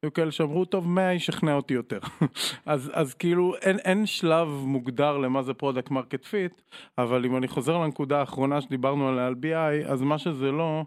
היו 0.03 0.13
כאלה 0.13 0.31
שאמרו, 0.31 0.65
טוב, 0.65 0.89
100 0.89 1.15
ישכנע 1.15 1.55
אותי 1.55 1.75
יותר. 1.75 1.99
אז, 2.67 2.91
אז 2.95 3.15
כאילו, 3.15 3.55
אין, 3.57 3.79
אין 3.79 4.07
שלב 4.07 4.49
מוגדר 4.49 5.19
למה 5.19 5.43
זה 5.43 5.55
product 5.55 5.91
market 5.91 6.25
fit, 6.25 6.63
אבל 6.99 7.25
אם 7.25 7.37
אני 7.37 7.49
חוזר 7.49 7.79
לנקודה 7.79 8.21
האחרונה 8.21 8.61
שדיברנו 8.61 9.09
עליה 9.09 9.27
על 9.27 9.35
BI, 9.43 9.91
אז 9.91 10.03
מה 10.03 10.19
שזה 10.19 10.51
לא, 10.51 10.85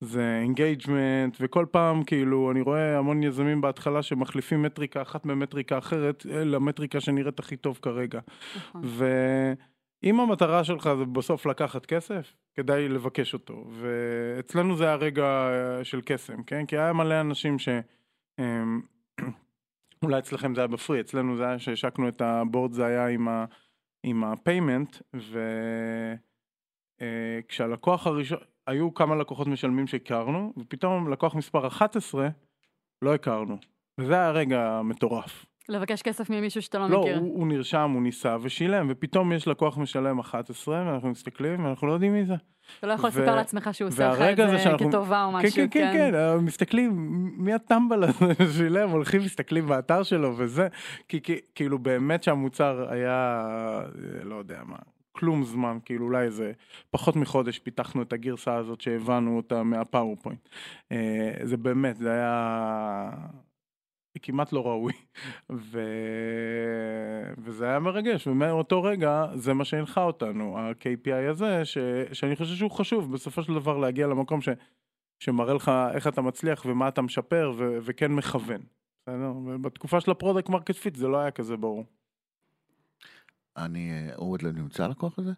זה 0.00 0.38
engagement, 0.42 1.36
וכל 1.40 1.66
פעם 1.70 2.04
כאילו 2.04 2.50
אני 2.50 2.60
רואה 2.60 2.98
המון 2.98 3.22
יזמים 3.22 3.60
בהתחלה 3.60 4.02
שמחליפים 4.02 4.62
מטריקה 4.62 5.02
אחת 5.02 5.26
במטריקה 5.26 5.78
אחרת 5.78 6.26
אה, 6.30 6.44
למטריקה 6.44 7.00
שנראית 7.00 7.38
הכי 7.38 7.56
טוב 7.56 7.78
כרגע. 7.82 8.20
נכון. 8.56 8.82
ואם 8.84 10.20
המטרה 10.20 10.64
שלך 10.64 10.90
זה 10.98 11.04
בסוף 11.04 11.46
לקחת 11.46 11.86
כסף, 11.86 12.32
כדאי 12.54 12.88
לבקש 12.88 13.34
אותו. 13.34 13.64
ואצלנו 13.70 14.76
זה 14.76 14.84
היה 14.84 14.94
רגע 14.94 15.24
אה, 15.24 15.84
של 15.84 16.00
קסם, 16.04 16.42
כן? 16.42 16.66
כי 16.66 16.78
היה 16.78 16.92
מלא 16.92 17.20
אנשים 17.20 17.58
ש... 17.58 17.68
אמ, 18.38 18.80
אולי 20.04 20.18
אצלכם 20.18 20.54
זה 20.54 20.60
היה 20.60 20.68
ב 20.68 20.74
pre, 20.74 21.00
אצלנו 21.00 21.36
זה 21.36 21.46
היה 21.46 21.58
שהשקנו 21.58 22.08
את 22.08 22.20
ה 22.20 22.29
board 22.29 22.72
זה 22.72 22.86
היה 22.86 23.06
עם, 23.06 23.28
ה, 23.28 23.44
עם 24.02 24.24
ה 24.24 24.32
payment, 24.32 24.96
וכשהלקוח 27.00 28.06
הראשון, 28.06 28.38
היו 28.66 28.94
כמה 28.94 29.16
לקוחות 29.16 29.46
משלמים 29.46 29.86
שהכרנו, 29.86 30.52
ופתאום 30.56 31.12
לקוח 31.12 31.34
מספר 31.34 31.66
11 31.66 32.28
לא 33.02 33.14
הכרנו. 33.14 33.58
וזה 34.00 34.14
היה 34.14 34.30
רגע 34.30 34.80
מטורף. 34.84 35.46
לבקש 35.68 36.02
כסף 36.02 36.30
ממישהו 36.30 36.62
שאתה 36.62 36.78
לא 36.78 36.90
לא, 36.90 37.00
מכיר. 37.00 37.18
הוא, 37.18 37.38
הוא 37.38 37.46
נרשם, 37.46 37.90
הוא 37.94 38.02
ניסה 38.02 38.36
ושילם, 38.42 38.86
ופתאום 38.90 39.32
יש 39.32 39.48
לקוח 39.48 39.78
משלם 39.78 40.18
11, 40.18 40.84
ואנחנו 40.86 41.08
מסתכלים, 41.08 41.64
ואנחנו 41.64 41.86
לא 41.86 41.92
יודעים 41.92 42.12
מי 42.12 42.24
זה. 42.24 42.34
אתה 42.78 42.86
לא 42.86 42.92
יכול 42.92 43.10
ו- 43.14 43.20
לספר 43.20 43.36
לעצמך 43.36 43.68
שהוא 43.72 43.88
עושה 43.88 44.08
לך 44.08 44.20
את 44.20 44.36
זה 44.50 44.58
שאנחנו- 44.58 44.88
כטובה 44.88 45.24
או 45.24 45.30
כן, 45.30 45.36
משהו, 45.36 45.56
כן, 45.56 45.66
כן, 45.70 45.90
כן, 45.92 46.14
אה, 46.14 46.36
מסתכלים, 46.36 46.90
מי 47.38 47.52
הטמבל 47.52 48.04
הזה 48.04 48.14
ששילם, 48.52 48.90
הולכים, 48.90 49.20
מסתכלים 49.20 49.66
באתר 49.66 50.02
שלו 50.02 50.34
וזה, 50.36 50.68
כי 51.08 51.22
כי- 51.22 51.38
כאילו 51.54 51.78
באמת 51.78 52.22
שהמוצר 52.22 52.86
היה, 52.90 53.42
אה, 53.86 54.24
לא 54.24 54.34
יודע 54.34 54.60
מה, 54.66 54.76
כלום 55.12 55.44
זמן, 55.44 55.78
כאילו 55.84 56.06
אולי 56.06 56.24
איזה 56.24 56.52
פחות 56.90 57.16
מחודש 57.16 57.58
פיתחנו 57.58 58.02
את 58.02 58.12
הגרסה 58.12 58.54
הזאת 58.54 58.80
שהבנו 58.80 59.36
אותה 59.36 59.62
מהפאורפוינט. 59.62 60.48
אה, 60.92 60.96
זה 61.42 61.56
באמת, 61.56 61.96
זה 61.96 62.12
היה 62.12 63.10
כמעט 64.22 64.52
לא 64.52 64.66
ראוי, 64.66 64.92
ו... 65.70 65.80
וזה 67.38 67.66
היה 67.66 67.78
מרגש, 67.78 68.26
ומאותו 68.26 68.82
רגע 68.82 69.26
זה 69.34 69.54
מה 69.54 69.64
שהנחה 69.64 70.02
אותנו, 70.02 70.58
ה-KPI 70.58 71.30
הזה, 71.30 71.64
ש... 71.64 71.78
שאני 72.12 72.36
חושב 72.36 72.54
שהוא 72.54 72.70
חשוב 72.70 73.12
בסופו 73.12 73.42
של 73.42 73.54
דבר 73.54 73.78
להגיע 73.78 74.06
למקום 74.06 74.40
ש... 74.40 74.48
שמראה 75.18 75.54
לך 75.54 75.70
איך 75.94 76.06
אתה 76.06 76.22
מצליח 76.22 76.66
ומה 76.66 76.88
אתה 76.88 77.02
משפר 77.02 77.52
ו... 77.56 77.78
וכן 77.82 78.12
מכוון. 78.12 78.60
בסדר? 79.02 79.32
ובתקופה 79.46 80.00
של 80.00 80.10
ה 80.10 80.15
product 80.15 80.48
market 80.48 80.74
fit 80.74 80.96
זה 80.96 81.08
לא 81.08 81.18
היה 81.18 81.30
כזה 81.30 81.56
ברור. 81.56 81.84
אני, 83.56 83.90
אה, 83.90 84.14
אורד 84.16 84.42
לא 84.42 84.52
נמצא 84.52 84.84
הלקוח 84.84 85.18
הזה? 85.18 85.32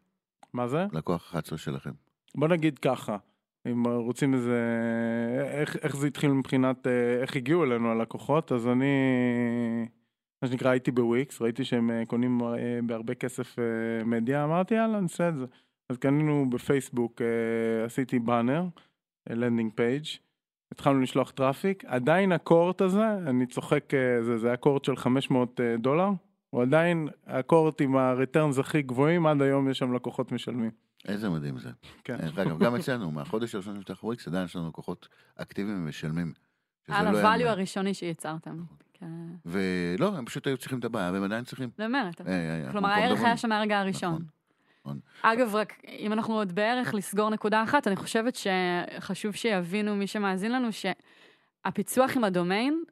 מה 0.52 0.68
זה? 0.68 0.86
לקוח 0.92 1.26
11 1.26 1.58
שלכם. 1.58 1.90
בוא 2.34 2.48
נגיד 2.48 2.78
ככה, 2.78 3.16
אם 3.72 3.86
רוצים 3.86 4.34
איזה, 4.34 4.60
איך, 5.50 5.76
איך 5.76 5.96
זה 5.96 6.06
התחיל 6.06 6.32
מבחינת, 6.32 6.86
אה, 6.86 7.20
איך 7.20 7.36
הגיעו 7.36 7.64
אלינו 7.64 7.90
הלקוחות, 7.90 8.52
אז 8.52 8.68
אני, 8.68 8.94
מה 10.42 10.48
שנקרא, 10.48 10.70
הייתי 10.70 10.90
בוויקס, 10.90 11.42
ראיתי 11.42 11.64
שהם 11.64 11.90
אה, 11.90 12.06
קונים 12.06 12.42
אה, 12.42 12.78
בהרבה 12.86 13.14
כסף 13.14 13.56
מדיה, 14.04 14.44
אמרתי 14.44 14.74
יאללה, 14.74 15.00
נעשה 15.00 15.28
את 15.28 15.36
זה. 15.36 15.44
אז 15.90 15.98
קנינו 15.98 16.50
בפייסבוק, 16.50 17.22
עשיתי 17.84 18.18
באנר, 18.18 18.64
landing 19.30 19.72
page, 19.74 20.04
התחלנו 20.72 21.00
לשלוח 21.00 21.30
traffic, 21.30 21.84
עדיין 21.84 22.32
ה 22.32 22.39
cohort 22.39 22.80
הזה, 22.80 23.12
אני 23.26 23.46
צוחק, 23.46 23.92
זה, 24.22 24.38
זה 24.38 24.46
היה 24.46 24.56
cohort 24.56 24.84
של 24.84 24.96
500 24.96 25.60
אה, 25.60 25.76
דולר, 25.76 26.08
הוא 26.50 26.62
עדיין 26.62 27.08
ה 27.26 27.34
cohort 27.34 27.80
עם 27.80 27.96
ה 27.96 28.04
returns 28.04 28.58
הכי 28.58 28.82
גבוהים, 28.82 29.26
עד 29.26 29.42
היום 29.42 29.70
יש 29.70 29.78
שם 29.78 29.92
לקוחות 29.92 30.32
משלמים. 30.32 30.85
איזה 31.08 31.30
מדהים 31.30 31.58
זה. 31.58 31.70
כן. 32.04 32.16
דרך 32.16 32.38
אגב, 32.38 32.58
גם 32.58 32.74
אצלנו, 32.74 33.10
מהחודש 33.10 33.54
הראשון 33.54 33.76
של 33.76 33.82
פתח 33.82 34.04
וויקס, 34.04 34.28
עדיין 34.28 34.44
יש 34.44 34.56
לנו 34.56 34.68
לקוחות 34.68 35.08
אקטיביים 35.36 35.84
ומשלמים. 35.84 36.32
שזה 36.86 36.96
על 36.96 37.10
לא 37.12 37.22
ה 37.22 37.26
value. 37.26 37.48
הראשוני 37.48 37.94
שיצרתם. 37.94 38.62
כן. 38.94 39.06
ולא, 39.46 40.16
הם 40.16 40.24
פשוט 40.24 40.46
היו 40.46 40.56
צריכים 40.56 40.78
את 40.78 40.84
הבעיה, 40.84 41.12
והם 41.12 41.22
עדיין 41.22 41.44
צריכים. 41.44 41.70
אני 41.78 41.86
אומרת. 41.86 42.20
אה, 42.20 42.26
אה, 42.66 42.72
כלומר, 42.72 42.88
הערך 42.88 43.20
היה 43.20 43.36
שם 43.36 43.48
מהרגע 43.48 43.80
הראשון. 43.80 44.12
נכון, 44.12 44.26
נכון. 44.80 45.00
אגב, 45.22 45.54
רק 45.54 45.72
אם 45.88 46.12
אנחנו 46.12 46.34
עוד 46.34 46.52
בערך 46.52 46.94
לסגור 46.94 47.30
נקודה 47.30 47.62
אחת, 47.62 47.86
אני 47.86 47.96
חושבת 47.96 48.36
שחשוב 48.36 49.34
שיבינו 49.34 49.96
מי 49.96 50.06
שמאזין 50.06 50.52
לנו, 50.52 50.68
שהפיצוח 50.72 52.16
עם 52.16 52.24
הדומיין 52.24 52.82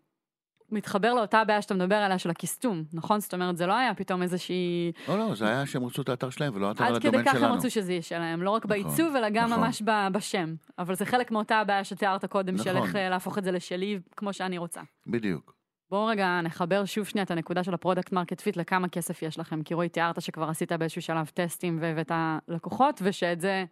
מתחבר 0.71 1.15
לאותה 1.15 1.45
בעיה 1.45 1.63
שאתה 1.63 1.75
מדבר 1.75 1.95
עליה 1.95 2.19
של 2.19 2.31
הכיסתום, 2.31 2.85
נכון? 2.93 3.21
זאת 3.21 3.35
אומרת, 3.35 3.57
זה 3.57 3.67
לא 3.67 3.73
היה 3.73 3.95
פתאום 3.95 4.23
איזושהי... 4.23 4.93
לא, 5.09 5.19
לא, 5.19 5.35
זה 5.35 5.49
היה 5.49 5.67
שהם 5.67 5.85
רצו 5.85 6.03
את 6.03 6.09
האתר 6.09 6.31
שלהם 6.31 6.53
ולא 6.57 6.69
האתר 6.69 6.85
על 6.85 6.95
עד 6.95 6.99
כדי 6.99 7.09
הדומיין 7.09 7.27
כך 7.27 7.35
הם 7.35 7.41
שלנו. 7.41 7.55
רצו 7.55 7.71
שזה 7.71 7.93
יהיה 7.93 8.03
שלהם, 8.03 8.43
לא 8.43 8.51
רק 8.51 8.67
נכון, 8.67 8.83
בעיצוב, 8.83 9.17
אלא 9.17 9.29
גם 9.29 9.51
נכון. 9.51 9.61
ממש 9.61 9.83
בשם. 10.13 10.55
אבל 10.79 10.95
זה 10.95 11.07
חלק 11.07 11.31
מאותה 11.31 11.57
הבעיה 11.57 11.85
שתיארת 11.85 12.25
קודם, 12.25 12.59
של 12.59 12.73
נכון. 12.73 12.87
איך 12.87 12.97
אה, 12.97 13.09
להפוך 13.09 13.39
את 13.39 13.45
זה 13.45 13.53
לשלי 13.53 13.99
כמו 14.17 14.33
שאני 14.33 14.59
רוצה. 14.59 14.81
בדיוק. 15.07 15.55
בואו 15.91 16.07
רגע 16.07 16.41
נחבר 16.41 16.85
שוב 16.85 17.07
שנייה 17.07 17.25
את 17.25 17.31
הנקודה 17.31 17.65
של 17.65 17.75
ה 17.75 17.79
product 17.79 18.13
market 18.13 18.41
fit 18.41 18.57
לכמה 18.57 18.89
כסף 18.89 19.23
יש 19.23 19.39
לכם, 19.39 19.63
כי 19.63 19.75
רועי 19.75 19.89
תיארת 19.89 20.23
שכבר 20.23 20.49
עשית 20.49 20.73
באיזשהו 20.73 21.03
שלב 21.03 21.31
טסטים 21.35 21.79
והבאת 21.81 22.13
לקוחות, 22.49 23.01
ושאת 23.05 23.41
זה 23.41 23.65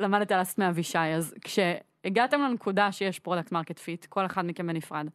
למדת 0.00 0.32
לעשות 0.32 0.58
מאבישי. 0.58 0.98
אז 0.98 1.34
כשהגעתם 1.44 2.40
לנקודה 2.40 2.92
שיש 2.92 3.18
product 3.18 3.52
market 3.52 3.78
fit, 3.78 4.06
כל 4.06 4.26
אחד 4.26 4.44
מכם 4.44 4.66
בנפרד, 4.66 5.06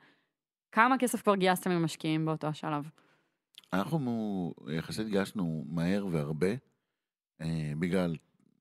כמה 0.74 0.98
כסף 0.98 1.22
כבר 1.22 1.36
גייסתם 1.36 1.72
ממשקיעים 1.72 2.26
באותו 2.26 2.48
השלב? 2.48 2.90
אנחנו 3.74 4.54
יחסית 4.78 5.08
גייסנו 5.08 5.66
מהר 5.68 6.06
והרבה, 6.12 6.52
אה, 7.42 7.74
בגלל 7.80 8.16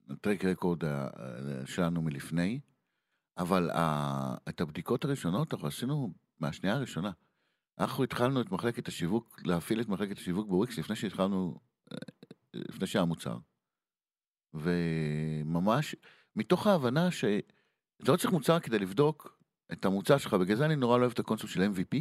ה 0.09 0.15
track 0.15 0.45
record 0.45 0.85
ה- 0.85 1.07
ה- 1.07 1.65
שלנו 1.65 2.01
מלפני, 2.01 2.59
אבל 3.37 3.69
ה- 3.69 4.35
את 4.49 4.61
הבדיקות 4.61 5.05
הראשונות 5.05 5.53
אנחנו 5.53 5.67
עשינו 5.67 6.13
מהשנייה 6.39 6.75
הראשונה. 6.75 7.11
אנחנו 7.79 8.03
התחלנו 8.03 8.41
את 8.41 8.51
מחלקת 8.51 8.87
השיווק, 8.87 9.41
להפעיל 9.45 9.81
את 9.81 9.87
מחלקת 9.89 10.17
השיווק 10.17 10.47
בוויקס 10.47 10.77
לפני 10.77 10.95
שהתחלנו, 10.95 11.59
אה, 11.91 11.97
לפני 12.53 12.87
שהיה 12.87 13.05
מוצר. 13.05 13.37
וממש, 14.53 15.95
מתוך 16.35 16.67
ההבנה 16.67 17.11
שאתה 17.11 18.11
לא 18.11 18.17
צריך 18.17 18.33
מוצר 18.33 18.59
כדי 18.59 18.79
לבדוק 18.79 19.42
את 19.73 19.85
המוצר 19.85 20.17
שלך, 20.17 20.33
בגלל 20.33 20.57
זה 20.57 20.65
אני 20.65 20.75
נורא 20.75 20.97
לא 20.97 21.01
אוהב 21.01 21.11
את 21.11 21.19
הקונספט 21.19 21.49
של 21.49 21.61
MVP, 21.61 21.97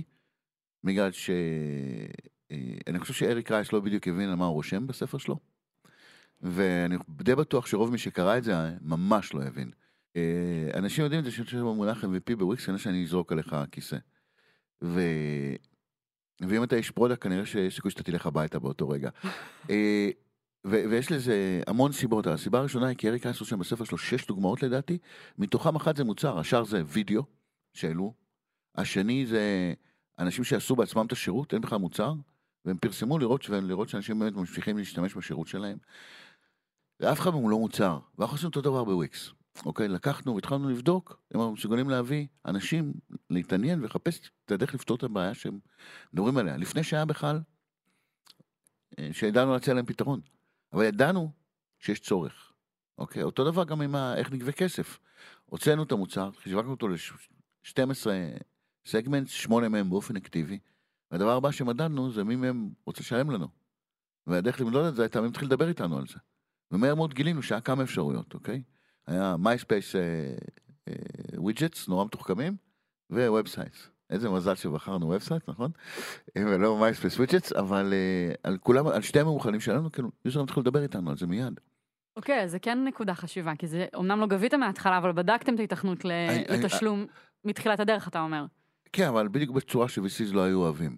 בגלל 0.84 1.12
ש... 1.12 1.30
אה, 2.50 2.56
אני 2.86 2.98
חושב 2.98 3.14
שאריק 3.14 3.50
רייס 3.50 3.72
לא 3.72 3.80
בדיוק 3.80 4.08
הבין 4.08 4.28
על 4.28 4.34
מה 4.34 4.44
הוא 4.44 4.54
רושם 4.54 4.86
בספר 4.86 5.18
שלו, 5.18 5.38
ואני 6.40 6.96
די 7.08 7.34
בטוח 7.34 7.66
שרוב 7.66 7.90
מי 7.90 7.98
שקרא 7.98 8.38
את 8.38 8.44
זה 8.44 8.52
ממש 8.80 9.34
לא 9.34 9.42
הבין. 9.42 9.70
אה, 10.16 10.70
אנשים 10.74 11.04
יודעים 11.04 11.20
את 11.20 11.24
זה 11.24 11.30
שאני 11.30 11.44
חושב 11.44 11.58
במונח 11.58 12.04
MVP 12.04 12.36
בוויקס, 12.38 12.64
כנראה 12.66 12.78
שאני 12.78 13.04
אזרוק 13.04 13.32
עליך 13.32 13.56
כיסא. 13.70 13.96
ו... 14.84 15.00
ואם 16.48 16.64
אתה 16.64 16.76
איש 16.76 16.90
product, 16.90 17.22
כנראה 17.22 17.46
שיש 17.46 17.74
סיכוי 17.74 17.90
שאתה 17.90 18.02
תלך 18.02 18.26
הביתה 18.26 18.58
באותו 18.58 18.88
רגע. 18.88 19.10
אה, 19.70 20.10
ו- 20.66 20.84
ויש 20.90 21.12
לזה 21.12 21.62
המון 21.66 21.92
סיבות. 21.92 22.26
הסיבה 22.26 22.58
הראשונה 22.58 22.86
היא 22.86 22.96
כי 22.96 23.08
אריק 23.08 23.26
רייס 23.26 23.40
רושם 23.40 23.58
בספר 23.58 23.84
שלו 23.84 23.98
שש 23.98 24.26
דוגמאות 24.26 24.62
לדעתי, 24.62 24.98
מתוכם 25.38 25.76
אחת 25.76 25.96
זה 25.96 26.04
מוצר, 26.04 26.38
השאר 26.38 26.64
זה 26.64 26.82
וידאו 26.86 27.22
שהעלו, 27.72 28.14
השני 28.74 29.26
זה 29.26 29.74
אנשים 30.18 30.44
שעשו 30.44 30.76
בעצמם 30.76 31.06
את 31.06 31.12
השירות, 31.12 31.54
אין 31.54 31.62
בכלל 31.62 31.78
מוצר, 31.78 32.14
והם 32.64 32.78
פרסמו 32.78 33.18
לראות, 33.18 33.48
לראות 33.48 33.88
שאנשים 33.88 34.18
באמת 34.18 34.32
ממשיכים 34.32 34.78
להשתמש 34.78 35.14
בשירות 35.14 35.48
שלהם. 35.48 35.78
ואף 37.00 37.20
אחד 37.20 37.30
מהם 37.30 37.42
הוא 37.42 37.50
לא 37.50 37.58
מוצר, 37.58 37.98
ואנחנו 38.18 38.34
עושים 38.34 38.46
אותו 38.46 38.60
דבר 38.60 38.84
בוויקס. 38.84 39.30
אוקיי, 39.66 39.88
לקחנו 39.88 40.34
והתחלנו 40.34 40.68
לבדוק, 40.68 41.20
אם 41.34 41.40
אנחנו 41.40 41.52
מסוגלים 41.52 41.90
להביא 41.90 42.26
אנשים 42.46 42.92
להתעניין 43.30 43.80
ולחפש 43.80 44.30
את 44.44 44.52
הדרך 44.52 44.74
לפתור 44.74 44.96
את 44.96 45.02
הבעיה 45.02 45.34
שהם 45.34 45.58
מדברים 46.12 46.36
עליה. 46.36 46.56
לפני 46.56 46.84
שהיה 46.84 47.04
בכלל, 47.04 47.40
אה, 48.98 49.08
שידענו 49.12 49.52
להציע 49.52 49.74
להם 49.74 49.86
פתרון. 49.86 50.20
אבל 50.72 50.84
ידענו 50.84 51.32
שיש 51.78 52.00
צורך. 52.00 52.52
אוקיי, 52.98 53.22
אותו 53.22 53.44
דבר 53.44 53.64
גם 53.64 53.82
עם 53.82 53.94
ה... 53.94 54.14
איך 54.16 54.32
נגבה 54.32 54.52
כסף. 54.52 54.98
הוצאנו 55.44 55.82
את 55.82 55.92
המוצר, 55.92 56.30
שיווקנו 56.42 56.70
אותו 56.70 56.88
ל-12 57.64 58.06
סגמנט, 58.86 59.28
שמונה 59.28 59.68
מהם 59.68 59.90
באופן 59.90 60.16
אקטיבי, 60.16 60.58
והדבר 61.10 61.36
הבא 61.36 61.50
שמדדנו 61.50 62.12
זה 62.12 62.24
מי 62.24 62.36
מהם 62.36 62.70
רוצה 62.86 63.00
לשלם 63.00 63.30
לנו. 63.30 63.48
והדרך 64.26 64.60
למדוד 64.60 64.84
את 64.84 64.94
זה 64.94 65.02
הייתה 65.02 65.20
מי 65.20 65.28
מתחיל 65.28 65.48
לדבר 65.48 65.68
איתנו 65.68 65.98
על 65.98 66.06
זה. 66.06 66.18
ומהר 66.70 66.94
מאוד 66.94 67.14
גילינו 67.14 67.42
שהיה 67.42 67.60
כמה 67.60 67.82
אפשרויות, 67.82 68.34
אוקיי? 68.34 68.62
היה 69.06 69.36
מייספייס 69.38 69.94
widgets, 71.36 71.88
נורא 71.88 72.04
מתוחכמים, 72.04 72.56
ו 73.10 73.18
websites. 73.18 73.88
איזה 74.10 74.30
מזל 74.30 74.54
שבחרנו 74.54 75.06
website, 75.06 75.48
נכון? 75.48 75.70
ולא 76.38 76.78
מייספייס 76.80 77.16
widgets, 77.16 77.52
אבל 77.52 77.92
אה, 77.92 78.34
על 78.42 78.58
כולם, 78.58 78.86
על 78.86 79.02
שתי 79.02 79.20
המאוחדים 79.20 79.60
שלנו, 79.60 79.92
כאילו, 79.92 80.10
יוזרים 80.24 80.44
התחילו 80.44 80.62
לדבר 80.62 80.82
איתנו 80.82 81.10
על 81.10 81.16
זה 81.16 81.26
מיד. 81.26 81.60
אוקיי, 82.16 82.42
אז 82.42 82.50
זה 82.50 82.58
כן 82.58 82.84
נקודה 82.84 83.14
חשובה, 83.14 83.56
כי 83.56 83.66
זה, 83.66 83.86
אמנם 83.96 84.20
לא 84.20 84.26
גביתם 84.26 84.60
מההתחלה, 84.60 84.98
אבל 84.98 85.12
בדקתם 85.12 85.54
את 85.54 85.58
ההיתכנות 85.58 86.04
לתשלום 86.48 87.06
מתחילת 87.44 87.80
הדרך, 87.80 88.08
אתה 88.08 88.20
אומר. 88.20 88.44
כן, 88.92 89.06
אבל 89.06 89.28
בדיוק 89.28 89.50
בצורה 89.50 89.88
ש-VCs 89.88 90.32
לא 90.32 90.44
היו 90.44 90.58
אוהבים. 90.58 90.96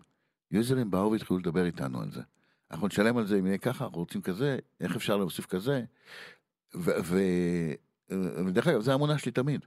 יוזרים 0.51 0.91
באו 0.91 1.13
והתחילו 1.13 1.39
לדבר 1.39 1.67
איתנו 1.67 2.01
על 2.01 2.11
זה. 2.11 2.23
אנחנו 2.71 2.87
נשלם 2.87 3.17
על 3.17 3.27
זה 3.27 3.39
אם 3.39 3.47
יהיה 3.47 3.59
ככה, 3.59 3.85
אנחנו 3.85 3.99
רוצים 3.99 4.23
כזה, 4.23 4.59
איך 4.81 4.97
אפשר 4.97 5.17
להוסיף 5.17 5.47
כזה. 5.47 5.85
ודרך 8.45 8.67
אגב, 8.69 8.81
זו 8.81 8.93
האמונה 8.93 9.19
שלי 9.19 9.33
תמיד. 9.33 9.67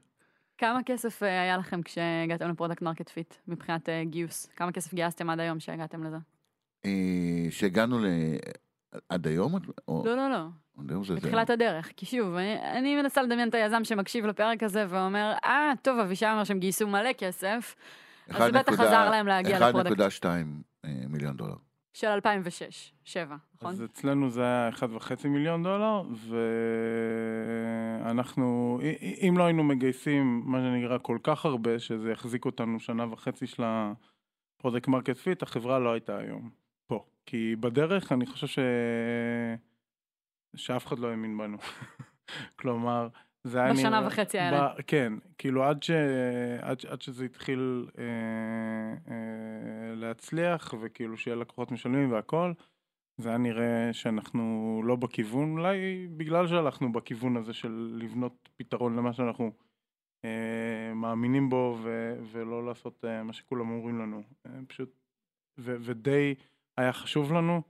כמה 0.58 0.84
כסף 0.86 1.24
אה, 1.24 1.42
היה 1.42 1.58
לכם 1.58 1.82
כשהגעתם 1.82 2.50
ל 2.50 2.54
product 2.54 2.82
market 2.82 3.10
fit, 3.10 3.36
מבחינת 3.48 3.90
אה, 3.90 4.04
גיוס? 4.06 4.46
כמה 4.56 4.72
כסף 4.72 4.94
גייסתם 4.94 5.30
עד 5.30 5.40
היום 5.40 5.60
שהגעתם 5.60 6.04
לזה? 6.04 6.18
אה, 6.86 7.46
שהגענו 7.50 8.00
ל... 8.00 8.06
עד 9.10 9.28
היום? 9.28 9.56
או... 9.88 10.04
לא, 10.06 10.16
לא, 10.16 10.30
לא. 10.30 10.46
זה- 11.04 11.16
בתחילת 11.16 11.50
הדרך. 11.50 11.92
כי 11.98 12.06
שוב, 12.06 12.36
אני, 12.36 12.58
אני 12.78 13.02
מנסה 13.02 13.22
לדמיין 13.22 13.50
את 13.50 13.54
היזם 13.56 13.84
שמקשיב 13.84 14.26
לפרק 14.26 14.63
הזה 14.63 14.86
ואומר, 14.90 15.34
אה, 15.46 15.74
טוב, 15.82 16.00
אבישי 16.00 16.26
אומר 16.26 16.44
שהם 16.44 16.60
גייסו 16.60 16.88
מלא 16.88 17.13
כסף, 17.13 17.76
אז 18.30 18.44
זה 18.44 18.52
בטח 18.52 18.74
1.2 18.74 18.84
עזר 18.84 19.10
להם 19.10 19.28
להגיע 19.28 19.70
ל 19.69 19.73
product 19.73 20.00
1.2 20.00 20.26
אה, 20.86 20.90
מיליון 21.10 21.38
דולר. 21.38 21.56
של 21.94 22.08
2006, 22.08 22.94
7, 23.04 23.36
נכון? 23.56 23.72
אז 23.72 23.84
אצלנו 23.84 24.30
זה 24.30 24.42
היה 24.42 24.70
1.5 24.70 25.28
מיליון 25.28 25.63
דולר, 25.63 26.02
ואנחנו, 28.04 28.80
אם 29.28 29.38
לא 29.38 29.44
היינו 29.44 29.63
מגייסים, 29.63 30.42
מה 30.46 30.60
שנקרא, 30.60 30.98
כל 30.98 31.18
כך 31.24 31.46
הרבה, 31.46 31.80
שזה 31.80 32.12
יחזיק 32.12 32.46
אותנו 32.46 32.80
שנה 32.80 33.13
וחצי 33.13 33.48
של 33.48 33.63
ה 33.65 33.81
product 33.81 34.88
market 34.88 35.17
fit, 35.17 35.43
החברה 35.44 35.80
לא 35.80 35.94
הייתה 35.94 36.18
היום 36.18 36.50
פה. 36.88 37.06
כי 37.26 37.56
בדרך 37.60 38.12
אני 38.12 38.26
חושב 38.26 38.48
ש... 38.48 38.60
שאף 40.58 40.88
אחד 40.88 41.00
לא 41.00 41.08
האמין 41.08 41.38
בנו. 41.38 41.58
כלומר, 42.60 43.08
זה 43.43 43.62
היה 43.63 43.74
בשנה 43.74 43.89
נראה- 43.89 44.08
וחצי 44.08 44.39
האלה. 44.39 44.67
ב... 44.67 44.82
כן, 44.88 45.13
כאילו 45.38 45.63
עד, 45.63 45.84
ש... 45.84 45.92
עד, 46.62 46.77
עד 46.90 47.02
שזה 47.02 47.25
התחיל 47.25 47.88
אה, 47.98 48.04
אה, 49.12 49.96
להצליח, 49.96 50.73
וכאילו 50.81 51.17
שיהיה 51.17 51.36
לקוחות 51.36 51.71
משלמים 51.71 52.12
והכל, 52.12 52.54
זה 53.17 53.29
היה 53.29 53.38
נראה 53.38 53.90
שאנחנו 53.94 54.81
לא 54.86 54.96
בכיוון, 54.96 55.52
אולי 55.52 56.08
בגלל 56.17 56.48
שהלכנו 56.48 56.92
בכיוון 56.92 57.38
הזה 57.38 57.54
של 57.54 57.98
לבנות 58.02 58.50
פתרון 58.58 58.96
למה 58.96 59.13
שאנחנו 59.13 59.52
אה, 60.25 60.94
מאמינים 60.96 61.50
בו, 61.50 61.77
ו... 61.84 62.15
ולא 62.31 62.65
לעשות 62.65 63.06
אה, 63.06 63.23
מה 63.23 63.34
שכולם 63.34 63.69
אומרים 63.69 64.00
לנו. 64.00 64.23
אה, 64.46 64.52
פשוט, 64.67 64.90
ו... 65.58 65.75
ודי 65.79 66.36
היה 66.77 66.94
חשוב 66.94 67.34
לנו. 67.34 67.62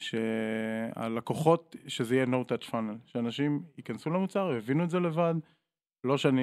שהלקוחות, 0.00 1.76
שזה 1.86 2.14
יהיה 2.14 2.26
no 2.26 2.52
touch 2.52 2.70
funnel, 2.70 3.06
שאנשים 3.06 3.62
ייכנסו 3.78 4.10
למוצר, 4.10 4.52
יבינו 4.56 4.84
את 4.84 4.90
זה 4.90 5.00
לבד, 5.00 5.34
לא 6.04 6.18
שאני 6.18 6.42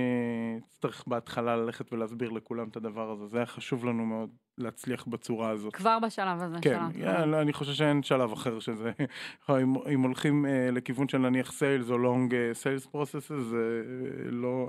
אצטרך 0.67 1.03
בהתחלה 1.07 1.55
ללכת 1.55 1.93
ולהסביר 1.93 2.29
לכולם 2.29 2.67
את 2.67 2.75
הדבר 2.75 3.11
הזה, 3.11 3.27
זה 3.27 3.37
היה 3.37 3.45
חשוב 3.45 3.85
לנו 3.85 4.05
מאוד 4.05 4.29
להצליח 4.57 5.05
בצורה 5.05 5.49
הזאת. 5.49 5.75
כבר 5.75 5.97
בשלב 5.99 6.41
הזה. 6.41 6.57
כן, 6.61 6.69
של 6.69 6.75
ההתחלה. 6.75 7.23
yeah, 7.23 7.25
לא, 7.25 7.41
אני 7.41 7.53
חושב 7.53 7.73
שאין 7.73 8.03
שלב 8.03 8.31
אחר 8.31 8.59
שזה, 8.59 8.91
אם, 9.49 9.73
אם 9.93 10.01
הולכים 10.01 10.45
uh, 10.45 10.75
לכיוון 10.75 11.07
של 11.07 11.17
נניח 11.17 11.51
sales 11.51 11.89
או 11.89 11.97
long 11.97 12.35
sales 12.53 12.85
process, 12.85 13.31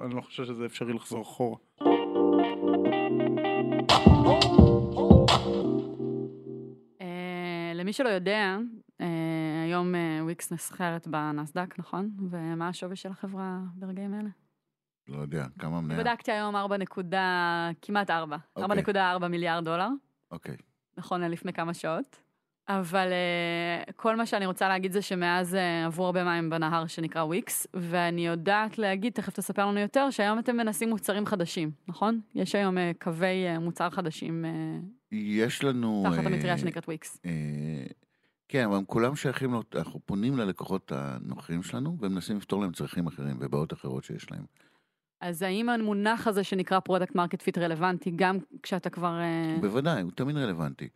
אני 0.05 0.15
לא 0.15 0.21
חושב 0.21 0.45
שזה 0.45 0.67
אפשרי 0.67 0.93
לחזור 0.93 1.23
אחורה. 1.23 1.57
למי 7.89 7.93
שלא 7.93 8.09
יודע, 8.09 8.57
אה, 9.01 9.07
היום 9.65 9.95
אה, 9.95 10.19
וויקס 10.23 10.53
נסחרת 10.53 11.07
בנסדק, 11.07 11.79
נכון? 11.79 12.11
ומה 12.31 12.69
השווי 12.69 12.97
של 12.97 13.11
החברה 13.11 13.59
ברגעים 13.75 14.15
אלה? 14.15 14.29
לא 15.09 15.19
יודע, 15.19 15.47
כמה 15.59 15.81
מניה? 15.81 15.99
בדקתי 15.99 16.33
היום 16.33 16.57
4 16.57 16.77
נקודה, 16.77 17.71
כמעט 17.83 18.11
4, 18.11 18.37
אוקיי. 18.57 18.95
4.4 19.21 19.27
מיליארד 19.29 19.65
דולר, 19.65 19.89
אוקיי. 20.31 20.57
נכון 20.97 21.21
ללפני 21.21 21.53
כמה 21.53 21.75
שעות. 21.75 22.21
אבל 22.69 23.09
uh, 23.09 23.93
כל 23.93 24.17
מה 24.17 24.27
שאני 24.27 24.47
רוצה 24.47 24.69
להגיד 24.69 24.93
זה 24.93 25.03
שמאז 25.03 25.57
עברו 25.87 26.07
הרבה 26.07 26.25
מים 26.25 26.51
בנהר 26.51 26.87
שנקרא 26.87 27.23
וויקס, 27.23 27.67
ואני 27.75 28.27
יודעת 28.27 28.79
להגיד, 28.79 29.13
תכף 29.13 29.33
תספר 29.33 29.67
לנו 29.67 29.79
יותר, 29.79 30.11
שהיום 30.11 30.39
אתם 30.39 30.57
מנסים 30.57 30.89
מוצרים 30.89 31.27
חדשים, 31.27 31.71
נכון? 31.89 32.21
יש 32.35 32.55
היום 32.55 32.77
קווי 33.01 33.59
מוצר 33.59 33.91
חדשים 33.91 34.45
יש 35.13 35.65
לנו... 35.65 36.05
תחת 36.07 36.19
אה, 36.19 36.27
המטריה 36.27 36.59
שנקראת 36.59 36.85
וויקס. 36.87 37.21
אה, 37.25 37.87
כן, 38.49 38.65
אבל 38.65 38.77
הם 38.77 38.85
כולם 38.85 39.17
שייכים, 39.17 39.55
אנחנו 39.75 40.01
פונים 40.07 40.39
ללקוחות 40.39 40.93
הנוכחים 40.93 41.63
שלנו, 41.63 41.97
ומנסים 42.01 42.37
לפתור 42.37 42.63
להם 42.63 42.73
צרכים 42.73 43.07
אחרים 43.07 43.37
ובעיות 43.41 43.73
אחרות 43.73 44.05
שיש 44.05 44.31
להם. 44.31 44.45
אז 45.21 45.43
האם 45.43 45.69
המונח 45.69 46.27
הזה 46.27 46.45
שנקרא 46.45 46.81
product 46.81 47.15
market 47.15 47.43
fit 47.43 47.59
רלוונטי 47.59 48.13
גם 48.17 48.39
כשאתה 48.63 48.91
כבר... 48.91 49.19
uh, 49.21 49.61
בוודאי, 49.61 50.03
הוא 50.03 50.11
תמיד 50.15 50.37
רלוונטי. 50.37 50.89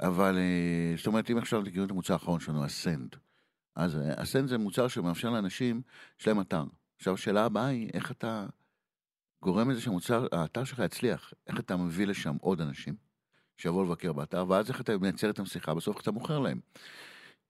אבל, 0.00 0.38
אה, 0.38 0.94
זאת 0.96 1.06
אומרת, 1.06 1.30
אם 1.30 1.38
עכשיו 1.38 1.62
תקראו 1.62 1.84
את 1.84 1.90
המוצר 1.90 2.12
האחרון 2.12 2.40
שלנו, 2.40 2.66
Ascend. 2.66 3.16
אז 3.76 3.96
אה, 3.96 4.22
Ascend 4.22 4.48
זה 4.48 4.58
מוצר 4.58 4.88
שמאפשר 4.88 5.30
לאנשים, 5.30 5.82
יש 6.20 6.28
להם 6.28 6.40
אתר. 6.40 6.64
עכשיו, 6.96 7.14
השאלה 7.14 7.44
הבאה 7.44 7.66
היא, 7.66 7.90
איך 7.94 8.10
אתה 8.10 8.46
גורם 9.42 9.70
לזה 9.70 9.80
שהמוצר, 9.80 10.26
האתר 10.32 10.64
שלך 10.64 10.78
יצליח? 10.78 11.32
איך 11.46 11.60
אתה 11.60 11.76
מביא 11.76 12.06
לשם 12.06 12.36
עוד 12.40 12.60
אנשים 12.60 13.07
שיבואו 13.58 13.84
לבקר 13.84 14.12
באתר, 14.12 14.44
ואז 14.48 14.70
איך 14.70 14.80
אתה 14.80 14.98
מייצר 14.98 15.28
איתם 15.28 15.46
שיחה, 15.46 15.74
בסוף 15.74 16.00
אתה 16.00 16.10
מוכר 16.10 16.38
להם. 16.38 16.60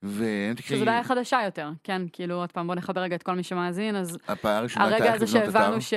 והם 0.02 0.54
תקראי, 0.54 0.78
שזו 0.78 0.86
בעיה 0.86 1.04
חדשה 1.04 1.40
יותר, 1.44 1.70
כן? 1.84 2.02
כאילו, 2.12 2.34
עוד 2.34 2.52
פעם, 2.52 2.66
בוא 2.66 2.74
נחבר 2.74 3.00
רגע 3.00 3.16
את 3.16 3.22
כל 3.22 3.34
מי 3.34 3.42
שמאזין, 3.42 3.96
אז 3.96 4.18
הפער 4.28 4.56
הראשונה 4.56 4.84
הייתה 4.84 5.04
הרגע 5.04 5.14
הזה. 5.14 5.26
שהבנו 5.26 5.80
ש... 5.80 5.94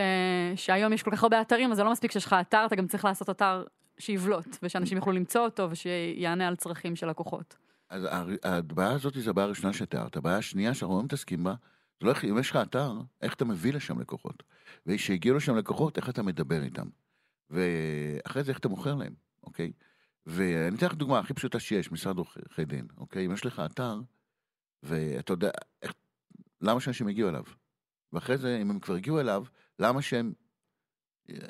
שהיום 0.56 0.94
יש 0.94 1.04
כל 1.04 1.12
כך 1.12 1.24
הרבה 1.24 1.42
אתרים, 1.42 1.72
אז 1.72 1.78
זה 1.78 1.84
לא 1.84 1.92
מספיק 1.92 2.12
שיש 2.12 2.26
לך 2.26 2.36
אתר, 2.42 2.66
אתה 2.66 2.76
גם 2.76 2.88
צריך 2.88 3.06
לעשות 3.06 3.30
אתר 3.30 3.64
שיבלוט, 3.98 4.58
ושאנשים 4.64 4.98
יוכלו 4.98 5.14
למצוא 5.14 5.42
אותו, 5.42 5.72
ושיענה 5.72 6.48
על 6.48 6.56
צרכים 6.56 6.96
של 6.96 7.10
לקוחות. 7.10 7.58
אז 7.90 8.08
הבעיה 8.44 8.92
הזאת 8.92 9.14
זו 9.14 9.30
הבעיה 9.30 9.46
הראשונה 9.46 9.74
שתיארת. 9.74 10.18
הבעיה 10.18 10.38
השנייה 10.38 10.74
שאנחנו 10.74 10.98
לא 10.98 11.04
מתעסקים 11.04 11.44
בה, 11.44 11.54
זה 12.00 12.06
לא 12.06 12.12
איך, 12.12 12.26
אם 12.26 12.38
יש 12.38 12.50
לך 12.52 12.56
אתר, 12.56 12.94
איך 13.22 13.34
אתה 13.34 13.46
מביא 13.46 13.74
לשם 13.74 14.00
לקוחות. 14.00 14.44
וכשהגיעו 14.88 15.38
לשם 15.38 15.56
לקוחות, 15.56 15.98
איך 15.98 16.10
אתה 16.10 16.24
מדבר 16.24 16.64
איתם. 16.64 16.88
ואחרי 17.50 18.44
זה 18.44 18.52
איך 18.52 18.60
אתה 18.60 18.70
מוכר 18.70 18.96
להם, 18.96 19.14
אוקיי? 19.44 19.72
ואני 20.32 20.78
אתן 20.78 20.86
לך 20.86 20.94
דוגמה 20.94 21.20
הכי 21.20 21.34
פשוטה 21.34 21.60
שיש, 21.60 21.92
משרד 21.92 22.18
עורכי 22.18 22.66
דין, 22.66 22.88
אוקיי? 22.98 23.26
אם 23.26 23.32
יש 23.32 23.46
לך 23.46 23.62
אתר, 23.66 24.00
ואתה 24.84 25.34
יודע, 25.34 25.52
איך, 25.82 25.94
למה 26.62 26.80
שאנשים 26.80 27.10
יגיעו 27.10 27.30
אליו? 27.30 27.44
ואחרי 28.14 28.38
זה, 28.38 28.58
אם 28.62 28.70
הם 28.70 28.80
כבר 28.80 28.96
הגיעו 28.96 29.20
אליו, 29.20 29.44
למה 29.80 30.02
שהם 30.02 30.34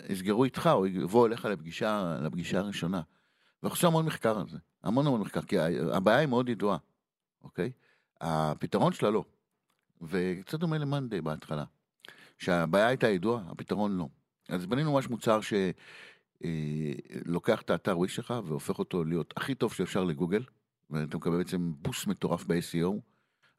יסגרו 0.09 0.43
איתך 0.43 0.69
או 0.73 0.87
יבואו 0.87 1.25
אליך 1.25 1.45
לפגישה, 1.45 2.17
לפגישה 2.21 2.59
הראשונה? 2.59 3.01
ואנחנו 3.63 3.75
עושים 3.75 3.89
המון 3.89 4.05
מחקר 4.05 4.39
על 4.39 4.47
זה, 4.47 4.57
המון 4.83 5.07
המון 5.07 5.21
מחקר, 5.21 5.41
כי 5.41 5.59
הבעיה 5.93 6.17
היא 6.17 6.27
מאוד 6.27 6.49
ידועה, 6.49 6.77
אוקיי? 7.43 7.71
הפתרון 8.21 8.93
שלה 8.93 9.09
לא. 9.09 9.23
וקצת 10.01 10.59
דומה 10.59 10.77
למאנדי 10.77 11.21
בהתחלה. 11.21 11.63
שהבעיה 12.37 12.87
הייתה 12.87 13.09
ידועה, 13.09 13.43
הפתרון 13.51 13.97
לא. 13.97 14.07
אז 14.49 14.65
בנינו 14.65 14.93
ממש 14.93 15.09
מוצר 15.09 15.39
שלוקח 16.41 17.61
את 17.61 17.69
האתר 17.69 17.97
וויקס 17.97 18.13
שלך 18.13 18.33
והופך 18.45 18.79
אותו 18.79 19.03
להיות 19.03 19.33
הכי 19.37 19.55
טוב 19.55 19.73
שאפשר 19.73 20.03
לגוגל, 20.03 20.43
ואתה 20.89 21.17
מקבל 21.17 21.37
בעצם 21.37 21.73
בוסט 21.81 22.07
מטורף 22.07 22.45
ב-SEO. 22.45 23.01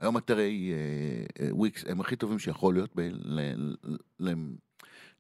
היום 0.01 0.16
אתרי 0.16 0.72
אה, 0.72 1.45
אה, 1.45 1.55
וויקס 1.55 1.85
הם 1.89 2.01
הכי 2.01 2.16
טובים 2.16 2.39
שיכול 2.39 2.74
להיות 2.74 2.97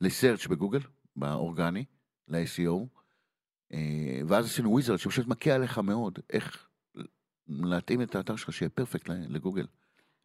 לסרצ' 0.00 0.46
בגוגל, 0.46 0.80
באורגני, 1.16 1.84
ל-SEO. 2.28 2.86
אה, 3.72 4.20
ואז 4.26 4.46
עשינו 4.46 4.70
wizard 4.70 4.98
שפשוט 4.98 5.26
מכה 5.26 5.54
עליך 5.54 5.78
מאוד 5.78 6.18
איך 6.30 6.68
להתאים 7.48 8.02
את 8.02 8.14
האתר 8.14 8.36
שלך 8.36 8.52
שיהיה 8.52 8.70
perfect 8.70 9.08
לגוגל. 9.08 9.66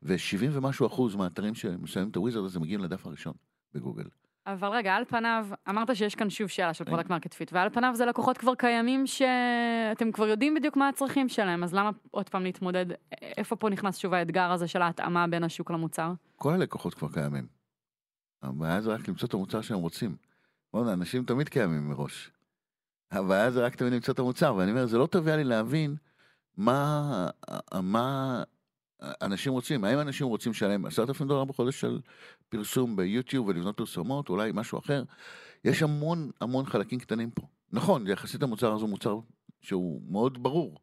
ו-70 0.01 0.49
ומשהו 0.51 0.87
אחוז 0.87 1.15
מהאתרים 1.15 1.55
שמסיימים 1.55 2.11
את 2.11 2.15
ה 2.15 2.19
wizard 2.19 2.45
הזה 2.45 2.59
מגיעים 2.59 2.79
לדף 2.79 3.05
הראשון 3.05 3.33
בגוגל. 3.73 4.07
אבל 4.47 4.67
רגע, 4.67 4.95
על 4.95 5.05
פניו, 5.05 5.47
אמרת 5.69 5.95
שיש 5.95 6.15
כאן 6.15 6.29
שוב 6.29 6.47
שאלה 6.47 6.73
של. 6.73 6.85
product 6.85 7.09
market 7.09 7.33
fit, 7.33 7.53
ועל 7.53 7.69
פניו 7.69 7.91
זה 7.95 8.05
לקוחות 8.05 8.37
כבר 8.37 8.55
קיימים 8.55 9.07
שאתם 9.07 10.11
כבר 10.11 10.27
יודעים 10.27 10.55
בדיוק 10.55 10.77
מה 10.77 10.89
הצרכים 10.89 11.29
שלהם, 11.29 11.63
אז 11.63 11.73
למה 11.73 11.89
עוד 12.11 12.29
פעם 12.29 12.43
להתמודד, 12.43 12.85
איפה 13.21 13.55
פה 13.55 13.69
נכנס 13.69 13.97
שוב 13.97 14.13
האתגר 14.13 14.51
הזה 14.51 14.67
של 14.67 14.81
ההתאמה 14.81 15.27
בין 15.27 15.43
השוק 15.43 15.71
למוצר? 15.71 16.13
כל 16.35 16.53
הלקוחות 16.53 16.93
כבר 16.93 17.07
קיימים. 17.13 17.47
הבעיה 18.43 18.81
זה 18.81 18.93
רק 18.93 19.07
למצוא 19.07 19.27
את 19.27 19.33
המוצר 19.33 19.61
שהם 19.61 19.77
רוצים. 19.77 20.15
בוא'נה, 20.73 20.93
אנשים 20.93 21.23
תמיד 21.23 21.49
קיימים 21.49 21.89
מראש. 21.89 22.31
הבעיה 23.11 23.51
זה 23.51 23.65
רק 23.65 23.75
תמיד 23.75 23.93
למצוא 23.93 24.13
את 24.13 24.19
המוצר, 24.19 24.55
ואני 24.55 24.71
אומר, 24.71 24.85
זה 24.85 24.97
לא 24.97 25.05
טבע 25.05 25.35
לי 25.35 25.43
להבין 25.43 25.95
מה, 26.57 27.29
מה 27.81 28.43
אנשים 29.01 29.53
רוצים. 29.53 29.83
האם 29.83 29.99
אנשים 29.99 30.27
רוצים 30.27 30.51
לשלם 30.51 30.85
עשרת 30.85 31.09
אלפים 31.09 31.27
דולר 31.27 31.45
בחודש 31.45 31.81
של 31.81 31.99
פרסום 32.49 32.95
ביוטיוב 32.95 33.47
ולבנות 33.47 33.77
פרסומות, 33.77 34.29
אולי 34.29 34.51
משהו 34.53 34.79
אחר? 34.79 35.03
יש 35.63 35.83
המון 35.83 36.31
המון 36.41 36.65
חלקים 36.65 36.99
קטנים 36.99 37.31
פה. 37.31 37.47
נכון, 37.71 38.07
יחסית 38.07 38.43
המוצר 38.43 38.73
הזה 38.73 38.81
הוא 38.81 38.89
מוצר 38.89 39.19
שהוא 39.61 40.01
מאוד 40.09 40.43
ברור. 40.43 40.77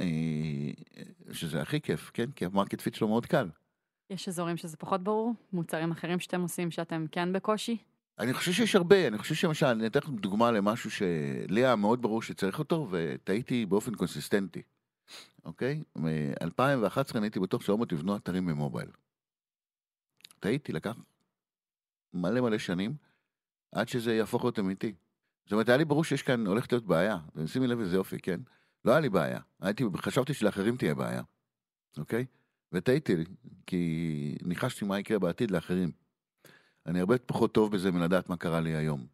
אה, 0.00 0.06
שזה 1.32 1.62
הכי 1.62 1.80
כיף, 1.80 2.10
כן? 2.14 2.30
כי 2.30 2.44
ה 2.44 2.49
market 2.49 2.80
fit 2.80 2.94
שלו 2.94 3.08
מאוד 3.08 3.26
קל. 3.26 3.48
יש 4.10 4.28
אזורים 4.28 4.56
שזה 4.56 4.76
פחות 4.76 5.04
ברור? 5.04 5.34
מוצרים 5.52 5.90
אחרים 5.90 6.20
שאתם 6.20 6.40
עושים 6.40 6.70
שאתם 6.70 7.04
כן 7.12 7.32
בקושי? 7.32 7.76
אני 8.18 8.32
חושב 8.32 8.52
שיש 8.52 8.76
הרבה, 8.76 9.06
אני 9.08 9.18
חושב 9.18 9.34
שלמשל, 9.34 9.66
אני 9.66 9.86
אתן 9.86 9.98
לך 9.98 10.08
דוגמה 10.08 10.50
למשהו 10.50 10.90
שלי 10.90 11.64
היה 11.64 11.76
מאוד 11.76 12.02
ברור 12.02 12.22
שצריך 12.22 12.58
אותו, 12.58 12.88
וטעיתי 12.90 13.66
באופן 13.66 13.94
קונסיסטנטי, 13.94 14.62
אוקיי? 15.44 15.82
מ-2011 15.96 17.16
אני 17.16 17.26
הייתי 17.26 17.40
בטוח 17.40 17.62
שהיום 17.62 17.84
תבנו 17.84 18.16
אתרים 18.16 18.46
במובייל. 18.46 18.88
טעיתי, 20.40 20.72
לקח 20.72 20.96
מלא 22.14 22.40
מלא 22.40 22.58
שנים, 22.58 22.94
עד 23.72 23.88
שזה 23.88 24.14
יהפוך 24.14 24.44
להיות 24.44 24.58
אמיתי. 24.58 24.94
זאת 25.44 25.52
אומרת, 25.52 25.68
היה 25.68 25.78
לי 25.78 25.84
ברור 25.84 26.04
שיש 26.04 26.22
כאן, 26.22 26.46
הולכת 26.46 26.72
להיות 26.72 26.86
בעיה, 26.86 27.18
ושימי 27.36 27.66
לב 27.66 27.80
איזה 27.80 27.96
יופי, 27.96 28.18
כן? 28.18 28.40
לא 28.84 28.90
היה 28.90 29.00
לי 29.00 29.08
בעיה, 29.08 29.40
הייתי, 29.60 29.84
חשבתי 29.96 30.34
שלאחרים 30.34 30.76
תהיה 30.76 30.94
בעיה, 30.94 31.22
אוקיי? 31.98 32.26
וטעיתי, 32.72 33.12
כי 33.66 34.34
ניחשתי 34.42 34.84
מה 34.84 34.98
יקרה 34.98 35.18
בעתיד 35.18 35.50
לאחרים. 35.50 35.90
אני 36.86 37.00
הרבה 37.00 37.18
פחות 37.18 37.54
טוב 37.54 37.72
בזה 37.72 37.92
מלדעת 37.92 38.28
מה 38.28 38.36
קרה 38.36 38.60
לי 38.60 38.74
היום. 38.74 39.06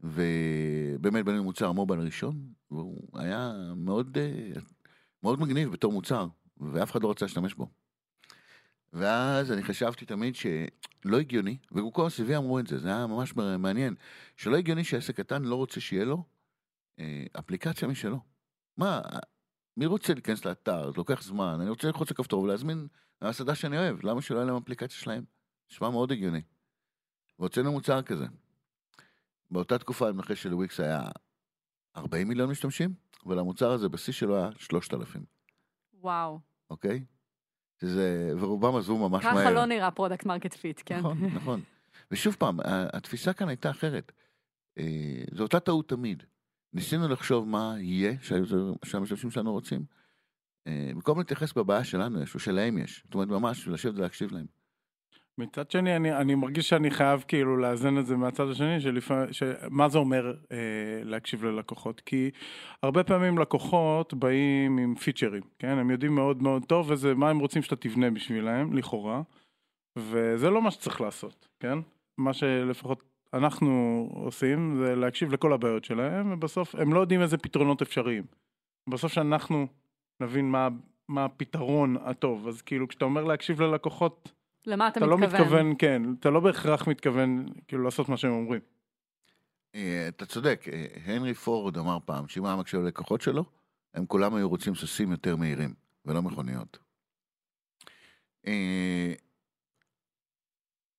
ובאמת 0.00 1.24
בנינו 1.24 1.44
מוצר 1.44 1.68
המובייל 1.68 2.00
הראשון, 2.00 2.52
והוא 2.70 3.08
היה 3.14 3.52
מאוד, 3.76 4.18
אה, 4.18 4.60
מאוד 5.22 5.40
מגניב 5.40 5.72
בתור 5.72 5.92
מוצר, 5.92 6.26
ואף 6.60 6.90
אחד 6.90 7.02
לא 7.02 7.10
רצה 7.10 7.24
להשתמש 7.24 7.54
בו. 7.54 7.68
ואז 8.92 9.52
אני 9.52 9.62
חשבתי 9.62 10.04
תמיד 10.06 10.34
שלא 10.34 11.18
הגיוני, 11.20 11.58
וכל 11.72 12.06
הסביבי 12.06 12.36
אמרו 12.36 12.58
את 12.58 12.66
זה, 12.66 12.78
זה 12.78 12.88
היה 12.88 13.06
ממש 13.06 13.34
מעניין, 13.36 13.94
שלא 14.36 14.56
הגיוני 14.56 14.84
שעסק 14.84 15.16
קטן 15.16 15.42
לא 15.42 15.54
רוצה 15.54 15.80
שיהיה 15.80 16.04
לו 16.04 16.24
אה, 16.98 17.24
אפליקציה 17.38 17.88
משלו. 17.88 18.20
מה, 18.76 19.00
מי 19.76 19.86
רוצה 19.86 20.14
להיכנס 20.14 20.44
לאתר, 20.44 20.90
זה 20.90 20.96
לוקח 20.96 21.22
זמן, 21.22 21.58
אני 21.60 21.70
רוצה 21.70 21.86
ללחוץ 21.86 22.10
לכפתור 22.10 22.42
ולהזמין 22.42 22.88
מהסעדה 23.22 23.54
שאני 23.54 23.78
אוהב, 23.78 24.04
למה 24.04 24.22
שלא 24.22 24.36
יהיה 24.36 24.46
להם 24.46 24.56
אפליקציה 24.56 24.98
שלהם? 24.98 25.24
נשמע 25.70 25.90
מאוד 25.90 26.12
הגיוני. 26.12 26.42
והוצאנו 27.38 27.72
מוצר 27.72 28.02
כזה. 28.02 28.26
באותה 29.50 29.78
תקופה 29.78 30.08
המנחה 30.08 30.36
של 30.36 30.54
וויקס 30.54 30.80
היה 30.80 31.02
40 31.96 32.28
מיליון 32.28 32.50
משתמשים, 32.50 32.94
ולמוצר 33.26 33.70
הזה 33.70 33.88
בשיא 33.88 34.12
שלו 34.12 34.36
היה 34.36 34.50
3,000, 34.58 35.24
וואו. 36.00 36.38
אוקיי? 36.70 37.04
שזה, 37.80 38.32
ורובם 38.40 38.76
עזבו 38.76 39.08
ממש 39.08 39.24
מהר. 39.24 39.34
ככה 39.34 39.50
לא 39.50 39.64
נראה 39.64 39.90
product 39.90 40.26
market 40.26 40.54
fit, 40.54 40.82
כן? 40.86 40.98
נכון, 40.98 41.18
נכון. 41.34 41.60
ושוב 42.10 42.36
פעם, 42.38 42.58
התפיסה 42.64 43.32
כאן 43.32 43.48
הייתה 43.48 43.70
אחרת. 43.70 44.12
אה, 44.78 45.24
זו 45.34 45.42
אותה 45.42 45.60
טעות 45.60 45.88
תמיד. 45.88 46.22
ניסינו 46.72 47.08
לחשוב 47.08 47.48
מה 47.48 47.74
יהיה 47.78 48.12
שהמשתמשים 48.84 49.30
שלנו 49.30 49.52
רוצים. 49.52 49.84
אה, 50.66 50.90
במקום 50.94 51.18
להתייחס 51.18 51.52
בבעיה 51.52 51.84
שלנו 51.84 52.22
יש, 52.22 52.34
או 52.34 52.40
שלהם 52.40 52.78
יש. 52.78 53.02
זאת 53.04 53.14
אומרת, 53.14 53.28
ממש 53.28 53.68
לשבת 53.68 53.94
ולהקשיב 53.94 54.32
להם. 54.32 54.46
מצד 55.40 55.70
שני, 55.70 55.96
אני, 55.96 56.16
אני 56.16 56.34
מרגיש 56.34 56.68
שאני 56.68 56.90
חייב 56.90 57.24
כאילו 57.28 57.56
לאזן 57.56 57.98
את 57.98 58.06
זה 58.06 58.16
מהצד 58.16 58.48
השני, 58.50 58.80
שלפעמים, 58.80 59.28
מה 59.70 59.88
זה 59.88 59.98
אומר 59.98 60.34
אה, 60.52 60.56
להקשיב 61.04 61.44
ללקוחות? 61.44 62.00
כי 62.00 62.30
הרבה 62.82 63.04
פעמים 63.04 63.38
לקוחות 63.38 64.14
באים 64.14 64.78
עם 64.78 64.94
פיצ'רים, 64.94 65.42
כן? 65.58 65.78
הם 65.78 65.90
יודעים 65.90 66.14
מאוד 66.14 66.42
מאוד 66.42 66.64
טוב 66.64 66.90
וזה 66.90 67.14
מה 67.14 67.30
הם 67.30 67.38
רוצים 67.38 67.62
שאתה 67.62 67.76
תבנה 67.76 68.10
בשבילם, 68.10 68.72
לכאורה, 68.72 69.22
וזה 69.98 70.50
לא 70.50 70.62
מה 70.62 70.70
שצריך 70.70 71.00
לעשות, 71.00 71.48
כן? 71.60 71.78
מה 72.18 72.32
שלפחות 72.32 73.02
אנחנו 73.34 74.08
עושים 74.14 74.76
זה 74.76 74.96
להקשיב 74.96 75.32
לכל 75.32 75.52
הבעיות 75.52 75.84
שלהם, 75.84 76.32
ובסוף 76.32 76.74
הם 76.74 76.92
לא 76.92 77.00
יודעים 77.00 77.22
איזה 77.22 77.38
פתרונות 77.38 77.82
אפשריים. 77.82 78.24
בסוף 78.90 79.12
שאנחנו 79.12 79.66
נבין 80.22 80.50
מה, 80.50 80.68
מה 81.08 81.24
הפתרון 81.24 81.96
הטוב, 81.96 82.48
אז 82.48 82.62
כאילו 82.62 82.88
כשאתה 82.88 83.04
אומר 83.04 83.24
להקשיב 83.24 83.62
ללקוחות, 83.62 84.32
למה 84.66 84.88
אתה 84.88 84.98
אתה 84.98 85.06
לא 85.06 85.18
מתכוון? 85.18 85.40
מתכוון, 85.40 85.74
כן, 85.78 86.02
אתה 86.20 86.30
לא 86.30 86.40
בהכרח 86.40 86.88
מתכוון 86.88 87.46
כאילו 87.68 87.84
לעשות 87.84 88.08
מה 88.08 88.16
שהם 88.16 88.32
אומרים. 88.32 88.60
אה, 89.74 90.08
אתה 90.08 90.26
צודק, 90.26 90.64
אה, 90.72 90.86
הנרי 91.04 91.34
פורד 91.34 91.78
אמר 91.78 91.98
פעם 92.04 92.28
שאם 92.28 92.46
היה 92.46 92.56
מקשיב 92.56 92.80
ללקוחות 92.80 93.20
שלו, 93.20 93.44
הם 93.94 94.06
כולם 94.06 94.34
היו 94.34 94.48
רוצים 94.48 94.74
סוסים 94.74 95.10
יותר 95.10 95.36
מהירים, 95.36 95.74
ולא 96.06 96.22
מכוניות. 96.22 96.78
אה, 98.46 99.14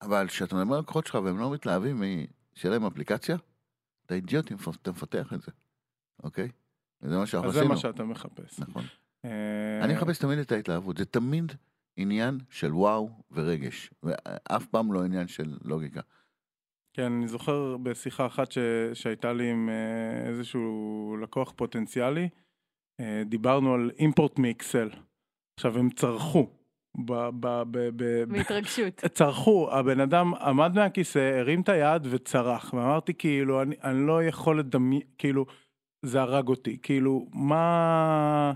אבל 0.02 0.28
כשאתה 0.28 0.56
מדבר 0.56 0.76
על 0.76 0.82
לקוחות 0.82 1.06
שלך 1.06 1.16
והם 1.16 1.38
לא 1.38 1.52
מתלהבים 1.52 2.04
שיהיה 2.54 2.74
להם 2.74 2.86
אפליקציה, 2.86 3.38
אתה 4.06 4.16
אידיוט 4.16 4.52
אם 4.52 4.58
אתה 4.82 4.92
מפתח 4.92 5.34
את 5.34 5.42
זה, 5.42 5.52
אוקיי? 6.24 6.50
וזה 7.02 7.18
מה 7.18 7.28
שאנחנו 7.28 7.50
אז 7.50 7.54
זה 7.54 7.60
עשינו. 7.60 7.74
מה 7.74 7.80
שאתה 7.80 8.04
מחפש. 8.04 8.60
נכון. 8.60 8.84
אני 9.84 9.94
מחפש 9.94 10.20
תמיד 10.20 10.40
את 10.40 10.52
ההתלהבות, 10.52 10.98
זה 10.98 11.06
תמיד 11.06 11.52
עניין 11.98 12.38
של 12.50 12.74
וואו 12.74 13.10
ורגש, 13.32 13.90
ואף 14.04 14.66
פעם 14.66 14.94
לא 14.94 15.04
עניין 15.04 15.28
של 15.28 15.58
לוגיקה. 15.64 16.02
כן, 16.94 17.12
אני 17.12 17.28
זוכר 17.28 17.78
בשיחה 17.78 18.26
אחת 18.26 18.52
ש... 18.52 18.58
שהייתה 18.94 19.34
לי 19.34 19.52
עם 19.52 19.70
אה, 19.70 20.28
איזשהו 20.30 21.18
לקוח 21.22 21.54
פוטנציאלי, 21.56 22.30
אה, 23.00 23.24
דיברנו 23.26 23.74
על 23.74 23.92
אימפורט 24.00 24.40
מאקסל. 24.40 24.90
עכשיו, 25.60 25.78
הם 25.78 25.90
צרחו. 25.90 26.48
ב... 27.06 27.14
ב... 27.40 27.64
ב... 27.72 27.90
ב... 27.96 28.24
בהתרגשות. 28.24 28.94
צרחו, 29.18 29.70
הבן 29.72 30.00
אדם 30.00 30.34
עמד 30.34 30.76
מהכיסא, 30.76 31.40
הרים 31.40 31.62
את 31.62 31.70
היד 31.70 32.08
וצרח, 32.10 32.74
ואמרתי 32.74 33.14
כאילו, 33.14 33.62
אני, 33.62 33.76
אני 33.84 34.08
לא 34.08 34.24
יכול 34.24 34.60
לדמיין, 34.60 35.02
כאילו, 35.18 35.46
זה 36.06 36.22
הרג 36.22 36.48
אותי, 36.48 36.78
כאילו, 36.82 37.28
מה... 37.34 38.54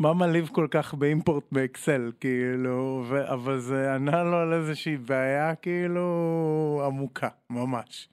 מה 0.00 0.14
מלהיב 0.14 0.48
כל 0.52 0.66
כך 0.70 0.94
באימפורט 0.94 1.44
באקסל, 1.52 2.12
כאילו, 2.20 3.04
ו... 3.08 3.32
אבל 3.32 3.58
זה 3.58 3.94
ענה 3.94 4.24
לו 4.24 4.36
על 4.36 4.52
איזושהי 4.52 4.96
בעיה, 4.96 5.54
כאילו, 5.54 6.82
עמוקה, 6.86 7.28
ממש. 7.50 8.08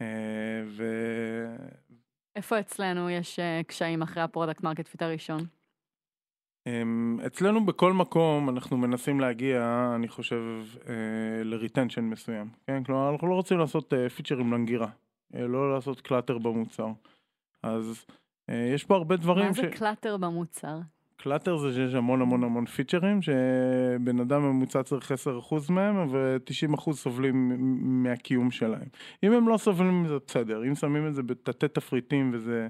אה, 0.00 0.62
ו... 0.66 0.84
איפה 2.36 2.60
אצלנו 2.60 3.10
יש 3.10 3.38
אה, 3.38 3.60
קשיים 3.66 4.02
אחרי 4.02 4.22
ה 4.22 4.27
product 4.27 4.62
market 4.62 4.88
fit 4.88 5.02
הראשון? 5.02 5.40
אמ, 6.66 7.18
אצלנו 7.26 7.66
בכל 7.66 7.92
מקום 7.92 8.48
אנחנו 8.48 8.76
מנסים 8.76 9.20
להגיע, 9.20 9.90
אני 9.94 10.08
חושב, 10.08 10.42
אה, 10.88 11.44
ל 11.44 11.50
retention 11.50 12.04
מסוים, 12.04 12.50
כן? 12.66 12.84
כלומר, 12.84 13.10
אנחנו 13.10 13.28
לא 13.28 13.34
רוצים 13.34 13.58
לעשות 13.58 13.92
פיצ'רים 14.16 14.52
למגירה, 14.52 14.88
לא 15.34 15.74
לעשות 15.74 16.00
clutter 16.00 16.38
במוצר. 16.38 16.88
אז 17.62 18.06
יש 18.48 18.84
פה 18.84 18.94
הרבה 18.96 19.16
דברים 19.16 19.46
מה 19.46 19.54
ש... 19.54 19.60
זה 19.60 19.70
clutter 19.70 20.16
במוצר? 20.16 20.78
clutter 21.26 21.56
זה 21.56 21.72
שיש 21.72 21.94
המון 21.94 22.22
המון 22.22 22.44
המון 22.44 22.66
פיצ'רים, 22.66 23.22
שבן 23.22 24.20
אדם 24.20 24.42
ממוצע 24.42 24.82
צריך 24.82 25.12
10% 25.12 25.14
מהם, 25.72 26.06
ו-90% 26.10 26.92
סובלים 26.92 27.52
מהקיום 28.02 28.50
שלהם. 28.50 28.88
אם 29.22 29.32
הם 29.32 29.48
לא 29.48 29.56
סובלים 29.56 30.02
מזה, 30.02 30.14
בסדר. 30.26 30.64
אם 30.68 30.74
שמים 30.74 31.06
את 31.06 31.14
זה 31.14 31.22
בתתי 31.22 31.68
תפריטים 31.68 32.30
וזה... 32.34 32.68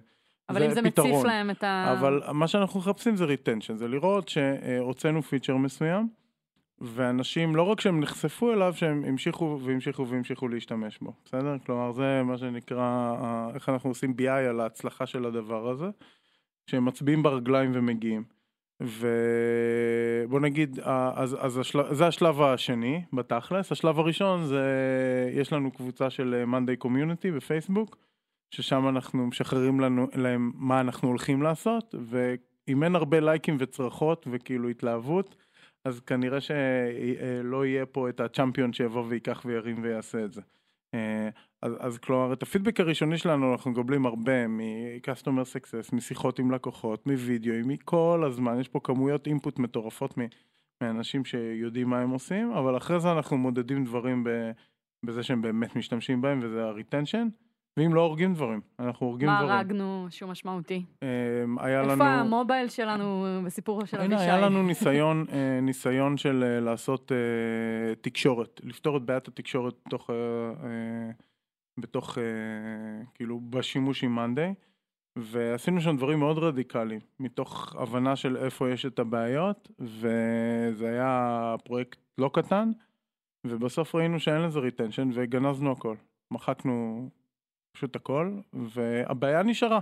אבל 0.49 0.63
אם 0.63 0.71
זה 0.71 0.83
פתרון. 0.83 1.11
מציף 1.11 1.25
להם 1.25 1.51
את 1.51 1.65
ה... 1.65 1.95
אבל 1.99 2.23
מה 2.33 2.49
שאנחנו 2.49 2.81
מחפשים 2.81 3.17
זה 3.17 3.25
retention, 3.25 3.77
זה 3.77 3.89
לראות 3.89 4.29
שהוצאנו 4.29 5.23
פיצ'ר 5.23 5.57
מסוים, 5.57 6.09
ואנשים, 6.81 7.57
לא 7.57 7.63
רק 7.63 7.81
שהם 7.81 8.01
נחשפו 8.01 8.53
אליו, 8.53 8.75
שהם 8.77 9.05
המשיכו 9.05 9.59
והמשיכו 9.63 10.09
והמשיכו 10.09 10.49
להשתמש 10.49 10.99
בו, 10.99 11.13
בסדר? 11.25 11.57
כלומר, 11.67 11.93
זה 11.93 12.23
מה 12.25 12.39
שנקרא, 12.39 13.15
איך 13.55 13.69
אנחנו 13.69 13.91
עושים 13.91 14.15
BI 14.19 14.31
על 14.31 14.61
ההצלחה 14.61 15.07
של 15.07 15.25
הדבר 15.25 15.69
הזה, 15.69 15.87
שהם 16.67 16.85
מצביעים 16.85 17.23
ברגליים 17.23 17.71
ומגיעים. 17.75 18.36
ובוא 18.81 20.41
נגיד, 20.41 20.81
אה, 20.81 21.13
אז, 21.15 21.37
אז 21.41 21.59
השל... 21.59 21.95
זה 21.95 22.07
השלב 22.07 22.43
השני 22.43 23.03
בתכלס, 23.13 23.73
השלב 23.73 23.99
הראשון 23.99 24.45
זה, 24.45 24.65
יש 25.33 25.53
לנו 25.53 25.71
קבוצה 25.71 26.11
של 26.11 26.35
אה, 26.35 26.59
Monday 26.59 26.85
Community 26.85 27.37
בפייסבוק, 27.37 27.97
ששם 28.51 28.89
אנחנו 28.89 29.27
משחררים 29.27 29.81
לנו, 29.81 30.09
להם 30.15 30.53
מה 30.55 30.81
אנחנו 30.81 31.09
הולכים 31.09 31.43
לעשות, 31.43 31.95
ואם 32.07 32.83
אין 32.83 32.97
הרבה 32.97 33.21
לייקים 33.21 33.57
וצרחות 33.61 34.27
וכאילו 34.31 34.69
התלהבות, 34.69 35.37
אז 35.85 36.01
כנראה 36.01 36.39
שלא 36.41 37.67
יהיה 37.67 37.87
פה 37.87 38.09
את 38.09 38.21
הצ'מפיון 38.21 38.73
שיבוא 38.73 39.05
וייקח 39.09 39.43
וירים 39.45 39.77
ויעשה 39.83 40.25
את 40.25 40.33
זה. 40.33 40.41
אז, 41.67 41.77
אז 41.79 41.99
כלומר, 41.99 42.33
את 42.33 42.43
הפידבק 42.43 42.81
הראשוני 42.81 43.19
שלנו 43.19 43.53
אנחנו 43.53 43.71
מקבלים 43.71 44.07
הרבה 44.07 44.49
מ-customer 44.49 45.55
success, 45.55 45.97
משיחות 45.97 46.39
עם 46.39 46.51
לקוחות, 46.51 47.07
מווידאו, 47.07 47.55
מכל 47.67 48.23
הזמן, 48.27 48.61
יש 48.61 48.69
פה 48.69 48.81
כמויות 48.85 49.27
אינפוט 49.27 49.59
מטורפות 49.59 50.19
מ- 50.19 50.27
מאנשים 50.81 51.25
שיודעים 51.25 51.89
מה 51.91 51.99
הם 52.01 52.11
עושים, 52.11 52.53
אבל 52.53 52.77
אחרי 52.77 53.01
זה 53.01 53.13
אנחנו 53.13 53.39
מודדים 53.39 53.85
דברים 53.85 54.25
ב- 54.25 54.51
בזה 55.07 55.23
שהם 55.23 55.43
באמת 55.43 55.77
משתמשים 55.77 56.21
בהם, 56.21 56.41
וזה 56.43 56.65
ה-retension, 56.65 57.29
ואם 57.77 57.95
לא 57.95 58.01
הורגים 58.01 58.35
דברים, 58.35 58.61
אנחנו 58.79 59.07
הורגים 59.07 59.29
מה 59.29 59.39
דברים. 59.39 59.57
הרגנו 59.57 60.07
שהוא 60.11 60.31
משמעותי? 60.31 60.85
אה, 61.03 61.09
היה 61.59 61.83
לנו... 61.83 61.93
איפה 61.93 62.05
המובייל 62.07 62.69
שלנו 62.69 63.27
בסיפור 63.45 63.85
של 63.87 64.01
אבישי? 64.01 64.23
היה 64.23 64.41
לנו 64.41 64.63
ניסיון, 64.63 65.25
אה, 65.33 65.61
ניסיון 65.63 66.17
של 66.17 66.45
אה, 66.47 66.61
לעשות 66.61 67.13
אה, 67.13 67.95
תקשורת, 67.95 68.61
לפתור 68.65 68.97
את 68.97 69.03
בעיית 69.03 69.29
התקשורת 69.29 69.75
אה, 70.11 71.11
בתוך, 71.79 72.19
אה, 72.19 73.05
כאילו, 73.15 73.41
בשימוש 73.41 74.05
עם 74.05 74.15
מאנדיי, 74.15 74.55
ועשינו 75.19 75.81
שם 75.81 75.97
דברים 75.97 76.19
מאוד 76.19 76.39
רדיקליים, 76.39 77.01
מתוך 77.21 77.77
הבנה 77.79 78.17
של 78.17 78.37
איפה 78.37 78.71
יש 78.71 78.87
את 78.87 78.99
הבעיות, 78.99 79.69
וזה 79.79 80.89
היה 80.89 81.55
פרויקט 81.65 81.99
לא 82.19 82.31
קטן, 82.33 82.71
ובסוף 83.47 83.95
ראינו 83.95 84.21
שאין 84.21 84.43
לזה 84.43 84.59
retention, 84.59 85.09
וגנזנו 85.15 85.73
הכל. 85.73 85.97
מחקנו 86.31 87.09
פשוט 87.73 87.97
הכל, 87.97 88.39
והבעיה 88.53 89.43
נשארה. 89.43 89.81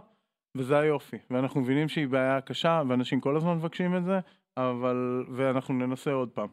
וזה 0.56 0.78
היופי, 0.78 1.16
ואנחנו 1.30 1.60
מבינים 1.60 1.88
שהיא 1.88 2.08
בעיה 2.08 2.40
קשה, 2.40 2.82
ואנשים 2.88 3.20
כל 3.20 3.36
הזמן 3.36 3.56
מבקשים 3.56 3.96
את 3.96 4.04
זה, 4.04 4.20
אבל, 4.56 5.24
ואנחנו 5.30 5.74
ננסה 5.74 6.12
עוד 6.12 6.30
פעם. 6.30 6.48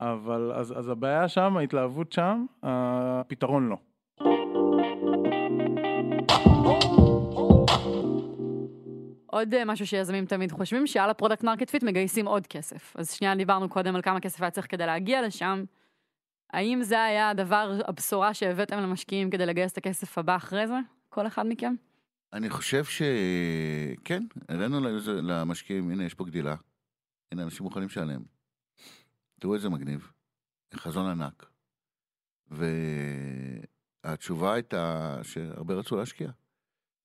אבל, 0.00 0.52
אז, 0.52 0.78
אז 0.78 0.88
הבעיה 0.88 1.28
שם, 1.28 1.56
ההתלהבות 1.56 2.12
שם, 2.12 2.46
הפתרון 2.62 3.68
לא. 3.68 3.76
עוד 9.36 9.54
אה, 9.54 9.64
משהו 9.64 9.86
שיזמים 9.86 10.26
תמיד 10.26 10.52
חושבים, 10.52 10.86
שעל 10.86 11.10
ה 11.10 11.14
product 11.14 11.44
market 11.44 11.70
fit 11.70 11.82
מגייסים 11.82 12.26
עוד 12.26 12.46
כסף. 12.46 12.96
אז 12.96 13.12
שנייה 13.12 13.34
דיברנו 13.34 13.68
קודם 13.68 13.96
על 13.96 14.02
כמה 14.02 14.20
כסף 14.20 14.42
היה 14.42 14.50
צריך 14.50 14.70
כדי 14.70 14.86
להגיע 14.86 15.26
לשם. 15.26 15.64
האם 16.52 16.82
זה 16.82 17.04
היה 17.04 17.30
הדבר, 17.30 17.78
הבשורה 17.86 18.34
שהבאתם 18.34 18.78
למשקיעים 18.78 19.30
כדי 19.30 19.46
לגייס 19.46 19.72
את 19.72 19.78
הכסף 19.78 20.18
הבא 20.18 20.36
אחרי 20.36 20.66
זה? 20.66 20.74
כל 21.08 21.26
אחד 21.26 21.46
מכם? 21.46 21.74
אני 22.32 22.50
חושב 22.50 22.84
שכן, 22.84 24.22
הראינו 24.48 24.80
למשקיעים, 25.22 25.90
הנה 25.90 26.04
יש 26.04 26.14
פה 26.14 26.24
גדילה, 26.24 26.54
הנה 27.32 27.42
אנשים 27.42 27.64
מוכנים 27.64 27.86
לשלם. 27.86 28.22
תראו 29.40 29.54
איזה 29.54 29.68
מגניב, 29.68 30.12
חזון 30.74 31.06
ענק. 31.06 31.46
והתשובה 34.04 34.54
הייתה 34.54 35.16
שהרבה 35.22 35.74
רצו 35.74 35.96
להשקיע. 35.96 36.30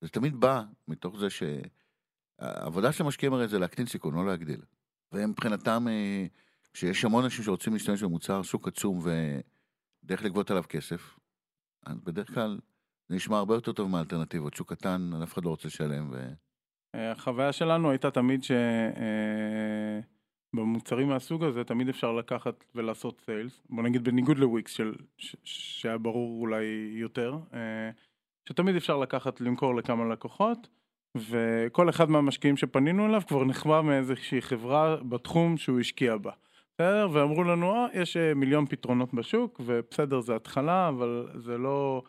זה 0.02 0.10
תמיד 0.10 0.36
בא 0.36 0.64
מתוך 0.88 1.18
זה 1.18 1.30
שהעבודה 2.42 2.92
של 2.92 3.04
המשקיעים 3.04 3.34
הרי 3.34 3.48
זה 3.48 3.60
להקטין 3.60 3.86
סיכון, 3.86 4.16
לא 4.16 4.26
להגדיל. 4.26 4.62
והם 5.12 5.30
מבחינתם, 5.30 5.88
אה, 5.88 6.26
כשיש 6.74 7.06
המון 7.06 7.24
אנשים 7.24 7.44
שרוצים 7.44 7.74
להשתמש 7.74 8.04
במוצר, 8.04 8.42
שוק 8.42 8.68
עצום 8.68 9.00
ודרך 9.00 10.24
לגבות 10.24 10.52
עליו 10.52 10.64
כסף, 10.70 11.20
אז 11.86 12.00
בדרך 12.00 12.34
כלל 12.34 12.60
זה 13.10 13.16
נשמע 13.16 13.38
הרבה 13.38 13.56
יותר 13.56 13.72
טוב 13.72 13.90
מהאלטרנטיבות. 13.90 14.54
שוק 14.54 14.74
קטן, 14.74 15.12
אף 15.24 15.34
אחד 15.34 15.46
לא 15.46 15.50
רוצה 15.50 15.68
לשלם. 15.68 16.10
ו... 16.12 16.34
אה, 16.96 17.12
החוויה 17.12 17.52
שלנו 17.52 17.90
הייתה 17.90 18.12
תמיד 18.12 18.42
שבמוצרים 20.54 21.08
מהסוג 21.08 21.44
הזה 21.44 21.64
תמיד 21.64 21.90
אפשר 21.90 22.12
לקחת 22.12 22.64
ולעשות 22.76 23.22
סיילס, 23.26 23.62
בוא 23.70 23.84
נגיד 23.84 24.04
בניגוד 24.04 24.38
לוויקס 24.38 24.72
של, 24.72 24.96
ש, 25.18 25.36
שהיה 25.44 25.98
ברור 25.98 26.42
אולי 26.42 26.64
יותר, 26.94 27.38
אה, 27.54 27.90
שתמיד 28.50 28.76
אפשר 28.76 28.98
לקחת 28.98 29.42
למכור 29.42 29.76
לכמה 29.76 30.06
לקוחות, 30.06 30.68
וכל 31.18 31.90
אחד 31.90 32.10
מהמשקיעים 32.10 32.58
שפנינו 32.58 33.06
אליו 33.06 33.22
כבר 33.28 33.44
נכווה 33.44 33.82
מאיזושהי 33.82 34.42
חברה 34.42 34.96
בתחום 34.96 35.58
שהוא 35.58 35.80
השקיע 35.80 36.18
בה. 36.18 36.32
בסדר? 36.74 37.08
ואמרו 37.12 37.44
לנו, 37.44 37.74
אה, 37.74 37.88
יש 37.94 38.18
אה, 38.18 38.34
מיליון 38.34 38.66
פתרונות 38.66 39.14
בשוק, 39.14 39.62
ובסדר, 39.66 40.22
זה 40.22 40.36
התחלה, 40.36 40.88
אבל 40.88 41.28
זה 41.36 41.58
לא... 41.58 42.04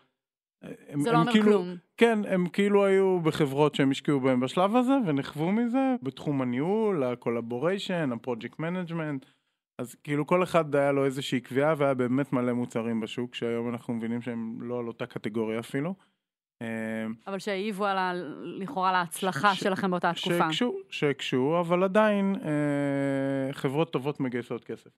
הם, 0.63 1.01
זה 1.01 1.11
הם 1.11 1.15
לא 1.15 1.21
אומר 1.21 1.33
כאילו, 1.33 1.47
כלום. 1.47 1.69
כן, 1.97 2.19
הם 2.29 2.49
כאילו 2.49 2.85
היו 2.85 3.21
בחברות 3.21 3.75
שהם 3.75 3.91
השקיעו 3.91 4.21
בהם 4.21 4.41
בשלב 4.41 4.77
הזה, 4.77 4.95
ונכוו 5.07 5.53
מזה 5.53 5.95
בתחום 6.03 6.43
הניהול, 6.43 7.05
ה 7.05 7.12
collaboration, 7.12 8.11
ה 8.13 8.18
project 8.18 8.59
management. 8.59 9.27
אז 9.79 9.95
כאילו 9.95 10.27
כל 10.27 10.43
אחד 10.43 10.75
היה 10.75 10.93
לו 10.93 11.05
איזושהי 11.05 11.41
קביעה 11.41 11.75
והיה 11.77 11.95
באמת 11.95 12.33
מלא 12.33 12.53
מוצרים 12.53 13.01
בשוק, 13.01 13.35
שהיום 13.35 13.69
אנחנו 13.69 13.95
מבינים 13.95 14.23
שהם 14.23 14.59
לא 14.61 14.79
על 14.79 14.87
אותה 14.87 15.07
קטגוריה 15.07 15.61
אפילו. 15.61 15.95
אה, 16.63 17.07
אבל 17.27 17.39
שהעיבו 17.39 17.87
על 17.87 17.99
ה... 17.99 18.13
לכאורה 18.43 18.89
על 18.89 18.95
ההצלחה 18.95 19.55
ש- 19.55 19.61
שלכם 19.61 19.91
באותה 19.91 20.13
תקופה. 20.13 20.39
שהקשו, 20.39 20.75
שהקשו, 20.91 21.61
אבל 21.61 21.83
עדיין 21.83 22.37
אה, 22.45 23.53
חברות 23.53 23.93
טובות 23.93 24.21
מגייסות 24.21 24.65
כסף. 24.65 24.91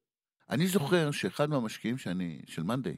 אני 0.50 0.66
זוכר 0.66 1.10
שאחד 1.10 1.50
מהמשקיעים 1.50 1.98
שאני, 1.98 2.40
של 2.46 2.62
מאנדיי, 2.62 2.96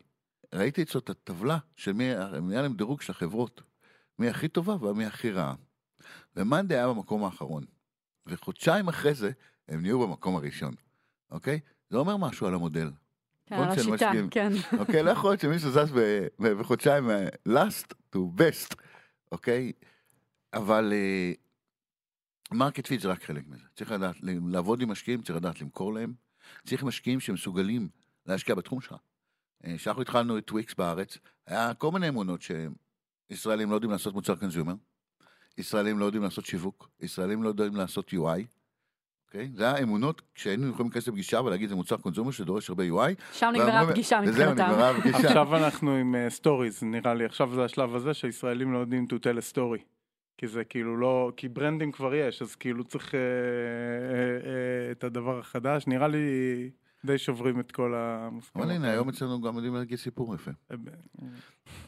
ראיתי 0.55 0.83
אצלו 0.83 1.01
את 1.01 1.11
הטבלה 1.11 1.59
של 1.77 1.93
מי, 1.93 2.05
היה 2.05 2.63
להם 2.63 2.75
דירוג 2.75 3.01
של 3.01 3.13
החברות, 3.13 3.63
מי 4.19 4.29
הכי 4.29 4.49
טובה 4.49 4.75
ומי 4.75 5.07
הכי 5.07 5.31
רעה. 5.31 5.55
ומאנדיי 6.37 6.79
היה 6.79 6.89
במקום 6.89 7.25
האחרון. 7.25 7.65
וחודשיים 8.27 8.89
אחרי 8.89 9.15
זה, 9.15 9.31
הם 9.69 9.83
נהיו 9.83 10.01
במקום 10.01 10.37
הראשון, 10.37 10.75
אוקיי? 11.31 11.61
זה 11.91 11.99
אומר 11.99 12.17
משהו 12.17 12.47
על 12.47 12.55
המודל. 12.55 12.91
כן, 13.47 13.55
על 13.55 13.63
השיטה, 13.63 13.91
למשקיעים. 13.91 14.31
כן. 14.31 14.53
אוקיי? 14.79 15.03
לא 15.03 15.11
יכול 15.11 15.31
להיות 15.31 15.41
שמישהו 15.41 15.71
זז 15.71 15.93
בחודשיים 16.39 17.11
אה, 17.11 17.29
last 17.49 17.95
to 18.15 18.19
best, 18.19 18.75
אוקיי? 19.33 19.73
אבל 20.55 20.93
market 22.53 22.87
fit 22.87 23.01
זה 23.01 23.09
רק 23.09 23.23
חלק 23.23 23.45
מזה. 23.49 23.65
צריך 23.75 23.91
לדעת, 23.93 24.17
לעבוד 24.51 24.81
עם 24.81 24.91
משקיעים, 24.91 25.23
צריך 25.23 25.37
לדעת 25.37 25.61
למכור 25.61 25.95
להם. 25.95 26.15
צריך 26.67 26.83
משקיעים 26.83 27.21
שמסוגלים 27.21 27.89
להשקיע 28.27 28.55
בתחום 28.55 28.81
שלך. 28.81 28.95
אה, 29.65 29.77
כשאנחנו 29.77 30.03
התחלנו 30.03 30.39
את 30.39 30.45
וויקס 30.45 30.75
בארץ, 30.75 31.19
היה 31.47 31.75
כל 31.75 31.91
מיני 31.93 32.09
אמונות 32.09 32.41
שישראלים 32.43 33.71
לא 33.71 33.75
יודעים 33.75 33.93
לעשות 33.93 34.15
מוצר 34.15 34.37
consumer, 34.37 34.75
ישראלים 35.59 35.99
לא 35.99 36.05
יודעים 36.05 36.23
לעשות 36.23 36.47
שיווק, 36.47 36.89
ישראלים 37.01 37.43
לא 37.43 37.49
יודעים 37.49 37.77
לעשות 37.77 38.11
UI. 38.11 38.43
אוקיי? 39.37 39.51
זה 39.55 39.65
היה 39.65 39.83
אמונות 39.83 40.23
שהיינו 40.35 40.69
יכולים 40.69 40.87
להיכנס 40.87 41.09
לפגישה 41.09 41.41
ולהגיד 41.41 41.69
זה 41.69 41.75
מוצר 41.75 41.97
consumer 41.97 42.31
שדורש 42.31 42.71
הרבה 42.71 42.85
UI, 42.85 43.15
שם 43.33 43.51
נגמרה 43.55 43.81
הפגישה 43.81 44.21
וזהו, 44.27 44.51
מבחינתם. 44.51 44.73
נגמרה 44.73 44.91
הפגישה. 44.91 45.19
עכשיו 45.19 45.57
אנחנו 45.57 45.97
עם 45.97 46.15
stories, 46.29 46.83
נראה 46.83 47.15
לי, 47.15 47.25
עכשיו 47.25 47.55
זה 47.55 47.65
השלב 47.65 47.95
הזה 47.95 48.15
שישראלים 48.15 48.73
לא 48.73 48.79
יודעים 48.79 49.07
to 49.11 49.15
tell 49.15 49.39
a 49.39 49.55
story. 49.55 49.83
כי 50.39 50.47
זה 50.47 50.65
כאילו 50.65 50.97
לא, 50.97 51.33
כי 51.37 51.49
brandים 51.49 51.93
כבר 51.93 52.15
יש, 52.15 52.43
אז 52.43 52.55
כאילו 52.55 52.85
צריך 52.85 53.15
אה, 53.15 53.21
אה, 53.21 53.27
אה, 54.51 54.93
את 54.93 55.05
הדבר 55.05 55.39
החדש, 55.39 55.87
נראה 55.87 56.09
לי 56.09 56.21
די 57.05 57.19
שוברים 57.19 57.61
את 57.61 57.73
כל 57.73 57.95
המוסכמות. 57.97 58.67
אבל 58.67 58.75
הנה, 58.75 58.91
היום 58.91 59.09
אצלנו 59.09 59.41
גם 59.41 59.55
יודעים 59.55 59.75
להגיד 59.75 59.99
סיפור 59.99 60.35
יפה, 60.35 60.51
אה, 60.71 60.77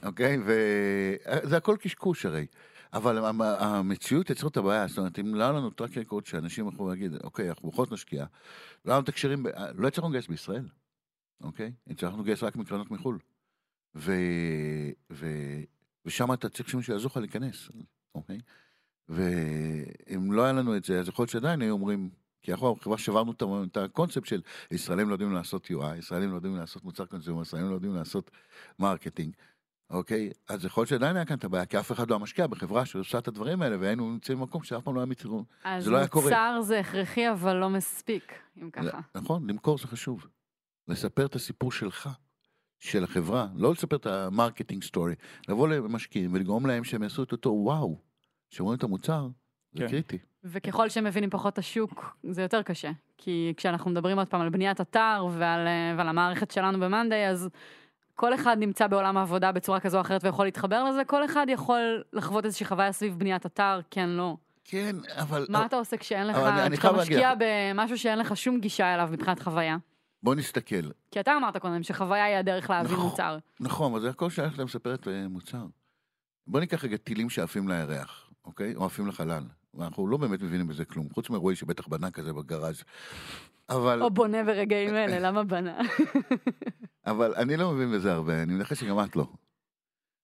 אוקיי? 0.03 0.39
וזה 0.45 1.57
הכל 1.57 1.77
קשקוש 1.81 2.27
הרי. 2.27 2.47
אבל 2.93 3.25
המ- 3.25 3.43
המציאות 3.43 4.31
יצרה 4.31 4.49
את 4.49 4.57
הבעיה, 4.57 4.87
זאת 4.87 4.99
אומרת, 4.99 5.19
אם 5.19 5.35
לא 5.35 5.43
היה 5.43 5.53
לנו 5.53 5.71
track 5.71 5.99
record 5.99 6.27
שאנשים 6.27 6.69
יכולו 6.69 6.89
להגיד, 6.89 7.15
אוקיי, 7.25 7.49
אנחנו 7.49 7.71
בכל 7.71 7.85
זאת 7.85 7.93
נשקיע, 7.93 8.27
לא 8.85 8.93
היה 8.93 9.03
לנו 9.25 9.43
ב- 9.43 9.49
לא 9.75 9.89
הצלחנו 9.89 10.11
לגייס 10.11 10.27
בישראל, 10.27 10.69
אוקיי? 11.41 11.73
הצלחנו 11.87 12.23
לגייס 12.23 12.43
רק 12.43 12.57
מקרנות 12.57 12.91
מחו"ל. 12.91 13.19
ו... 13.95 14.13
ו... 15.13 15.27
ושם 16.05 16.33
אתה 16.33 16.49
צריך 16.49 16.69
שמישהו 16.69 16.93
יעזור 16.93 17.11
לך 17.11 17.17
להיכנס, 17.17 17.69
אוקיי? 18.15 18.39
ואם 19.09 20.33
לא 20.33 20.45
היה 20.45 20.53
לנו 20.53 20.77
את 20.77 20.85
זה, 20.85 21.01
אז 21.01 21.09
יכול 21.09 21.23
להיות 21.23 21.31
שעדיין 21.31 21.63
היו 21.63 21.73
אומרים, 21.73 22.11
כי 22.43 22.53
אנחנו 22.53 22.77
חברה 22.77 22.99
שברנו 22.99 23.33
את 23.73 23.77
הקונספט 23.77 24.27
של 24.27 24.43
ישראלים 24.71 25.09
לא 25.09 25.15
יודעים 25.15 25.33
לעשות 25.33 25.67
UI, 25.67 25.97
ישראלים 25.99 26.31
לא 26.31 26.35
יודעים 26.37 26.57
לעשות 26.57 26.85
מוצר 26.85 27.07
consumer, 27.07 27.43
ישראלים 27.43 27.71
לא 27.71 27.75
יודעים 27.75 27.95
לעשות 27.95 28.31
marketing, 28.79 29.35
אוקיי? 29.91 30.31
אז 30.49 30.65
יכול 30.65 30.81
להיות 30.81 30.89
שעדיין 30.89 31.17
היה 31.17 31.25
כאן 31.25 31.37
את 31.37 31.45
הבעיה, 31.45 31.67
כי 31.67 31.79
אף 31.79 31.93
אחד 31.93 32.11
לא 32.11 32.15
היה 32.15 32.23
משקיע 32.23 32.47
בחברה 32.47 32.87
שעושה 32.87 33.19
את 33.19 33.29
הדברים 33.29 33.63
האלה, 33.63 33.77
והיינו 33.81 34.11
נמצאים 34.11 34.39
במקום 34.39 34.63
שאף 34.63 34.83
פעם 34.83 34.95
לא 34.95 35.01
היה. 35.01 35.43
אז 35.65 35.85
זה 35.85 35.91
לא 35.91 35.97
היה 35.97 36.09
קורה. 36.09 36.25
מוצר 36.25 36.61
זה 36.63 36.81
הכרחי, 36.81 37.31
אבל 37.31 37.57
לא 37.57 37.71
מספיק, 37.71 38.33
אם 38.63 38.71
ככה. 38.71 39.01
נכון, 39.15 39.51
למכור 39.51 39.79
זה 39.79 39.87
חשוב. 39.87 40.27
לספר 40.89 41.27
את 41.27 41.35
הסיפור 41.35 41.73
שלך, 41.73 42.09
של 42.79 43.05
החברה, 43.05 43.47
לא 43.55 43.73
לספר 43.73 43.97
את 43.97 44.07
ה 44.07 44.14
marketing 44.14 44.85
story, 44.85 45.15
לבוא 45.49 45.69
למשקיעים 45.69 46.35
ולגרום 46.35 46.67
להם 46.67 46.85
שהם 46.85 47.03
יעשו 47.03 47.23
את 47.23 47.33
אותו 47.33 47.51
וואו, 47.51 47.99
שרואים 48.51 48.79
את 48.79 48.83
המוצר, 48.83 49.29
זה 49.73 49.85
כן. 49.85 49.89
קריטי. 49.89 50.19
וככל 50.45 50.89
שהם 50.89 51.05
מבינים 51.05 51.31
פחות 51.31 51.53
את 51.53 51.59
השוק, 51.59 52.17
זה 52.31 52.43
יותר 52.43 52.63
קשה. 52.63 52.91
כי 53.19 53.55
כשאנחנו 53.57 53.91
מדברים 53.91 54.19
עוד 54.19 54.29
פעם 54.29 54.41
על 54.41 54.49
בניית 54.49 54.81
אתר 54.81 55.27
ועל, 55.33 55.67
אה, 55.67 55.95
ועל 55.97 56.09
המערכת 56.09 56.51
שלנו 56.51 56.81
ב-Monday, 56.81 57.31
אז 57.31 57.49
כל 58.19 58.35
אחד 58.35 58.57
נמצא 58.61 58.87
בעולם 58.87 59.17
העבודה 59.17 59.53
בצורה 59.53 59.81
כזו 59.81 59.97
או 59.97 60.01
אחרת 60.01 60.25
ויכול 60.25 60.45
להתחבר 60.45 60.85
לזה, 60.85 61.05
כל 61.05 61.25
אחד 61.25 61.47
יכול 61.49 62.03
לחוות 62.13 62.45
איזושהי 62.45 62.67
חוויה 62.67 62.93
סביב 62.93 63.19
בניית 63.19 63.47
אתר, 63.47 63.81
כן, 63.91 64.09
לא. 64.09 64.37
כן, 64.65 64.97
אבל... 65.17 65.47
מה 65.49 65.67
אתה 65.67 65.77
עושה 65.77 65.97
כשאין 65.97 66.27
לך, 66.27 66.37
אבל 66.37 66.77
כשאתה 66.77 66.93
משקיע 66.93 67.33
לך- 67.33 67.39
במשהו 67.39 67.99
שאין 67.99 68.19
לך 68.19 68.37
שום 68.37 68.61
גישה 68.61 68.95
אליו 68.95 69.09
מבחינת 69.13 69.43
חוויה? 69.43 69.77
בוא 70.23 70.35
נסתכל. 70.35 70.91
כי 71.11 71.21
אתה 71.21 71.37
אמרת 71.37 71.57
קודם 71.57 71.83
שחוויה 71.83 72.25
היא 72.25 72.37
הדרך 72.37 72.71
להבין 72.71 72.93
נכון. 72.93 73.05
מוצר. 73.05 73.39
נכון, 73.61 73.93
אבל 73.93 74.01
זה 74.01 74.11
הכל 74.11 74.31
שייך 74.31 74.59
למספרת 74.59 75.09
אה, 75.09 75.29
מוצר. 75.29 75.67
בוא 76.47 76.61
ניקח 76.61 76.85
רגע 76.85 76.97
טילים 76.97 77.31
שעפים 77.31 77.69
לירח, 77.69 78.31
אוקיי? 78.45 78.75
או 78.75 78.85
עפים 78.85 79.07
לחלל. 79.07 79.43
ואנחנו 79.79 80.07
לא 80.07 80.17
באמת 80.17 80.43
מבינים 80.43 80.69
בזה 80.69 80.85
כלום, 80.85 81.09
חוץ 81.15 81.31
מרועי 81.31 81.57
שבטח 81.57 81.89
בנה 81.89 82.11
כזה 82.11 82.33
בגראז'. 82.33 82.83
אבל, 83.69 84.03
או 84.03 84.11
בונה 84.11 84.45
ברגעים 84.45 84.95
אלה, 84.95 85.19
למה 85.29 85.45
בנה? 85.45 85.81
אבל 87.07 87.35
אני 87.35 87.57
לא 87.57 87.73
מבין 87.73 87.93
בזה 87.93 88.13
הרבה, 88.13 88.43
אני 88.43 88.55
מנחש 88.55 88.81
שגם 88.81 89.05
את 89.05 89.17
לא. 89.17 89.27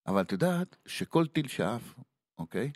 אבל 0.06 0.20
את 0.20 0.32
יודעת 0.32 0.76
שכל 0.86 1.26
טיל 1.26 1.48
שעף, 1.48 1.94
אוקיי? 2.38 2.72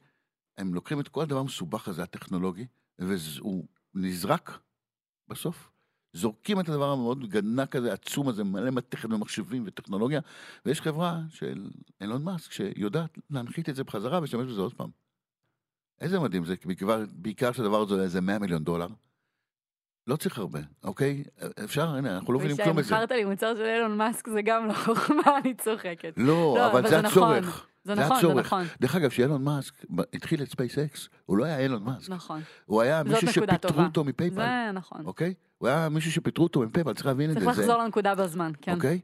הם 0.59 0.75
לוקחים 0.75 1.01
את 1.01 1.09
כל 1.09 1.23
הדבר 1.23 1.39
המסובך 1.39 1.89
הזה, 1.89 2.03
הטכנולוגי, 2.03 2.67
והוא 2.99 3.65
נזרק 3.95 4.59
בסוף. 5.29 5.71
זורקים 6.13 6.61
את 6.61 6.69
הדבר 6.69 6.91
המאוד 6.91 7.29
גנק 7.29 7.77
הזה, 7.77 7.93
עצום 7.93 8.29
הזה, 8.29 8.45
מלא 8.45 8.71
מתכת 8.71 9.13
ומחשבים 9.13 9.65
וטכנולוגיה, 9.67 10.21
ויש 10.67 10.81
חברה 10.81 11.21
של 11.29 11.71
אילון 12.01 12.25
מאסק 12.25 12.53
שיודעת 12.53 13.19
להנחית 13.31 13.69
את 13.69 13.77
זה 13.77 13.85
בחזרה 13.85 14.19
ולהשתמש 14.19 14.53
בזה 14.53 14.61
עוד 14.61 14.75
פעם. 14.75 14.91
איזה 16.01 16.21
מדהים 16.21 16.45
זה, 16.45 16.55
בעיקר, 16.65 17.05
בעיקר 17.13 17.53
שהדבר 17.53 17.81
הזה 17.81 17.95
עולה 17.95 18.05
איזה 18.05 18.21
100 18.21 18.39
מיליון 18.39 18.65
דולר. 18.65 18.87
לא 20.07 20.17
צריך 20.17 20.39
הרבה, 20.39 20.61
אוקיי? 20.85 21.25
אפשר, 21.65 21.89
הנה, 21.89 22.17
אנחנו 22.17 22.33
לא 22.33 22.39
מבינים 22.39 22.57
כלום 22.57 22.77
מזה. 22.79 22.95
מכרת 22.95 23.11
לי 23.11 23.25
מוצר 23.25 23.55
של 23.57 23.65
אילון 23.65 23.97
מאסק, 23.97 24.29
זה 24.29 24.43
גם 24.43 24.67
לא 24.67 24.73
חוכמה, 24.73 25.23
אני 25.45 25.55
צוחקת. 25.55 26.13
לא, 26.17 26.27
לא, 26.27 26.67
אבל 26.67 26.79
אבל 26.79 26.83
זה 26.83 26.97
זה 26.97 27.03
נכון. 27.03 27.35
הצורך. 27.37 27.67
זה 27.85 27.95
זה 27.95 28.01
נכון, 28.01 28.21
זה. 28.21 28.35
נכון. 28.35 28.65
דרך 28.81 28.95
אגב, 28.95 29.11
כשאילון 29.11 29.45
מאסק 29.45 29.75
התחיל 30.13 30.43
את 30.43 30.51
ספייס-אקס, 30.51 31.09
הוא 31.27 31.37
לא 31.37 31.45
היה 31.45 31.59
אילון 31.59 31.83
מאסק. 31.83 32.11
נכון. 32.11 32.41
הוא 32.67 32.83
היה 32.83 33.03
מישהו 33.03 33.33
שפיטרו. 33.33 33.83
אותו 33.83 34.05
מפייפל, 34.05 34.35
זה 34.35 34.71
נכון. 34.73 35.07
אוקיי? 35.07 35.35
הוא 35.59 35.69
היה 35.69 35.89
מישהו 35.89 36.13
שפיטרו 36.13 36.45
אותו 36.45 36.61
מפייפל, 36.61 36.95
צריך 36.95 37.07
להבין 37.07 37.31
את 37.31 37.35
זה. 37.35 37.41
צריך 37.45 37.59
לחזור 37.59 37.77
לנקודה 37.77 38.15
בזמן, 38.15 38.53
כן. 38.63 38.75
אוקיי? 38.75 39.01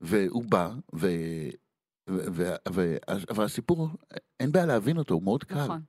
והוא 0.00 0.44
בא. 0.48 0.70
ו... 0.94 1.08
אבל 3.30 3.44
הסיפור, 3.44 3.88
אין 4.40 4.52
בעיה 4.52 4.66
להבין 4.66 4.98
אותו, 4.98 5.14
הוא 5.14 5.22
מאוד 5.22 5.44
קל. 5.44 5.64
נכון. 5.64 5.80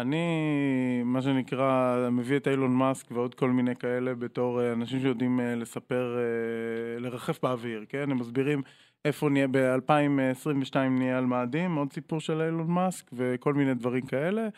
אני, 0.00 1.02
מה 1.04 1.22
שנקרא, 1.22 1.96
מביא 2.12 2.36
את 2.36 2.48
אילון 2.48 2.74
מאסק 2.74 3.10
ועוד 3.10 3.34
כל 3.34 3.50
מיני 3.50 3.76
כאלה 3.76 4.14
בתור 4.14 4.60
אה, 4.60 4.72
אנשים 4.72 5.00
שיודעים 5.00 5.40
אה, 5.40 5.54
לספר, 5.54 6.16
אה, 6.18 7.00
לרחף 7.00 7.42
באוויר, 7.42 7.84
כן? 7.88 8.10
הם 8.10 8.18
מסבירים 8.18 8.62
איפה 9.04 9.28
נהיה 9.28 9.46
ב-2022 9.50 10.76
נהיה 10.76 11.18
על 11.18 11.26
מאדים, 11.26 11.74
עוד 11.74 11.92
סיפור 11.92 12.20
של 12.20 12.40
אילון 12.40 12.70
מאסק 12.70 13.10
וכל 13.12 13.54
מיני 13.54 13.74
דברים 13.74 14.06
כאלה, 14.06 14.48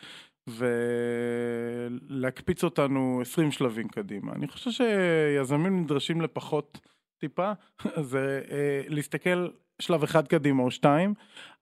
ולהקפיץ 2.10 2.64
אותנו 2.64 3.18
20 3.20 3.50
שלבים 3.50 3.88
קדימה. 3.88 4.32
אני 4.32 4.48
חושב 4.48 4.70
שיזמים 4.70 5.80
נדרשים 5.80 6.20
לפחות 6.20 6.80
טיפה, 7.18 7.52
זה 8.10 8.40
להסתכל 8.88 9.48
שלב 9.78 10.02
אחד 10.02 10.28
קדימה 10.28 10.62
או 10.62 10.70
שתיים, 10.70 11.14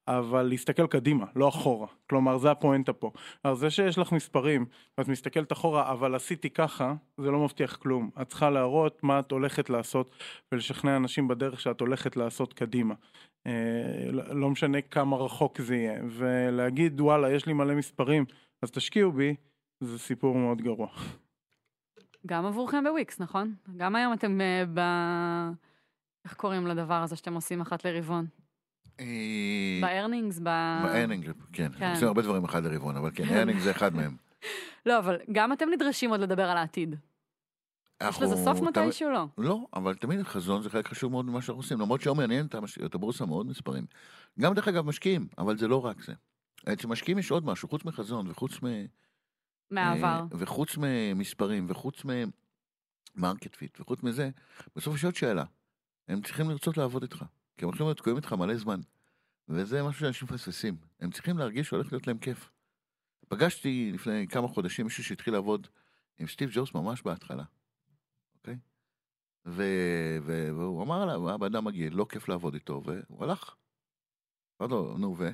אבל 0.09 0.43
להסתכל 0.43 0.87
קדימה, 0.87 1.27
לא 1.37 1.49
אחורה. 1.49 1.87
כלומר, 2.11 2.39
זה 2.39 2.51
הפואנטה 2.51 2.93
פה. 2.93 3.11
אז 3.45 3.59
זה 3.59 3.71
שיש 3.71 3.99
לך 3.99 4.13
מספרים, 4.13 4.67
ואת 4.99 5.09
מסתכלת 5.09 5.53
אחורה, 5.53 5.93
אבל 5.93 6.15
עשיתי 6.15 6.51
ככה, 6.51 6.95
זה 7.19 7.31
לא 7.31 7.45
מבטיח 7.45 7.77
כלום. 7.77 8.11
את 8.23 8.29
צריכה 8.29 8.51
להראות 8.51 9.03
מה 9.03 9.19
את 9.19 9.31
הולכת 9.31 9.71
לעשות, 9.71 10.15
ולשכנע 10.53 10.97
אנשים 10.97 11.29
בדרך 11.29 11.61
שאת 11.61 11.81
הולכת 11.81 12.17
לעשות 12.17 12.53
קדימה. 12.53 12.95
אה, 13.47 13.53
לא 14.13 14.35
לא 14.35 14.51
משנה 14.51 14.81
כמה 14.81 15.17
רחוק 15.17 15.61
זה 15.61 15.77
יהיה. 15.77 16.01
ולהגיד, 16.09 17.01
וואלה, 17.01 17.33
יש 17.33 17.47
לי 17.47 17.53
מלא 17.53 17.75
מספרים, 17.75 18.25
אז 18.63 18.71
תשקיעו 18.71 19.13
בי, 19.13 19.35
זה 19.81 19.99
סיפור 19.99 20.39
מאוד 20.39 20.63
גרוע. 20.63 20.89
גם 22.27 22.47
עבורכם 22.47 22.85
בוויקס, 22.85 23.21
נכון? 23.21 23.55
גם 23.77 23.97
היום 23.97 24.13
אתם 24.13 24.41
אה, 24.41 24.65
ב... 24.75 24.81
איך 26.25 26.35
קוראים 26.35 26.67
לדבר 26.67 26.95
הזה 26.95 27.17
שאתם 27.17 27.35
עושים 27.35 27.61
אחת 27.61 27.85
לרבעון? 27.85 28.27
אה, 29.01 29.79
ב 29.81 29.87
earnings? 29.87 30.39
ב... 30.39 30.45
ב 30.83 30.88
earning, 30.88 31.31
כן. 31.53 31.73
כן. 31.79 31.91
עושים 31.91 32.09
הרבה 32.09 32.23
דברים 32.23 32.45
אחד 32.45 32.65
לרבעון, 32.65 32.97
אבל 32.97 33.11
כן, 33.15 33.25
earning 33.25 33.59
זה 33.59 33.71
אחד 33.71 33.95
מהם. 33.95 34.17
לא, 34.87 34.99
אבל 34.99 35.19
גם 35.33 35.53
אתם 35.53 35.69
נדרשים 35.71 36.11
עוד 36.11 36.21
לדבר 36.21 36.51
על 36.51 36.57
העתיד. 36.57 36.97
יש 38.03 38.23
לזה 38.23 38.37
סוף 38.37 38.61
מתישהו 38.61 39.11
לא. 39.11 39.27
לא, 39.39 39.67
אבל 39.75 39.95
תמיד 39.95 40.23
חזון 40.23 40.63
זה 40.63 40.71
חלק 40.71 40.89
חשוב 40.89 41.13
מאוד 41.13 41.25
ממה 41.25 41.43
שאנחנו 41.43 41.61
עושים, 41.61 41.81
למרות 41.81 42.01
שהיום 42.01 42.19
מעניין 42.19 42.47
את 42.85 42.95
הבורסה 42.95 43.27
מאוד 43.27 43.47
מספרים. 43.47 43.87
גם 44.41 44.55
דרך 44.55 44.69
אגב 44.69 44.87
משקיעים, 44.87 45.29
אבל 45.39 45.57
זה 45.57 45.69
לא 45.69 45.85
רק 45.85 46.03
זה. 46.03 46.13
אצל 46.73 46.89
משקיעים 46.89 47.19
יש 47.19 47.31
עוד 47.31 47.45
משהו, 47.45 47.69
חוץ 47.69 47.85
מחזון 47.85 48.31
וחוץ 48.31 48.63
מ... 48.63 48.67
מהעבר. 49.71 50.07
אה, 50.07 50.27
וחוץ 50.31 50.77
ממספרים 50.79 51.67
וחוץ 51.69 52.03
מ 52.05 52.27
market 52.27 53.57
fit 53.57 53.81
וחוץ 53.81 54.03
מזה, 54.03 54.31
בסוף 54.77 54.95
יש 54.95 55.05
עוד 55.05 55.15
שאלה. 55.15 55.45
הם 56.11 56.23
צריכים 56.23 56.51
לרצות 56.51 56.77
לעבוד 56.77 57.03
איתך, 57.03 57.25
כי 57.57 57.65
הם 57.65 57.69
הולכים 57.69 57.87
להיות 57.87 57.99
תקועים 57.99 58.17
איתך 58.17 58.33
מלא 58.33 58.57
זמן. 58.57 58.81
וזה 59.49 59.83
משהו 59.83 60.01
שאנשים 60.01 60.29
מפספסים. 60.31 60.77
הם 61.01 61.11
צריכים 61.11 61.39
להרגיש 61.39 61.69
שהולך 61.69 61.93
להיות 61.93 62.07
להם 62.07 62.19
כיף. 62.19 62.51
פגשתי 63.29 63.91
לפני 63.95 64.27
כמה 64.29 64.49
חודשים 64.49 64.87
מישהו 64.87 65.05
שהתחיל 65.05 65.35
לעבוד 65.35 65.67
עם 66.19 66.27
סטיב 66.27 66.51
ג'ובס 66.53 66.75
ממש 66.75 67.03
בהתחלה, 67.03 67.45
אוקיי? 68.35 68.59
ו... 69.47 69.63
ו... 70.23 70.49
והוא 70.57 70.83
אמר 70.83 71.05
לה, 71.05 71.15
הוא 71.15 71.29
היה 71.29 71.39
בן 71.39 71.47
אדם 71.47 71.65
מגעיל, 71.65 71.95
לא 71.95 72.07
כיף 72.09 72.29
לעבוד 72.29 72.55
איתו, 72.55 72.83
והוא 72.85 73.25
הלך. 73.25 73.55
אמרתי 74.61 74.75
לו, 74.75 74.99
נו 74.99 75.17
ו? 75.19 75.31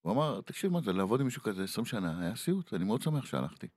הוא 0.00 0.12
אמר, 0.12 0.40
תקשיב 0.40 0.72
מה 0.72 0.80
זה, 0.80 0.92
לעבוד 0.92 1.20
עם 1.20 1.26
מישהו 1.26 1.42
כזה 1.42 1.64
20 1.64 1.84
שנה 1.84 2.20
היה 2.20 2.36
סיוט, 2.36 2.74
אני 2.74 2.84
מאוד 2.84 3.02
שמח 3.02 3.24
שהלכתי. 3.24 3.68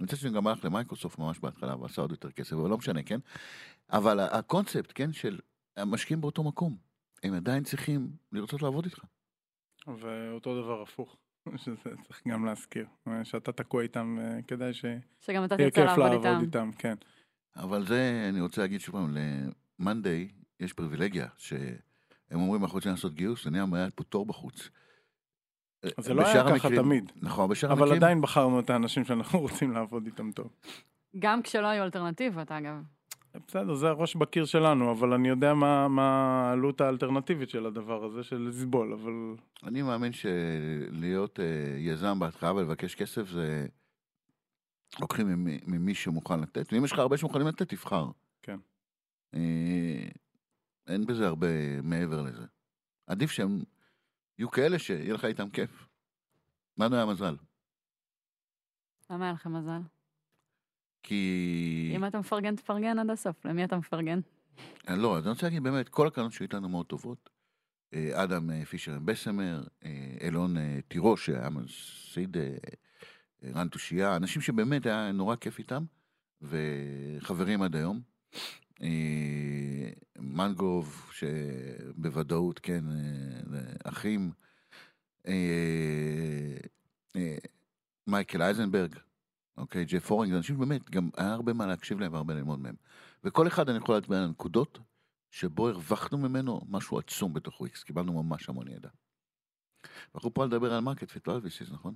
אני 0.00 0.06
חושב 0.06 0.16
שאני 0.16 0.34
גם 0.34 0.46
הלך 0.46 0.64
למייקרוסופט 0.64 1.18
ממש 1.18 1.38
בהתחלה 1.38 1.76
ועשה 1.76 2.02
עוד 2.02 2.10
יותר 2.10 2.30
כסף, 2.30 2.52
אבל 2.52 2.70
לא 2.70 2.78
משנה, 2.78 3.02
כן? 3.02 3.18
אבל 3.90 4.20
הקונספט, 4.20 4.92
כן, 4.94 5.12
של 5.12 5.38
המשקיעים 5.76 6.20
באותו 6.20 6.44
מקום, 6.44 6.76
הם 7.22 7.34
עדיין 7.34 7.64
צריכים 7.64 8.10
לרצות 8.32 8.62
לעבוד 8.62 8.84
איתך. 8.84 9.04
ואותו 9.86 10.62
דבר 10.62 10.82
הפוך, 10.82 11.16
שזה 11.56 11.76
צריך 12.02 12.22
גם 12.28 12.44
להזכיר. 12.44 12.86
שאתה 13.22 13.52
תקוע 13.52 13.82
איתם, 13.82 14.18
אה, 14.20 14.42
כדאי 14.42 14.74
שיהיה 14.74 14.98
שגם 15.20 15.44
אתה 15.44 15.56
תרצה 15.56 15.84
לעבוד 15.84 16.02
לעבוד 16.02 16.24
איתם. 16.24 16.38
איתם, 16.40 16.70
כן. 16.78 16.94
אבל 17.56 17.86
זה, 17.86 18.26
אני 18.28 18.40
רוצה 18.40 18.60
להגיד 18.60 18.80
שוב 18.80 18.94
פעם, 18.94 19.16
למאנדיי 19.78 20.28
יש 20.60 20.72
פריבילגיה, 20.72 21.26
שהם 21.36 21.76
אומרים, 22.32 22.62
אנחנו 22.62 22.76
רוצים 22.76 22.90
לעשות 22.90 23.14
גיוס, 23.14 23.46
אני 23.46 23.60
אומר, 23.60 23.78
היה 23.78 23.90
פה 23.90 24.04
תור 24.04 24.26
בחוץ. 24.26 24.70
זה 25.98 26.14
לא 26.14 26.26
היה 26.26 26.42
ככה 26.44 26.50
המקרים- 26.52 26.76
תמיד. 26.82 27.12
נכון, 27.22 27.50
בשאר 27.50 27.72
אבל 27.72 27.80
המקרים, 27.82 27.96
עדיין 28.02 28.20
בחרנו 28.20 28.60
את 28.60 28.70
האנשים 28.70 29.04
שאנחנו 29.04 29.38
רוצים 29.46 29.72
לעבוד 29.72 30.06
איתם 30.06 30.32
טוב. 30.32 30.48
גם 31.18 31.42
כשלא 31.42 31.66
היו 31.66 31.84
אלטרנטיבות, 31.84 32.52
אגב. 32.52 32.74
בסדר, 33.48 33.74
זה 33.74 33.88
הראש 33.88 34.16
בקיר 34.16 34.44
שלנו, 34.44 34.92
אבל 34.92 35.12
אני 35.12 35.28
יודע 35.28 35.54
מה 35.54 35.88
מה 35.88 36.02
העלות 36.48 36.80
האלטרנטיבית 36.80 37.50
של 37.50 37.66
הדבר 37.66 38.04
הזה, 38.04 38.22
של 38.22 38.46
לסבול, 38.48 38.92
אבל 38.92 39.12
אני 39.64 39.82
מאמין 39.82 40.12
שלהיות 40.12 41.40
אה, 41.40 41.44
יזם 41.78 42.18
בהתחלה 42.18 42.52
ולבקש 42.52 42.94
כסף 42.94 43.28
זה... 43.28 43.66
לוקחים 45.00 45.26
ממי- 45.28 45.60
ממי 45.66 45.94
שמוכן 45.94 46.40
לתת, 46.40 46.72
ואם 46.72 46.84
יש 46.84 46.92
לך 46.92 46.98
הרבה 46.98 47.16
שמוכנים 47.16 47.46
לתת, 47.46 47.68
תבחר. 47.68 48.06
כן. 48.42 48.58
אה, 49.34 50.08
אין 50.86 51.06
בזה 51.06 51.26
הרבה 51.26 51.46
מעבר 51.82 52.22
לזה. 52.22 52.44
עדיף 53.06 53.30
שהם 53.30 53.62
יהיו 54.40 54.50
כאלה 54.50 54.78
שיהיה 54.78 55.14
לך 55.14 55.24
איתם 55.24 55.50
כיף. 55.50 55.86
לנו 56.78 56.96
היה 56.96 57.06
מזל. 57.06 57.36
למה 59.10 59.24
היה 59.24 59.32
לכם 59.32 59.56
מזל? 59.56 59.80
כי... 61.02 61.92
אם 61.96 62.04
אתה 62.04 62.18
מפרגן, 62.18 62.56
תפרגן 62.56 62.98
עד 62.98 63.10
הסוף. 63.10 63.44
למי 63.44 63.64
אתה 63.64 63.76
מפרגן? 63.76 64.20
אה, 64.88 64.96
לא, 64.96 65.16
אז 65.18 65.24
אני 65.24 65.32
רוצה 65.32 65.46
להגיד 65.46 65.62
באמת, 65.62 65.88
כל 65.88 66.06
הקרנות 66.06 66.32
שהיו 66.32 66.44
איתנו 66.44 66.68
מאוד 66.68 66.86
טובות. 66.86 67.30
אה, 67.94 68.24
אדם 68.24 68.50
אה, 68.50 68.64
פישר 68.64 68.98
בסמר, 68.98 69.64
אילון 70.20 70.56
אה, 70.56 70.78
תירוש, 70.88 71.30
אה, 71.30 71.48
אה, 72.36 73.50
רן 73.54 73.68
תושייה, 73.68 74.16
אנשים 74.16 74.42
שבאמת 74.42 74.86
היה 74.86 75.12
נורא 75.12 75.36
כיף 75.36 75.58
איתם, 75.58 75.84
וחברים 76.42 77.62
עד 77.62 77.76
היום. 77.76 78.00
מנגוב, 80.18 81.10
שבוודאות, 81.12 82.58
כן, 82.58 82.84
אה, 82.90 83.72
אחים. 83.84 84.30
אה, 85.26 86.56
אה, 87.16 87.36
מייקל 88.06 88.42
אייזנברג, 88.42 88.94
אוקיי, 89.56 89.84
ג'ף 89.84 90.06
הורינג, 90.06 90.32
זה 90.32 90.38
אנשים 90.38 90.56
שבאמת, 90.56 90.90
גם 90.90 91.10
היה 91.16 91.32
הרבה 91.32 91.52
מה 91.52 91.66
להקשיב 91.66 92.00
להם 92.00 92.12
והרבה 92.12 92.34
ללמוד 92.34 92.58
מהם. 92.58 92.74
וכל 93.24 93.46
אחד 93.46 93.68
אני 93.68 93.78
יכול 93.78 93.94
להצביע 93.94 94.18
על 94.18 94.24
הנקודות 94.24 94.78
שבו 95.30 95.68
הרווחנו 95.68 96.18
ממנו 96.18 96.60
משהו 96.68 96.98
עצום 96.98 97.32
בתוך 97.32 97.60
וויקס, 97.60 97.82
קיבלנו 97.82 98.22
ממש 98.22 98.48
המון 98.48 98.68
ידע. 98.68 98.88
אנחנו 100.14 100.34
פה 100.34 100.44
לדבר 100.44 100.74
על 100.74 100.80
market 100.80 101.10
fit, 101.10 101.28
לא 101.28 101.34
על 101.34 101.40
VCs, 101.40 101.72
נכון? 101.72 101.94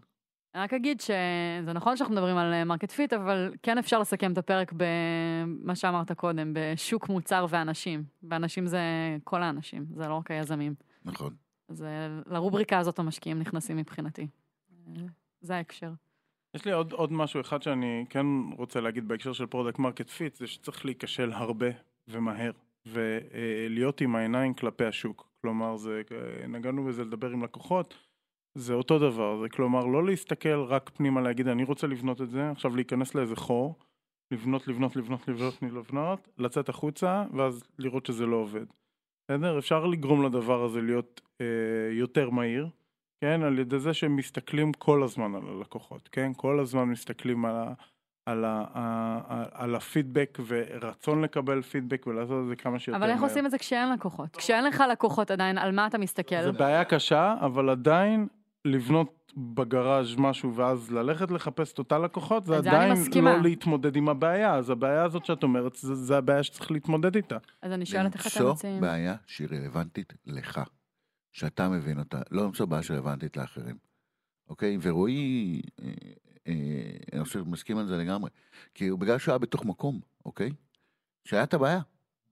אני 0.54 0.62
רק 0.62 0.74
אגיד 0.74 1.00
שזה 1.00 1.72
נכון 1.74 1.96
שאנחנו 1.96 2.14
מדברים 2.14 2.36
על 2.36 2.64
market 2.64 2.90
fit, 2.90 3.12
אבל 3.12 3.54
כן 3.62 3.78
אפשר 3.78 3.98
לסכם 3.98 4.32
את 4.32 4.38
הפרק 4.38 4.72
במה 4.76 5.76
שאמרת 5.76 6.12
קודם, 6.12 6.52
בשוק 6.54 7.08
מוצר 7.08 7.46
ואנשים. 7.48 8.04
ואנשים 8.22 8.66
זה 8.66 8.80
כל 9.24 9.42
האנשים, 9.42 9.86
זה 9.94 10.08
לא 10.08 10.14
רק 10.14 10.30
היזמים. 10.30 10.74
נכון. 11.04 11.34
אז 11.68 11.82
אה, 11.82 12.08
לרובריקה 12.26 12.78
הזאת 12.78 12.98
המשקיעים 12.98 13.38
נכנסים 13.38 13.76
מבחינתי. 13.76 14.26
אה, 14.88 15.02
זה 15.40 15.56
ההקשר. 15.56 15.90
יש 16.54 16.64
לי 16.64 16.72
עוד, 16.72 16.92
עוד 16.92 17.12
משהו 17.12 17.40
אחד 17.40 17.62
שאני 17.62 18.04
כן 18.10 18.26
רוצה 18.56 18.80
להגיד 18.80 19.08
בהקשר 19.08 19.32
של 19.32 19.46
product 19.46 19.78
market 19.78 20.10
fit, 20.10 20.34
זה 20.34 20.46
שצריך 20.46 20.84
להיכשל 20.84 21.32
הרבה 21.32 21.66
ומהר, 22.08 22.52
ולהיות 22.86 24.00
עם 24.00 24.16
העיניים 24.16 24.54
כלפי 24.54 24.84
השוק. 24.84 25.28
כלומר, 25.40 25.76
זה, 25.76 26.02
אה, 26.12 26.46
נגענו 26.46 26.84
בזה 26.84 27.04
לדבר 27.04 27.30
עם 27.30 27.44
לקוחות, 27.44 27.94
זה 28.54 28.74
אותו 28.74 28.98
דבר, 28.98 29.40
זה 29.42 29.48
כלומר 29.48 29.84
לא 29.84 30.06
להסתכל 30.06 30.62
רק 30.62 30.90
פנימה 30.94 31.20
להגיד 31.20 31.48
אני 31.48 31.64
רוצה 31.64 31.86
לבנות 31.86 32.22
את 32.22 32.30
זה, 32.30 32.50
עכשיו 32.50 32.76
להיכנס 32.76 33.14
לאיזה 33.14 33.36
חור, 33.36 33.78
לבנות, 34.30 34.68
לבנות, 34.68 34.96
לבנות, 34.96 35.28
לבנות, 35.28 35.62
לבנות, 35.62 36.28
לצאת 36.38 36.68
החוצה, 36.68 37.24
ואז 37.32 37.62
לראות 37.78 38.06
שזה 38.06 38.26
לא 38.26 38.36
עובד. 38.36 38.66
בסדר? 39.30 39.58
אפשר 39.58 39.86
לגרום 39.86 40.24
לדבר 40.26 40.64
הזה 40.64 40.80
להיות 40.80 41.20
אה, 41.40 41.46
יותר 41.92 42.30
מהיר, 42.30 42.68
כן? 43.20 43.42
על 43.42 43.58
ידי 43.58 43.78
זה 43.78 43.94
שהם 43.94 44.16
מסתכלים 44.16 44.72
כל 44.72 45.02
הזמן 45.02 45.34
על 45.34 45.42
הלקוחות, 45.48 46.08
כן? 46.12 46.32
כל 46.36 46.60
הזמן 46.60 46.84
מסתכלים 46.84 47.44
על, 47.44 47.56
ה, 47.56 47.72
על, 48.26 48.44
ה, 48.44 48.64
ה, 48.74 49.44
על 49.52 49.74
הפידבק 49.74 50.38
ורצון 50.46 51.22
לקבל 51.22 51.62
פידבק 51.62 52.06
ולעשות 52.06 52.42
את 52.42 52.48
זה 52.48 52.56
כמה 52.56 52.78
שיותר 52.78 52.98
אבל 52.98 53.10
איך 53.10 53.20
מהר. 53.20 53.30
עושים 53.30 53.46
את 53.46 53.50
זה 53.50 53.58
כשאין 53.58 53.92
לקוחות? 53.92 54.36
כשאין 54.36 54.64
לך 54.64 54.84
לקוחות 54.90 55.30
עדיין, 55.30 55.58
על 55.58 55.72
מה 55.72 55.86
אתה 55.86 55.98
מסתכל? 55.98 56.42
זו 56.42 56.52
בעיה 56.52 56.84
קשה, 56.84 57.34
אבל 57.40 57.70
עדיין 57.70 58.26
לבנות 58.64 59.32
בגראז' 59.36 60.14
משהו 60.18 60.54
ואז 60.54 60.90
ללכת 60.90 61.30
לחפש 61.30 61.72
את 61.72 61.78
אותה 61.78 61.98
לקוחות, 61.98 62.46
זה 62.46 62.56
עדיין. 62.56 62.94
לא 63.22 63.42
להתמודד 63.42 63.96
עם 63.96 64.08
הבעיה, 64.08 64.54
אז 64.54 64.70
הבעיה 64.70 65.04
הזאת 65.04 65.24
שאת 65.24 65.42
אומרת, 65.42 65.74
זה, 65.74 65.94
זה 65.94 66.18
הבעיה 66.18 66.42
שצריך 66.42 66.70
להתמודד 66.70 67.16
איתה. 67.16 67.36
אז 67.62 67.72
אני 67.72 67.86
שואלת 67.86 68.14
איך 68.14 68.26
אתם 68.26 68.40
למצוא 68.40 68.52
מציעים. 68.54 68.80
בעיה 68.80 69.16
שהיא 69.26 69.48
רלוונטית 69.50 70.12
לך, 70.26 70.60
שאתה 71.32 71.68
מבין 71.68 71.98
אותה, 71.98 72.20
לא 72.30 72.44
למצוא 72.44 72.66
בעיה 72.66 72.82
שרלוונטית 72.82 73.36
לאחרים. 73.36 73.76
אוקיי? 74.48 74.78
ורועי, 74.82 75.62
אה, 75.82 75.92
אה, 76.48 76.52
אני 77.12 77.24
חושב, 77.24 77.48
מסכים 77.48 77.78
על 77.78 77.86
זה 77.86 77.96
לגמרי. 77.96 78.30
כי 78.74 78.88
הוא 78.88 78.98
בגלל 78.98 79.18
שהוא 79.18 79.32
היה 79.32 79.38
בתוך 79.38 79.64
מקום, 79.64 80.00
אוקיי? 80.24 80.50
שהיה 81.24 81.42
את 81.42 81.54
הבעיה. 81.54 81.80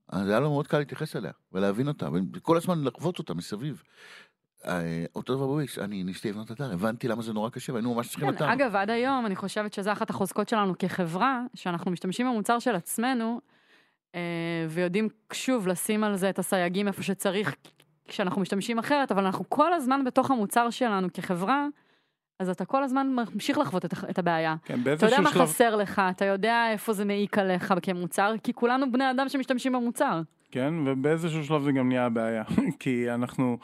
אז 0.09 0.29
היה 0.29 0.39
לו 0.39 0.49
מאוד 0.49 0.67
קל 0.67 0.77
להתייחס 0.77 1.15
אליה, 1.15 1.31
ולהבין 1.51 1.87
אותה, 1.87 2.09
וכל 2.33 2.57
הזמן 2.57 2.83
לחוות 2.83 3.19
אותה 3.19 3.33
מסביב. 3.33 3.83
אה, 4.67 5.05
אותו 5.15 5.35
דבר 5.35 5.47
בוויקס, 5.47 5.79
אני 5.79 6.03
ניסיתי 6.03 6.29
לבנות 6.29 6.51
אתר, 6.51 6.73
הבנתי 6.73 7.07
למה 7.07 7.21
זה 7.21 7.33
נורא 7.33 7.49
קשה, 7.49 7.73
והיינו 7.73 7.93
ממש 7.93 8.09
צריכים 8.09 8.29
כן, 8.29 8.35
אתר. 8.35 8.53
אגב, 8.53 8.75
עד 8.75 8.89
היום 8.89 9.25
אני 9.25 9.35
חושבת 9.35 9.73
שזו 9.73 9.91
אחת 9.91 10.09
החוזקות 10.09 10.49
שלנו 10.49 10.73
כחברה, 10.79 11.41
שאנחנו 11.55 11.91
משתמשים 11.91 12.27
במוצר 12.27 12.59
של 12.59 12.75
עצמנו, 12.75 13.41
אה, 14.15 14.65
ויודעים 14.69 15.09
שוב 15.33 15.67
לשים 15.67 16.03
על 16.03 16.15
זה 16.15 16.29
את 16.29 16.39
הסייגים 16.39 16.87
איפה 16.87 17.03
שצריך, 17.03 17.55
כשאנחנו 18.07 18.41
משתמשים 18.41 18.79
אחרת, 18.79 19.11
אבל 19.11 19.25
אנחנו 19.25 19.45
כל 19.49 19.73
הזמן 19.73 20.03
בתוך 20.03 20.31
המוצר 20.31 20.69
שלנו 20.69 21.07
כחברה, 21.13 21.67
אז 22.39 22.49
אתה 22.49 22.65
כל 22.65 22.83
הזמן 22.83 23.07
ממשיך 23.07 23.57
לחוות 23.57 23.85
את, 23.85 23.93
את 24.09 24.19
הבעיה. 24.19 24.55
כן, 24.65 24.73
אתה 24.73 24.83
באיזשהו 24.83 25.07
יודע 25.07 25.21
מה 25.21 25.31
שלב... 25.31 25.41
חסר 25.41 25.75
לך, 25.75 26.01
אתה 26.09 26.25
יודע 26.25 26.67
איפה 26.71 26.93
זה 26.93 27.05
מעיק 27.05 27.37
עליך 27.37 27.73
כמוצר, 27.81 28.33
כי 28.43 28.53
כולנו 28.53 28.91
בני 28.91 29.11
אדם 29.11 29.29
שמשתמשים 29.29 29.73
במוצר. 29.73 30.21
כן, 30.51 30.73
ובאיזשהו 30.85 31.43
שלב 31.43 31.63
זה 31.63 31.71
גם 31.71 31.87
נהיה 31.87 32.05
הבעיה, 32.05 32.43
כי 32.79 33.11
אנחנו 33.11 33.57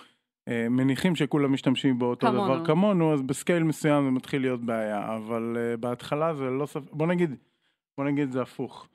מניחים 0.69 1.15
שכולם 1.15 1.53
משתמשים 1.53 1.99
באותו 1.99 2.27
כמונו. 2.27 2.45
דבר 2.45 2.65
כמונו, 2.65 3.13
אז 3.13 3.21
בסקייל 3.21 3.63
מסוים 3.63 4.05
זה 4.05 4.11
מתחיל 4.11 4.41
להיות 4.41 4.61
בעיה, 4.61 5.15
אבל 5.15 5.57
אה, 5.59 5.77
בהתחלה 5.77 6.33
זה 6.33 6.43
לא 6.43 6.65
ספק, 6.65 6.91
בוא 6.91 7.07
נגיד, 7.07 7.35
בוא 7.97 8.05
נגיד 8.05 8.31
זה 8.31 8.41
הפוך. 8.41 8.87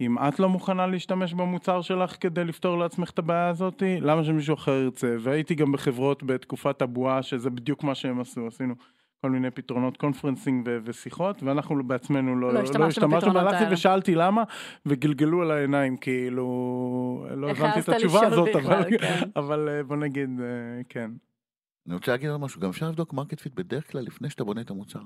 אם 0.00 0.18
את 0.18 0.40
לא 0.40 0.48
מוכנה 0.48 0.86
להשתמש 0.86 1.34
במוצר 1.34 1.82
שלך 1.82 2.16
כדי 2.20 2.44
לפתור 2.44 2.78
לעצמך 2.78 3.10
את 3.10 3.18
הבעיה 3.18 3.48
הזאת, 3.48 3.82
למה 4.00 4.24
שמישהו 4.24 4.54
אחר 4.54 4.72
ירצה? 4.72 5.16
והייתי 5.20 5.54
גם 5.54 5.72
בחברות 5.72 6.22
בתקופת 6.22 6.82
הבועה, 6.82 7.22
שזה 7.22 7.50
בדיוק 7.50 7.84
מה 7.84 7.94
שהם 7.94 8.20
עשו, 8.20 8.46
עשינו 8.46 8.74
כל 9.20 9.30
מיני 9.30 9.50
פתרונות 9.50 9.96
conferencing 9.96 10.66
ו- 10.66 10.78
ושיחות, 10.84 11.42
ואנחנו 11.42 11.84
בעצמנו 11.84 12.36
לא, 12.36 12.54
לא 12.54 12.58
השתמשנו 12.58 13.08
בפתרונות 13.08 13.36
והלכתי 13.36 13.64
האלה. 13.64 13.74
ושאלתי 13.74 14.14
למה, 14.14 14.44
וגלגלו 14.86 15.42
על 15.42 15.50
העיניים, 15.50 15.96
כאילו, 15.96 17.26
לא 17.30 17.50
הבנתי 17.50 17.80
את 17.80 17.88
התשובה 17.88 18.26
הזאת, 18.26 18.48
בכלל, 18.54 18.72
אבל, 18.72 18.98
כן. 18.98 19.20
אבל 19.36 19.68
אה, 19.68 19.82
בוא 19.82 19.96
נגיד, 19.96 20.40
אה, 20.40 20.82
כן. 20.88 21.10
אני 21.86 21.94
רוצה 21.94 22.12
להגיד 22.12 22.30
עוד 22.30 22.40
משהו, 22.40 22.60
גם 22.60 22.68
אפשר 22.68 22.88
לבדוק 22.88 23.12
market 23.12 23.40
fit 23.40 23.54
בדרך 23.54 23.90
כלל 23.92 24.02
לפני 24.02 24.30
שאתה 24.30 24.44
בונה 24.44 24.60
את 24.60 24.70
המוצר. 24.70 25.00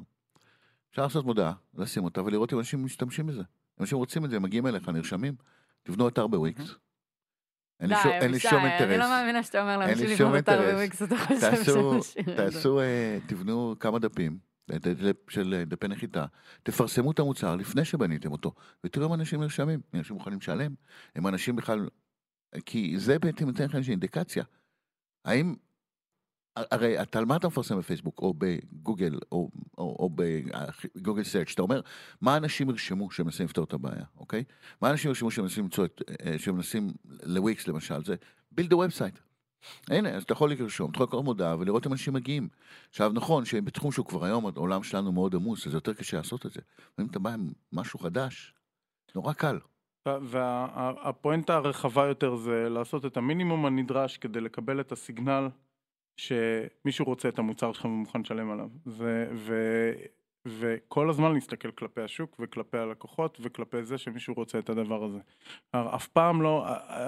אפשר 0.90 1.02
לעשות 1.02 1.24
מודעה, 1.24 1.52
לשים 1.74 2.04
אותה 2.04 2.22
ולראות 2.22 2.52
אם 2.52 2.58
אנשים 2.58 2.84
משתמשים 2.84 3.26
בזה. 3.26 3.42
אנשים 3.80 3.98
רוצים 3.98 4.24
את 4.24 4.30
זה, 4.30 4.36
הם 4.36 4.42
מגיעים 4.42 4.66
אליך, 4.66 4.88
נרשמים, 4.88 5.34
תבנו 5.82 6.08
אתר 6.08 6.26
בוויקס. 6.26 6.74
אין 7.80 7.90
לי 7.90 7.96
שום- 8.02 8.12
אין 8.12 8.20
לי 8.20 8.26
אבישי, 8.26 8.48
שום 8.48 8.58
אני 8.58 8.68
לא 8.78 8.84
אינטרס. 8.94 9.08
מאמינה 9.10 9.42
שאתה 9.42 9.62
אומר 9.62 9.78
לאנשים 9.78 10.06
לבנות 10.06 10.38
אתר 10.38 10.52
אינטרס. 10.52 10.74
בוויקס, 10.74 11.02
אתה 11.02 11.16
חושב 11.16 11.40
תעשו, 11.40 12.02
שנשאיר 12.02 12.34
את 12.34 12.36
זה. 12.36 12.50
תעשו, 12.52 12.80
אה, 12.80 13.18
תבנו 13.26 13.74
כמה 13.80 13.98
דפים 13.98 14.38
אה, 14.72 14.76
של 15.28 15.54
אה, 15.58 15.64
דפי 15.64 15.88
נחיתה, 15.88 16.24
תפרסמו 16.62 17.10
את 17.10 17.18
המוצר 17.18 17.56
לפני 17.56 17.84
שבניתם 17.84 18.32
אותו, 18.32 18.52
ותראו 18.84 19.06
אם 19.06 19.14
אנשים 19.14 19.40
נרשמים, 19.40 19.80
אנשים 19.94 20.16
מוכנים 20.16 20.38
לשלם, 20.38 20.74
אם 21.18 21.28
אנשים 21.28 21.56
בכלל, 21.56 21.88
כי 22.66 22.94
זה 22.98 23.18
בעצם 23.18 23.46
נותן 23.46 23.64
לך 23.64 23.74
איזושהי 23.74 23.90
אינדיקציה. 23.92 24.44
האם, 25.24 25.54
הרי 26.56 27.02
אתה 27.02 27.18
על 27.18 27.24
מה 27.24 27.36
אתה 27.36 27.46
מפרסם 27.46 27.78
בפייסבוק, 27.78 28.18
או 28.18 28.34
בגוגל, 28.38 29.18
או, 29.32 29.50
או, 29.78 29.96
או 29.98 30.10
בגוגל 30.14 31.22
סרצ', 31.22 31.52
אתה 31.54 31.62
אומר, 31.62 31.80
מה 32.20 32.36
אנשים 32.36 32.70
ירשמו 32.70 33.10
שמנסים 33.10 33.46
לפתור 33.46 33.64
את 33.64 33.72
הבעיה, 33.72 34.04
אוקיי? 34.16 34.44
מה 34.82 34.90
אנשים 34.90 35.08
ירשמו 35.08 35.30
שמנסים 35.30 35.64
למצוא 35.64 35.84
את, 35.84 36.02
אה, 36.26 36.38
שמנסים 36.38 36.92
לוויקס 37.22 37.68
למשל, 37.68 38.04
זה 38.04 38.14
build 38.60 38.64
the 38.64 38.74
website. 38.74 39.18
הנה, 39.88 40.08
אז 40.08 40.22
אתה 40.22 40.32
יכול 40.32 40.50
לרשום, 40.50 40.90
אתה 40.90 40.96
יכול 40.96 41.06
לקרוא 41.06 41.22
מודעה 41.22 41.56
ולראות 41.58 41.86
אם 41.86 41.92
אנשים 41.92 42.12
מגיעים. 42.12 42.48
עכשיו, 42.88 43.12
נכון 43.14 43.44
שבתחום 43.44 43.92
שהוא 43.92 44.06
כבר 44.06 44.24
היום, 44.24 44.46
העולם 44.46 44.82
שלנו 44.82 45.12
מאוד 45.12 45.34
עמוס, 45.34 45.66
אז 45.66 45.74
יותר 45.74 45.94
קשה 45.94 46.16
לעשות 46.16 46.46
את 46.46 46.52
זה. 46.52 46.60
ואם 46.98 47.06
אתה 47.06 47.18
בא 47.18 47.30
עם 47.30 47.52
משהו 47.72 47.98
חדש, 47.98 48.54
נורא 49.14 49.32
קל. 49.32 49.58
והפואנטה 50.06 51.54
הרחבה 51.54 52.06
יותר 52.06 52.36
זה 52.36 52.68
לעשות 52.68 53.06
את 53.06 53.16
המינימום 53.16 53.66
הנדרש 53.66 54.18
כדי 54.18 54.40
לקבל 54.40 54.80
את 54.80 54.92
הסיגנל 54.92 55.48
שמישהו 56.16 57.04
רוצה 57.04 57.28
את 57.28 57.38
המוצר 57.38 57.72
שלך 57.72 57.84
ומוכן 57.84 58.20
לשלם 58.20 58.50
עליו. 58.50 58.68
ו, 58.86 59.24
ו, 59.34 59.54
וכל 60.46 61.10
הזמן 61.10 61.32
להסתכל 61.32 61.70
כלפי 61.70 62.00
השוק 62.00 62.36
וכלפי 62.40 62.78
הלקוחות 62.78 63.38
וכלפי 63.42 63.82
זה 63.82 63.98
שמישהו 63.98 64.34
רוצה 64.34 64.58
את 64.58 64.70
הדבר 64.70 65.04
הזה. 65.04 65.18
אף 65.72 66.06
פעם 66.06 66.42
לא, 66.42 66.66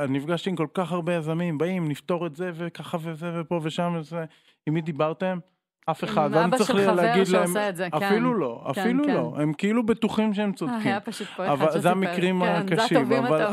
נפגשתי 0.09 0.51
עם 0.51 0.57
כל 0.57 0.67
כך 0.75 0.93
הרבה 0.93 1.15
יזמים, 1.15 1.59
באים, 1.59 1.89
נפתור 1.89 2.27
את 2.27 2.37
זה 2.37 2.51
וככה 2.55 2.99
וזה 3.01 3.41
ופה 3.41 3.61
ושם 3.63 3.97
וזה. 3.99 4.25
עם 4.67 4.75
מי 4.75 4.81
דיברתם? 4.81 5.39
אף 5.87 6.05
אחד. 6.05 6.31
ואני 6.33 6.45
אבא 6.45 6.57
צריך 6.57 6.71
של 6.71 6.79
חבר 6.79 6.95
להגיד 6.95 7.29
להם, 7.29 7.47
שעושה 7.47 7.69
את 7.69 7.77
זה, 7.77 7.91
כן. 7.91 8.03
אפילו 8.03 8.35
לא, 8.35 8.63
כן, 8.75 8.81
אפילו 8.81 9.05
כן. 9.05 9.15
לא. 9.15 9.35
הם 9.37 9.53
כאילו 9.53 9.87
בטוחים 9.87 10.35
שהם 10.35 10.51
אה, 10.51 10.55
צודקים. 10.55 10.79
היה 10.87 11.01
פשוט 11.01 11.29
פה 11.29 11.55
אחד 11.55 11.65
שסיפר. 11.65 11.81
זה 11.81 11.91
המקרים 11.91 12.41
כן, 12.41 12.67
זה 12.69 12.75
הקשים, 12.75 12.97
הטובים 12.97 13.25
אבל. 13.25 13.47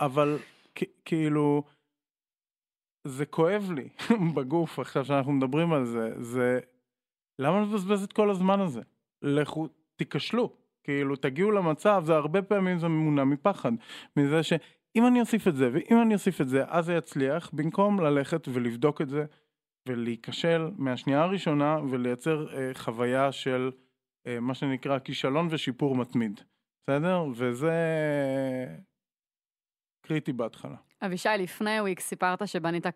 אבל 0.00 0.38
כאילו, 1.04 1.62
זה 3.04 3.26
כואב 3.26 3.70
לי 3.76 3.88
בגוף 4.34 4.78
עכשיו 4.78 5.04
שאנחנו 5.04 5.32
מדברים 5.32 5.72
על 5.72 5.84
זה, 5.84 6.22
זה 6.22 6.60
למה 7.38 7.60
לבזבז 7.60 8.02
את 8.02 8.12
כל 8.12 8.30
הזמן 8.30 8.60
הזה? 8.60 8.80
לכו, 9.22 9.68
תיכשלו, 9.96 10.52
כאילו 10.84 11.16
תגיעו 11.16 11.50
למצב, 11.50 12.02
זה 12.06 12.14
הרבה 12.14 12.42
פעמים 12.42 12.78
זה 12.78 12.88
מונע 12.88 13.24
מפחד, 13.24 13.72
מזה 14.16 14.42
שאם 14.42 15.06
אני 15.06 15.20
אוסיף 15.20 15.48
את 15.48 15.56
זה 15.56 15.70
ואם 15.72 16.02
אני 16.02 16.14
אוסיף 16.14 16.40
את 16.40 16.48
זה 16.48 16.64
אז 16.68 16.84
זה 16.84 16.94
יצליח, 16.94 17.50
במקום 17.52 18.00
ללכת 18.00 18.48
ולבדוק 18.48 19.00
את 19.00 19.08
זה 19.08 19.24
ולהיכשל 19.88 20.70
מהשנייה 20.76 21.22
הראשונה 21.22 21.78
ולייצר 21.90 22.56
אה, 22.56 22.70
חוויה 22.74 23.32
של 23.32 23.70
אה, 24.26 24.40
מה 24.40 24.54
שנקרא 24.54 24.98
כישלון 24.98 25.48
ושיפור 25.50 25.96
מתמיד, 25.96 26.40
בסדר? 26.82 27.24
וזה 27.36 27.72
קריטי 30.06 30.32
בהתחלה. 30.32 30.76
אבישי, 31.06 31.28
לפני 31.38 31.80
וויקס 31.80 32.04
סיפרת 32.08 32.48
שבנית 32.48 32.86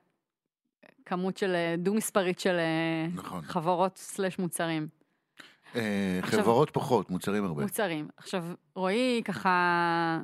כמות 1.07 1.37
של 1.37 1.55
אה, 1.55 1.75
דו-מספרית 1.79 2.39
של 2.39 2.55
אה, 2.59 3.07
נכון. 3.15 3.43
חברות 3.43 3.97
סלש 3.97 4.39
מוצרים. 4.39 4.89
אה, 5.77 6.19
עכשיו- 6.23 6.41
חברות 6.41 6.71
פחות, 6.71 7.11
מוצרים 7.11 7.45
הרבה. 7.45 7.63
מוצרים. 7.63 8.09
עכשיו, 8.17 8.45
רועי 8.75 9.23
ככה 9.25 10.19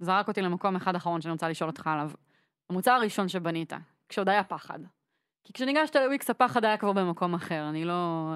זרק 0.00 0.28
אותי 0.28 0.42
למקום 0.42 0.76
אחד 0.76 0.94
אחרון 0.96 1.20
שאני 1.20 1.32
רוצה 1.32 1.48
לשאול 1.48 1.70
אותך 1.70 1.86
עליו. 1.86 2.10
המוצר 2.70 2.90
הראשון 2.90 3.28
שבנית, 3.28 3.72
כשעוד 4.08 4.28
היה 4.28 4.44
פחד. 4.44 4.78
כי 5.44 5.52
כשניגשת 5.52 5.96
לוויקס 5.96 6.30
הפחד 6.30 6.64
היה 6.64 6.76
כבר 6.76 6.92
במקום 6.92 7.34
אחר, 7.34 7.68
אני 7.68 7.84
לא... 7.84 8.32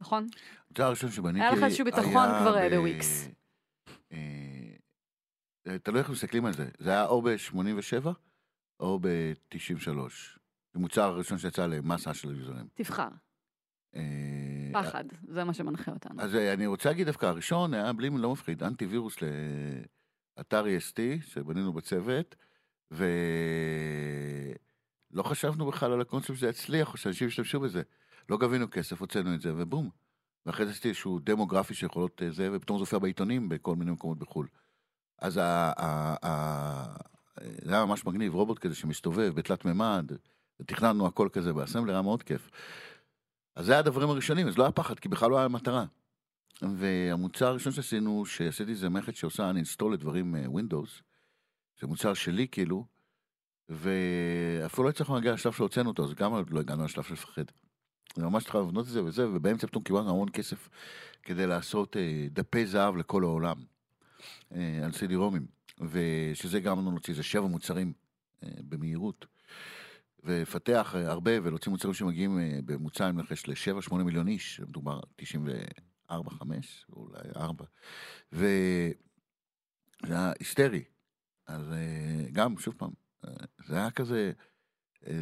נכון? 0.00 0.26
המוצר 0.68 0.84
הראשון 0.84 1.10
שבניתי 1.10 1.40
היה 1.44 1.52
לך 1.52 1.62
איזשהו 1.62 1.84
ביטחון 1.84 2.06
היה 2.28 2.40
כבר, 2.40 2.58
אה, 2.58 2.68
ב- 2.70 2.74
בוויקס. 2.74 3.28
אה, 4.12 4.18
תלוי 5.82 6.00
איך 6.00 6.10
מסתכלים 6.10 6.46
על 6.46 6.52
זה. 6.52 6.68
זה 6.78 6.90
היה 6.90 7.06
או 7.06 7.22
ב-87 7.22 8.08
או 8.80 8.98
ב-93. 8.98 9.88
זה 10.74 10.80
מוצר 10.80 11.02
הראשון 11.02 11.38
שיצא 11.38 11.66
למסה 11.66 12.14
של 12.14 12.38
יוזרים. 12.38 12.66
תבחר. 12.74 13.08
אה, 13.96 14.02
פחד, 14.72 15.04
זה 15.28 15.44
מה 15.44 15.54
שמנחה 15.54 15.92
אותנו. 15.92 16.22
אז 16.22 16.34
אה, 16.34 16.52
אני 16.52 16.66
רוצה 16.66 16.88
להגיד 16.88 17.06
דווקא, 17.06 17.26
הראשון 17.26 17.74
היה 17.74 17.92
בלי, 17.92 18.10
לא 18.10 18.32
מפחיד, 18.32 18.62
אנטי 18.62 18.86
וירוס 18.86 19.16
לאתר 20.38 20.64
EST 20.64 21.00
שבנינו 21.20 21.72
בצוות, 21.72 22.36
ולא 22.90 23.02
חשבנו 25.22 25.66
בכלל 25.66 25.92
על 25.92 26.00
הקונספט 26.00 26.36
שזה 26.36 26.48
יצליח, 26.48 26.92
או 26.92 26.98
שאנשים 26.98 27.28
ישתמשו 27.28 27.60
בזה. 27.60 27.82
לא 28.28 28.36
גבינו 28.36 28.70
כסף, 28.70 29.00
הוצאנו 29.00 29.34
את 29.34 29.40
זה, 29.40 29.52
ובום. 29.56 29.90
ואחרי 30.46 30.66
זה 30.66 30.72
עשיתי 30.72 30.88
איזשהו 30.88 31.18
דמוגרפי 31.18 31.74
שיכולות 31.74 32.22
אה, 32.22 32.30
זה, 32.30 32.48
ופתאום 32.52 32.78
זה 32.78 32.82
הופיע 32.82 32.98
בעיתונים 32.98 33.48
בכל 33.48 33.76
מיני 33.76 33.90
מקומות 33.90 34.18
בחו"ל. 34.18 34.46
אז 35.24 35.40
ה- 35.42 36.96
זה 37.64 37.74
היה 37.74 37.84
ממש 37.84 38.06
מגניב, 38.06 38.34
רובוט 38.34 38.58
כזה 38.58 38.74
שמסתובב 38.74 39.32
בתלת 39.34 39.64
מימד, 39.64 40.12
ותכננו 40.60 41.06
הכל 41.06 41.28
כזה 41.32 41.52
באסמבלר, 41.52 41.92
היה 41.92 42.02
מאוד 42.02 42.22
כיף. 42.22 42.50
אז 43.56 43.66
זה 43.66 43.72
היה 43.72 43.78
הדברים 43.78 44.10
הראשונים, 44.10 44.48
אז 44.48 44.58
לא 44.58 44.62
היה 44.62 44.72
פחד, 44.72 44.98
כי 44.98 45.08
בכלל 45.08 45.30
לא 45.30 45.38
היה 45.38 45.48
מטרה. 45.48 45.84
והמוצר 46.62 47.46
הראשון 47.46 47.72
שעשינו, 47.72 48.26
שעשיתי 48.26 48.74
זה 48.74 48.88
מערכת 48.88 49.16
שעושה 49.16 49.50
uninstall 49.50 49.92
לדברים 49.92 50.36
אה, 50.36 50.44
Windows, 50.46 51.02
זה 51.80 51.86
מוצר 51.86 52.14
שלי 52.14 52.48
כאילו, 52.48 52.86
ואפילו 53.68 54.84
לא 54.84 54.88
הצלחנו 54.88 55.14
להגיע 55.14 55.32
לשלב 55.32 55.52
שהוצאנו 55.52 55.90
אותו, 55.90 56.04
אז 56.04 56.14
גם 56.14 56.32
לא 56.50 56.60
הגענו 56.60 56.84
לשלב 56.84 57.04
של 57.04 57.12
לפחד. 57.12 57.44
ממש 58.18 58.44
התחלנו 58.44 58.64
לבנות 58.64 58.86
את 58.86 58.90
זה 58.90 59.04
וזה, 59.04 59.28
ובאמצע 59.28 59.66
פתאום 59.66 59.84
קיבלנו 59.84 60.10
המון 60.10 60.28
כסף 60.28 60.68
כדי 61.22 61.46
לעשות 61.46 61.96
אה, 61.96 62.26
דפי 62.30 62.66
זהב 62.66 62.96
לכל 62.96 63.24
העולם, 63.24 63.56
על 64.84 64.92
סידי 64.92 65.16
רומים, 65.16 65.46
ושזה 65.80 66.60
גם 66.60 66.78
לנו 66.78 66.90
להוציא 66.90 67.12
איזה 67.12 67.22
שבע 67.22 67.46
מוצרים 67.46 67.92
אה, 68.42 68.48
במהירות. 68.68 69.26
ולפתח 70.24 70.94
אה, 70.96 71.10
הרבה 71.10 71.32
ולהוציא 71.42 71.70
מוצרים 71.70 71.94
שמגיעים 71.94 72.38
אה, 72.38 72.58
בממוצע 72.64 73.06
עם 73.08 73.20
נחש 73.20 73.48
ל-7-8 73.48 73.94
מיליון 73.94 74.28
איש, 74.28 74.60
מדובר 74.60 74.92
על 74.92 75.00
94, 75.16 76.30
5, 76.30 76.86
אולי 76.92 77.18
4, 77.36 77.64
וזה 78.32 78.94
היה 80.02 80.32
היסטרי. 80.38 80.84
אז 81.46 81.72
אה, 81.72 82.30
גם, 82.32 82.58
שוב 82.58 82.74
פעם, 82.78 82.90
אה, 83.24 83.30
זה 83.66 83.76
היה 83.76 83.90
כזה, 83.90 84.32
אה, 85.06 85.12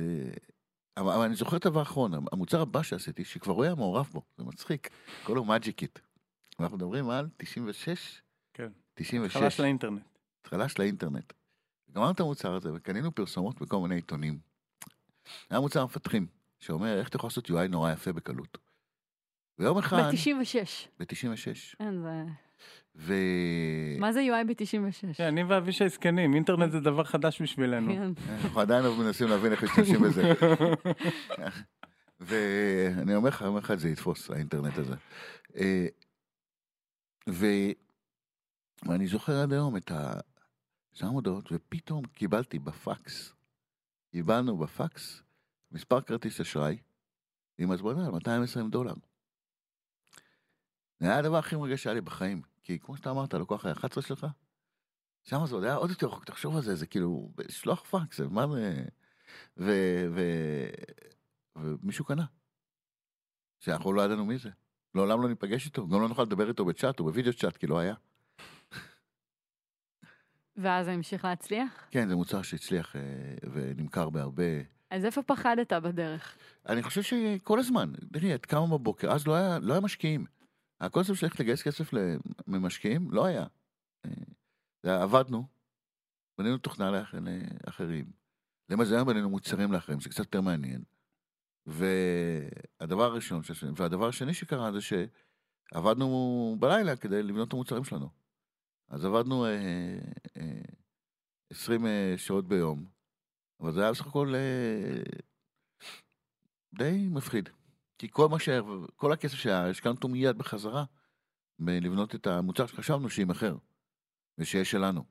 אבל, 0.96 1.12
אבל 1.12 1.24
אני 1.24 1.34
זוכר 1.34 1.56
את 1.56 1.66
הדבר 1.66 1.80
האחרון, 1.80 2.12
המוצר 2.32 2.60
הבא 2.60 2.82
שעשיתי, 2.82 3.24
שכבר 3.24 3.52
הוא 3.52 3.64
היה 3.64 3.74
מעורב 3.74 4.08
בו, 4.12 4.22
זה 4.38 4.44
מצחיק, 4.44 4.90
קוראים 5.24 5.46
לו 5.46 5.52
מג'יקיט. 5.52 5.98
אנחנו 6.60 6.76
מדברים 6.76 7.10
על 7.10 7.28
96? 7.36 8.22
כן. 8.96 9.04
96. 9.04 9.36
התחלה 9.36 9.50
של 9.50 9.62
האינטרנט. 9.64 10.02
התחלה 10.40 10.68
של 10.68 10.82
האינטרנט. 10.82 11.32
גמרנו 11.92 12.10
את 12.10 12.20
המוצר 12.20 12.54
הזה 12.54 12.74
וקנינו 12.74 13.14
פרסומות 13.14 13.60
בכל 13.60 13.80
מיני 13.80 13.94
עיתונים. 13.94 14.38
היה 15.50 15.60
מוצר 15.60 15.84
מפתחים, 15.84 16.26
שאומר 16.60 16.98
איך 16.98 17.08
אתה 17.08 17.16
יכול 17.16 17.28
לעשות 17.28 17.50
UI 17.50 17.68
נורא 17.68 17.92
יפה 17.92 18.12
בקלות. 18.12 18.58
ויום 19.58 19.78
אחד, 19.78 19.96
ב-96. 19.96 20.88
ב-96, 21.00 21.76
אין, 21.80 22.02
זה... 22.02 22.22
ו... 22.94 23.14
מה 23.98 24.12
זה 24.12 24.20
UI 24.20 24.46
ב-96? 24.46 25.14
כן, 25.16 25.26
אני 25.26 25.44
ואבישי 25.44 25.88
זקנים, 25.88 26.34
אינטרנט 26.34 26.72
זה 26.72 26.80
דבר 26.80 27.04
חדש 27.04 27.42
בשבילנו. 27.42 27.94
כן. 27.94 28.12
אנחנו 28.44 28.60
עדיין 28.60 28.84
לא 28.84 28.96
מנסים 28.96 29.28
להבין 29.28 29.52
איך 29.52 29.64
משתמשים 29.64 30.00
בזה. 30.00 30.22
ואני 32.20 33.14
אומר 33.14 33.28
לך, 33.28 33.40
יום 33.40 33.56
אחד 33.56 33.78
זה 33.78 33.88
יתפוס, 33.88 34.30
האינטרנט 34.30 34.78
הזה. 34.78 34.94
אה. 38.86 38.90
ואני 38.90 39.06
זוכר 39.06 39.42
עד 39.42 39.52
היום 39.52 39.76
את 39.76 39.90
ה... 39.90 40.20
שם 40.92 41.06
הודעות, 41.06 41.52
ופתאום 41.52 42.06
קיבלתי 42.06 42.58
בפקס, 42.58 43.34
קיבלנו 44.10 44.56
בפקס 44.56 45.22
מספר 45.72 46.00
כרטיס 46.00 46.40
אשראי 46.40 46.78
עם 47.58 47.70
הזמנה 47.70 48.06
על 48.06 48.12
220 48.12 48.70
דולר. 48.70 48.94
זה 51.00 51.06
היה 51.06 51.18
הדבר 51.18 51.36
הכי 51.36 51.56
מרגש 51.56 51.82
שהיה 51.82 51.94
לי 51.94 52.00
בחיים, 52.00 52.42
כי 52.62 52.78
כמו 52.78 52.96
שאתה 52.96 53.10
אמרת, 53.10 53.34
הלקוח 53.34 53.64
היה 53.64 53.72
11 53.72 54.02
שלך, 54.02 54.26
שם 55.24 55.46
זה 55.46 55.54
עוד 55.54 55.64
היה 55.64 55.74
עוד 55.74 55.90
יותר 55.90 56.06
רחוק, 56.06 56.24
תחשוב 56.24 56.56
על 56.56 56.62
זה, 56.62 56.74
זה 56.74 56.86
כאילו, 56.86 57.32
לשלוח 57.38 57.82
פקס, 57.84 58.18
זה 58.18 58.28
מה 58.28 58.46
זה... 58.48 58.84
ו... 59.56 59.72
ו... 60.14 60.20
ומישהו 61.56 62.04
קנה. 62.04 62.24
שאנחנו 63.58 63.92
לא 63.92 64.02
ידענו 64.02 64.24
מי 64.24 64.38
זה. 64.38 64.50
לעולם 64.94 65.22
לא 65.22 65.28
ניפגש 65.28 65.66
איתו, 65.66 65.88
גם 65.88 66.00
לא 66.00 66.08
נוכל 66.08 66.22
לדבר 66.22 66.48
איתו 66.48 66.64
בצ'אט 66.64 67.00
או 67.00 67.04
בווידאו 67.04 67.32
צ'אט, 67.32 67.56
כי 67.56 67.66
לא 67.66 67.78
היה. 67.78 67.94
ואז 70.56 70.86
זה 70.86 70.92
המשיך 70.92 71.24
להצליח? 71.24 71.88
כן, 71.90 72.08
זה 72.08 72.16
מוצר 72.16 72.42
שהצליח 72.42 72.96
אה, 72.96 73.00
ונמכר 73.52 74.10
בהרבה. 74.10 74.44
אז 74.90 75.04
איפה 75.04 75.22
פחדת 75.22 75.72
בדרך? 75.72 76.36
אני 76.68 76.82
חושב 76.82 77.02
שכל 77.02 77.58
הזמן, 77.58 77.92
תראי, 78.12 78.34
את 78.34 78.46
קמה 78.46 78.66
בבוקר, 78.78 79.12
אז 79.12 79.26
לא 79.26 79.34
היה, 79.34 79.58
לא 79.58 79.72
היה 79.72 79.80
משקיעים. 79.80 80.26
הקונספט 80.80 81.16
של 81.16 81.26
איך 81.26 81.40
לגייס 81.40 81.62
כסף 81.62 81.90
ממשקיעים, 82.46 83.10
לא 83.10 83.24
היה. 83.26 83.46
אה, 84.06 84.10
זה- 84.82 85.02
עבדנו, 85.02 85.46
בנינו 86.38 86.58
תוכנה 86.58 86.90
לאח- 86.90 87.14
לאחרים. 87.66 88.04
למזלנו 88.68 89.06
בנינו 89.06 89.30
מוצרים 89.30 89.72
לאחרים, 89.72 90.00
זה 90.00 90.08
קצת 90.08 90.18
יותר 90.18 90.40
מעניין. 90.40 90.82
והדבר 91.66 93.04
הראשון, 93.04 93.42
והדבר 93.76 94.08
השני 94.08 94.34
שקרה 94.34 94.72
זה 94.72 94.78
שעבדנו 95.72 96.56
בלילה 96.60 96.96
כדי 96.96 97.22
לבנות 97.22 97.48
את 97.48 97.52
המוצרים 97.52 97.84
שלנו. 97.84 98.21
אז 98.92 99.04
עבדנו 99.04 99.46
אה, 99.46 99.98
אה, 100.36 100.60
20 101.50 101.86
אה, 101.86 102.14
שעות 102.16 102.48
ביום, 102.48 102.84
אבל 103.60 103.72
זה 103.72 103.82
היה 103.82 103.92
בסך 103.92 104.06
הכל 104.06 104.34
אה, 104.34 105.02
די 106.74 107.08
מפחיד. 107.10 107.48
כי 107.98 108.08
כל 108.10 108.28
מה 108.28 108.38
ש... 108.38 108.48
כל 108.96 109.12
הכסף 109.12 109.36
שהיה, 109.36 109.68
השקענו 109.68 109.94
אותו 109.94 110.08
מיד 110.08 110.38
בחזרה, 110.38 110.84
בלבנות 111.58 112.14
את 112.14 112.26
המוצר 112.26 112.66
שחשבנו 112.66 113.10
שיימכר, 113.10 113.56
ושיהיה 114.38 114.64
שלנו. 114.64 115.04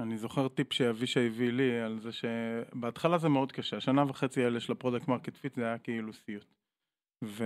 אני 0.00 0.18
זוכר 0.18 0.48
טיפ 0.48 0.72
שאבישי 0.72 1.26
הביא 1.26 1.52
לי 1.52 1.80
על 1.80 2.00
זה 2.00 2.10
שבהתחלה 2.12 3.18
זה 3.18 3.28
מאוד 3.28 3.52
קשה, 3.52 3.76
השנה 3.76 4.04
וחצי 4.08 4.44
האלה 4.44 4.60
של 4.60 4.72
ה 4.72 4.76
product 4.76 5.08
market 5.08 5.36
fit 5.36 5.54
זה 5.54 5.64
היה 5.64 5.78
כאילו 5.78 6.12
סיוט. 6.12 6.54
ו... 7.24 7.44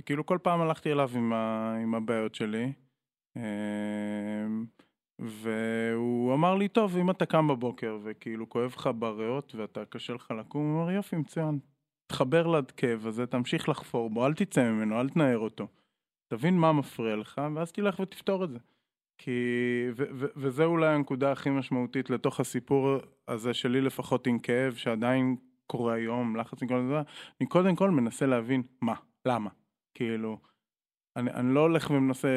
וכאילו 0.00 0.26
כל 0.26 0.38
פעם 0.42 0.60
הלכתי 0.60 0.92
אליו 0.92 1.10
עם, 1.14 1.32
ה... 1.32 1.74
עם 1.82 1.94
הבעיות 1.94 2.34
שלי, 2.34 2.72
והוא 5.18 6.34
אמר 6.34 6.54
לי, 6.54 6.68
טוב, 6.68 6.96
אם 6.96 7.10
אתה 7.10 7.26
קם 7.26 7.48
בבוקר 7.48 7.98
וכאילו 8.02 8.48
כואב 8.48 8.74
לך 8.76 8.90
בריאות 8.98 9.54
ואתה 9.54 9.84
קשה 9.84 10.12
לך 10.12 10.30
לקום, 10.38 10.62
הוא 10.62 10.80
אומר, 10.80 10.90
יופי, 10.90 11.16
מצוין, 11.16 11.58
תחבר 12.06 12.46
לכאב 12.46 13.06
הזה, 13.06 13.26
תמשיך 13.26 13.68
לחפור 13.68 14.10
בו, 14.10 14.26
אל 14.26 14.34
תצא 14.34 14.70
ממנו, 14.70 15.00
אל 15.00 15.08
תנער 15.08 15.38
אותו. 15.38 15.66
תבין 16.28 16.58
מה 16.58 16.72
מפריע 16.72 17.16
לך, 17.16 17.40
ואז 17.54 17.72
תלך 17.72 18.00
ותפתור 18.00 18.44
את 18.44 18.50
זה. 18.50 18.58
כי, 19.18 19.30
ו, 19.96 20.04
ו, 20.14 20.26
וזה 20.36 20.64
אולי 20.64 20.94
הנקודה 20.94 21.32
הכי 21.32 21.50
משמעותית 21.50 22.10
לתוך 22.10 22.40
הסיפור 22.40 22.88
הזה 23.28 23.54
שלי 23.54 23.80
לפחות 23.80 24.26
עם 24.26 24.38
כאב 24.38 24.74
שעדיין 24.74 25.36
קורה 25.66 25.94
היום, 25.94 26.36
לחץ 26.36 26.62
מכל 26.62 26.86
זה, 26.88 27.00
אני 27.40 27.48
קודם 27.48 27.76
כל 27.76 27.90
מנסה 27.90 28.26
להבין 28.26 28.62
מה, 28.80 28.94
למה, 29.26 29.50
כאילו, 29.94 30.38
אני, 31.18 31.30
אני 31.30 31.54
לא 31.54 31.60
הולך 31.60 31.90
ומנסה 31.90 32.28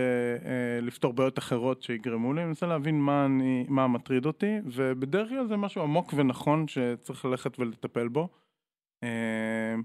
אה, 0.46 0.82
לפתור 0.82 1.14
בעיות 1.14 1.40
אחרות 1.40 1.82
שיגרמו 1.82 2.34
לי, 2.34 2.42
אני 2.42 2.48
מנסה 2.48 2.66
להבין 2.66 3.02
מה, 3.02 3.26
אני, 3.26 3.66
מה 3.70 3.88
מטריד 3.88 4.26
אותי, 4.26 4.58
ובדרך 4.66 5.30
כלל 5.30 5.48
זה 5.48 5.58
משהו 5.58 5.82
עמוק 5.82 6.14
ונכון 6.18 6.68
שצריך 6.68 7.26
ללכת 7.26 7.60
ולטפל 7.60 8.08
בו, 8.08 8.30
אה, 9.04 9.76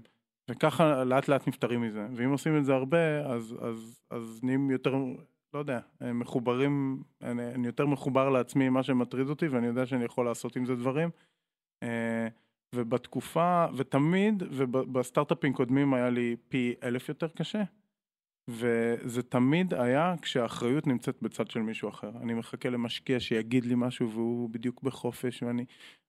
וככה 0.49 1.03
לאט 1.03 1.27
לאט 1.27 1.47
נפטרים 1.47 1.81
מזה, 1.81 2.07
ואם 2.15 2.29
עושים 2.29 2.57
את 2.57 2.65
זה 2.65 2.73
הרבה, 2.73 3.25
אז, 3.25 3.55
אז, 3.61 4.01
אז 4.09 4.39
נהיים 4.43 4.71
יותר 4.71 4.95
לא 5.53 5.59
יודע, 5.59 5.79
הם 6.01 6.19
מחוברים, 6.19 7.03
אני, 7.21 7.53
אני 7.53 7.67
יותר 7.67 7.85
מחובר 7.85 8.29
לעצמי 8.29 8.67
עם 8.67 8.73
מה 8.73 8.83
שמטריד 8.83 9.29
אותי 9.29 9.47
ואני 9.47 9.67
יודע 9.67 9.85
שאני 9.85 10.05
יכול 10.05 10.25
לעשות 10.25 10.55
עם 10.55 10.65
זה 10.65 10.75
דברים. 10.75 11.09
אה, 11.83 12.27
ובתקופה, 12.75 13.65
ותמיד, 13.75 14.43
ובסטארט-אפים 14.51 15.53
קודמים 15.53 15.93
היה 15.93 16.09
לי 16.09 16.35
פי 16.49 16.73
אלף 16.83 17.09
יותר 17.09 17.27
קשה. 17.27 17.63
וזה 18.47 19.23
תמיד 19.23 19.73
היה 19.73 20.15
כשהאחריות 20.21 20.87
נמצאת 20.87 21.21
בצד 21.21 21.47
של 21.47 21.59
מישהו 21.59 21.89
אחר. 21.89 22.11
אני 22.21 22.33
מחכה 22.33 22.69
למשקיע 22.69 23.19
שיגיד 23.19 23.65
לי 23.65 23.73
משהו 23.77 24.11
והוא 24.11 24.49
בדיוק 24.49 24.83
בחופש 24.83 25.43
ואני 25.43 25.65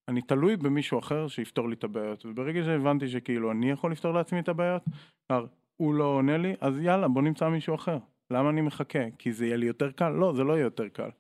אני 0.09 0.23
תלוי 0.23 0.57
במישהו 0.57 0.99
אחר 0.99 1.29
שיפתור 1.29 1.69
לי 1.69 1.75
את 1.75 1.85
הבעיות. 1.85 2.27
וברגע 2.27 2.63
שהבנתי 2.63 3.09
שכאילו 3.09 3.51
אני 3.51 3.71
יכול 3.71 3.93
לפתור 3.93 4.13
לעצמי 4.13 4.41
את 4.41 4.49
הבעיות, 4.49 4.83
כלומר, 5.27 5.47
הוא 5.77 5.95
לא 5.95 6.05
עונה 6.05 6.37
לי, 6.37 6.55
אז 6.61 6.81
יאללה 6.81 7.09
בוא 7.09 7.23
נמצא 7.23 7.49
מישהו 7.49 7.75
אחר. 7.75 7.99
למה 8.31 8.51
אני 8.51 8.61
מחכה? 8.61 9.11
כי 9.19 9.33
זה 9.33 9.47
יהיה 9.47 9.57
לי 9.57 9.67
יותר 9.67 9.91
קל? 9.93 10.09
לא, 10.09 10.33
זה 10.33 10.45
לא 10.45 10.53
יהיה 10.53 10.63
יותר 10.63 10.89
קל. 10.89 11.11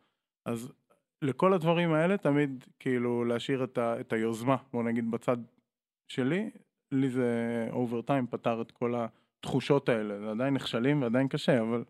אז 0.49 0.73
לכל 1.23 1.53
הדברים 1.53 1.93
האלה 1.93 2.16
תמיד 2.16 2.64
כאילו 2.79 3.25
להשאיר 3.25 3.64
את, 3.64 3.79
ה, 3.79 4.01
את 4.01 4.12
היוזמה, 4.12 4.57
בוא 4.73 4.83
נגיד 4.83 5.11
בצד 5.11 5.37
שלי, 6.09 6.51
לי 6.93 7.11
זה 7.11 7.69
אובר 7.71 8.03
טיים 8.03 8.27
פתר 8.27 8.62
את 8.62 8.71
כל 8.71 8.95
התחושות 9.39 9.89
האלה, 9.89 10.20
זה 10.20 10.30
עדיין 10.30 10.55
נכשלים 10.55 11.03
ועדיין 11.03 11.28
קשה, 11.28 11.61
אבל, 11.61 11.84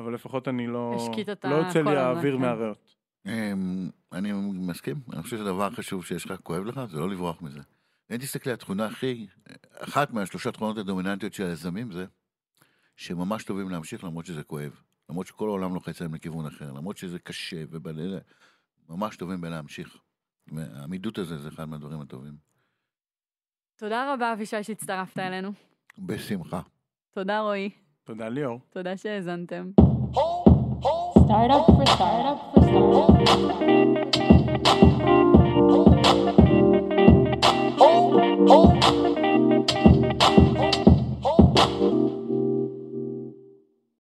אבל 0.00 0.14
לפחות 0.14 0.48
אני 0.48 0.66
לא, 0.66 0.96
לא 1.44 1.54
יוצא 1.54 1.82
לי 1.82 1.96
האוויר 1.96 2.36
כן. 2.36 2.40
מהריאות. 2.40 2.94
אמ, 3.26 3.90
אני 4.12 4.32
מסכים, 4.54 4.96
אני 5.12 5.22
חושב 5.22 5.36
שהדבר 5.36 5.66
החשוב 5.66 6.04
שיש 6.04 6.26
לך, 6.26 6.40
כואב 6.42 6.64
לך, 6.64 6.80
זה 6.90 6.98
לא 6.98 7.10
לברוח 7.10 7.42
מזה. 7.42 7.60
אם 8.10 8.16
תסתכלי, 8.16 8.52
התכונה 8.52 8.86
הכי, 8.86 9.26
אחת 9.78 10.10
מהשלושה 10.10 10.52
תכונות 10.52 10.78
הדומיננטיות 10.78 11.32
של 11.32 11.44
היזמים 11.44 11.92
זה 11.92 12.06
שהם 12.96 13.18
ממש 13.18 13.44
טובים 13.44 13.68
להמשיך 13.68 14.04
למרות 14.04 14.26
שזה 14.26 14.42
כואב. 14.42 14.82
למרות 15.10 15.26
שכל 15.26 15.48
העולם 15.48 15.74
לוחץ 15.74 16.00
להם 16.00 16.14
לכיוון 16.14 16.46
אחר, 16.46 16.72
למרות 16.72 16.96
שזה 16.96 17.18
קשה 17.18 17.64
ובלילה, 17.70 18.18
ממש 18.88 19.16
טובים 19.16 19.40
בלהמשיך. 19.40 19.98
והעמידות 20.52 21.18
הזה 21.18 21.38
זה 21.38 21.48
אחד 21.48 21.64
מהדברים 21.64 22.00
הטובים. 22.00 22.36
תודה 23.76 24.14
רבה, 24.14 24.32
אבישי, 24.32 24.62
שהצטרפת 24.62 25.18
אלינו. 25.18 25.52
בשמחה. 25.98 26.60
תודה 27.18 27.40
רועי. 27.40 27.70
תודה 28.04 28.28
ליאור. 28.28 28.58
תודה 28.70 28.96
שהאזנתם. 28.96 29.70
Startup 31.26 31.66
for 31.76 31.86
startup 31.96 32.38
for 32.52 32.62
startup. 32.70 33.58
Oh, 37.80 38.08
oh. 38.54 39.97